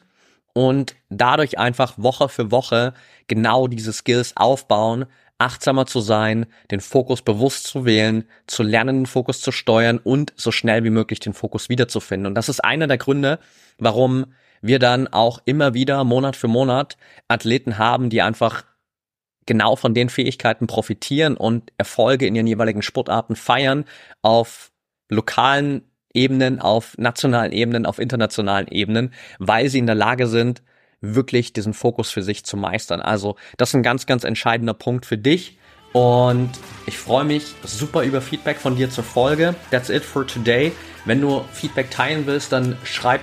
und 0.53 0.95
dadurch 1.09 1.57
einfach 1.57 1.95
Woche 1.97 2.29
für 2.29 2.51
Woche 2.51 2.93
genau 3.27 3.67
diese 3.67 3.91
Skills 3.91 4.37
aufbauen, 4.37 5.05
achtsamer 5.39 5.87
zu 5.87 5.99
sein, 5.99 6.45
den 6.69 6.79
Fokus 6.79 7.23
bewusst 7.23 7.65
zu 7.65 7.85
wählen, 7.85 8.25
zu 8.45 8.61
lernen, 8.61 8.99
den 8.99 9.05
Fokus 9.07 9.41
zu 9.41 9.51
steuern 9.51 9.97
und 9.97 10.31
so 10.35 10.51
schnell 10.51 10.83
wie 10.83 10.91
möglich 10.91 11.19
den 11.19 11.33
Fokus 11.33 11.69
wiederzufinden. 11.69 12.27
Und 12.27 12.35
das 12.35 12.49
ist 12.49 12.63
einer 12.63 12.85
der 12.85 12.99
Gründe, 12.99 13.39
warum 13.79 14.27
wir 14.63 14.79
dann 14.79 15.07
auch 15.07 15.41
immer 15.45 15.73
wieder 15.75 16.03
Monat 16.03 16.35
für 16.35 16.47
Monat 16.47 16.97
Athleten 17.27 17.77
haben, 17.77 18.09
die 18.09 18.21
einfach 18.21 18.63
genau 19.45 19.75
von 19.75 19.93
den 19.93 20.09
Fähigkeiten 20.09 20.67
profitieren 20.67 21.35
und 21.35 21.71
Erfolge 21.77 22.25
in 22.25 22.33
ihren 22.33 22.47
jeweiligen 22.47 22.81
Sportarten 22.81 23.35
feiern 23.35 23.83
auf 24.21 24.71
lokalen 25.09 25.83
Ebenen, 26.13 26.61
auf 26.61 26.97
nationalen 26.97 27.51
Ebenen, 27.51 27.85
auf 27.85 27.99
internationalen 27.99 28.67
Ebenen, 28.67 29.13
weil 29.37 29.67
sie 29.67 29.79
in 29.79 29.85
der 29.85 29.95
Lage 29.95 30.27
sind, 30.27 30.63
wirklich 31.01 31.51
diesen 31.51 31.73
Fokus 31.73 32.09
für 32.09 32.23
sich 32.23 32.45
zu 32.45 32.55
meistern. 32.55 33.01
Also 33.01 33.35
das 33.57 33.69
ist 33.69 33.75
ein 33.75 33.83
ganz, 33.83 34.05
ganz 34.05 34.23
entscheidender 34.23 34.73
Punkt 34.73 35.05
für 35.05 35.17
dich. 35.17 35.57
Und 35.91 36.51
ich 36.87 36.97
freue 36.97 37.25
mich 37.25 37.43
super 37.63 38.03
über 38.03 38.21
Feedback 38.21 38.57
von 38.57 38.77
dir 38.77 38.89
zur 38.89 39.03
Folge. 39.03 39.55
That's 39.71 39.89
it 39.89 40.03
for 40.03 40.25
today. 40.25 40.71
Wenn 41.03 41.19
du 41.19 41.43
Feedback 41.51 41.91
teilen 41.91 42.25
willst, 42.25 42.53
dann 42.53 42.77
schreib 42.85 43.21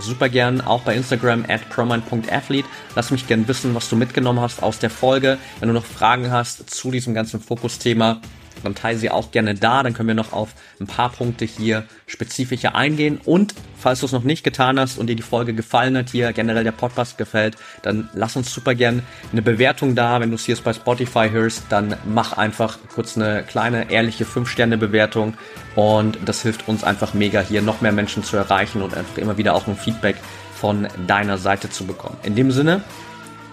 super 0.00 0.28
gern 0.28 0.60
auch 0.60 0.82
bei 0.82 0.94
Instagram 0.94 1.44
at 1.48 1.68
promind.athlete. 1.70 2.68
Lass 2.96 3.10
mich 3.10 3.26
gern 3.26 3.46
wissen, 3.48 3.74
was 3.74 3.88
du 3.88 3.96
mitgenommen 3.96 4.40
hast 4.40 4.62
aus 4.62 4.78
der 4.78 4.90
Folge. 4.90 5.38
Wenn 5.58 5.68
du 5.68 5.74
noch 5.74 5.84
Fragen 5.84 6.30
hast 6.30 6.70
zu 6.70 6.90
diesem 6.90 7.14
ganzen 7.14 7.40
Fokusthema, 7.40 8.20
dann 8.62 8.74
teile 8.74 8.98
sie 8.98 9.10
auch 9.10 9.30
gerne 9.30 9.54
da. 9.54 9.82
Dann 9.82 9.94
können 9.94 10.08
wir 10.08 10.14
noch 10.14 10.32
auf 10.32 10.54
ein 10.80 10.86
paar 10.86 11.10
Punkte 11.10 11.44
hier 11.44 11.84
spezifischer 12.06 12.74
eingehen. 12.74 13.20
Und 13.24 13.54
falls 13.78 14.00
du 14.00 14.06
es 14.06 14.12
noch 14.12 14.22
nicht 14.22 14.44
getan 14.44 14.78
hast 14.78 14.98
und 14.98 15.06
dir 15.06 15.16
die 15.16 15.22
Folge 15.22 15.54
gefallen 15.54 15.96
hat, 15.96 16.10
hier 16.10 16.32
generell 16.32 16.64
der 16.64 16.72
Podcast 16.72 17.18
gefällt, 17.18 17.56
dann 17.82 18.08
lass 18.14 18.36
uns 18.36 18.52
super 18.52 18.74
gern 18.74 19.02
eine 19.32 19.42
Bewertung 19.42 19.94
da. 19.94 20.20
Wenn 20.20 20.30
du 20.30 20.36
es 20.36 20.44
hier 20.44 20.56
bei 20.62 20.72
Spotify 20.72 21.28
hörst, 21.30 21.64
dann 21.68 21.96
mach 22.04 22.34
einfach 22.34 22.78
kurz 22.94 23.16
eine 23.16 23.42
kleine, 23.42 23.90
ehrliche 23.90 24.24
5-Sterne-Bewertung. 24.24 25.34
Und 25.76 26.18
das 26.24 26.42
hilft 26.42 26.68
uns 26.68 26.84
einfach 26.84 27.14
mega, 27.14 27.40
hier 27.40 27.62
noch 27.62 27.80
mehr 27.80 27.92
Menschen 27.92 28.24
zu 28.24 28.36
erreichen 28.36 28.82
und 28.82 28.94
einfach 28.94 29.18
immer 29.18 29.38
wieder 29.38 29.54
auch 29.54 29.66
ein 29.66 29.76
Feedback 29.76 30.16
von 30.54 30.88
deiner 31.06 31.38
Seite 31.38 31.70
zu 31.70 31.86
bekommen. 31.86 32.16
In 32.22 32.34
dem 32.34 32.50
Sinne 32.50 32.82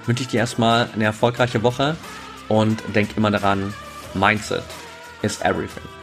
wünsche 0.06 0.24
ich 0.24 0.30
dir 0.30 0.40
erstmal 0.40 0.90
eine 0.94 1.06
erfolgreiche 1.06 1.64
Woche 1.64 1.96
und 2.50 2.82
denk 2.96 3.16
immer 3.16 3.32
daran, 3.32 3.74
Mindset 4.14 4.64
is 5.24 5.42
everything. 5.42 5.97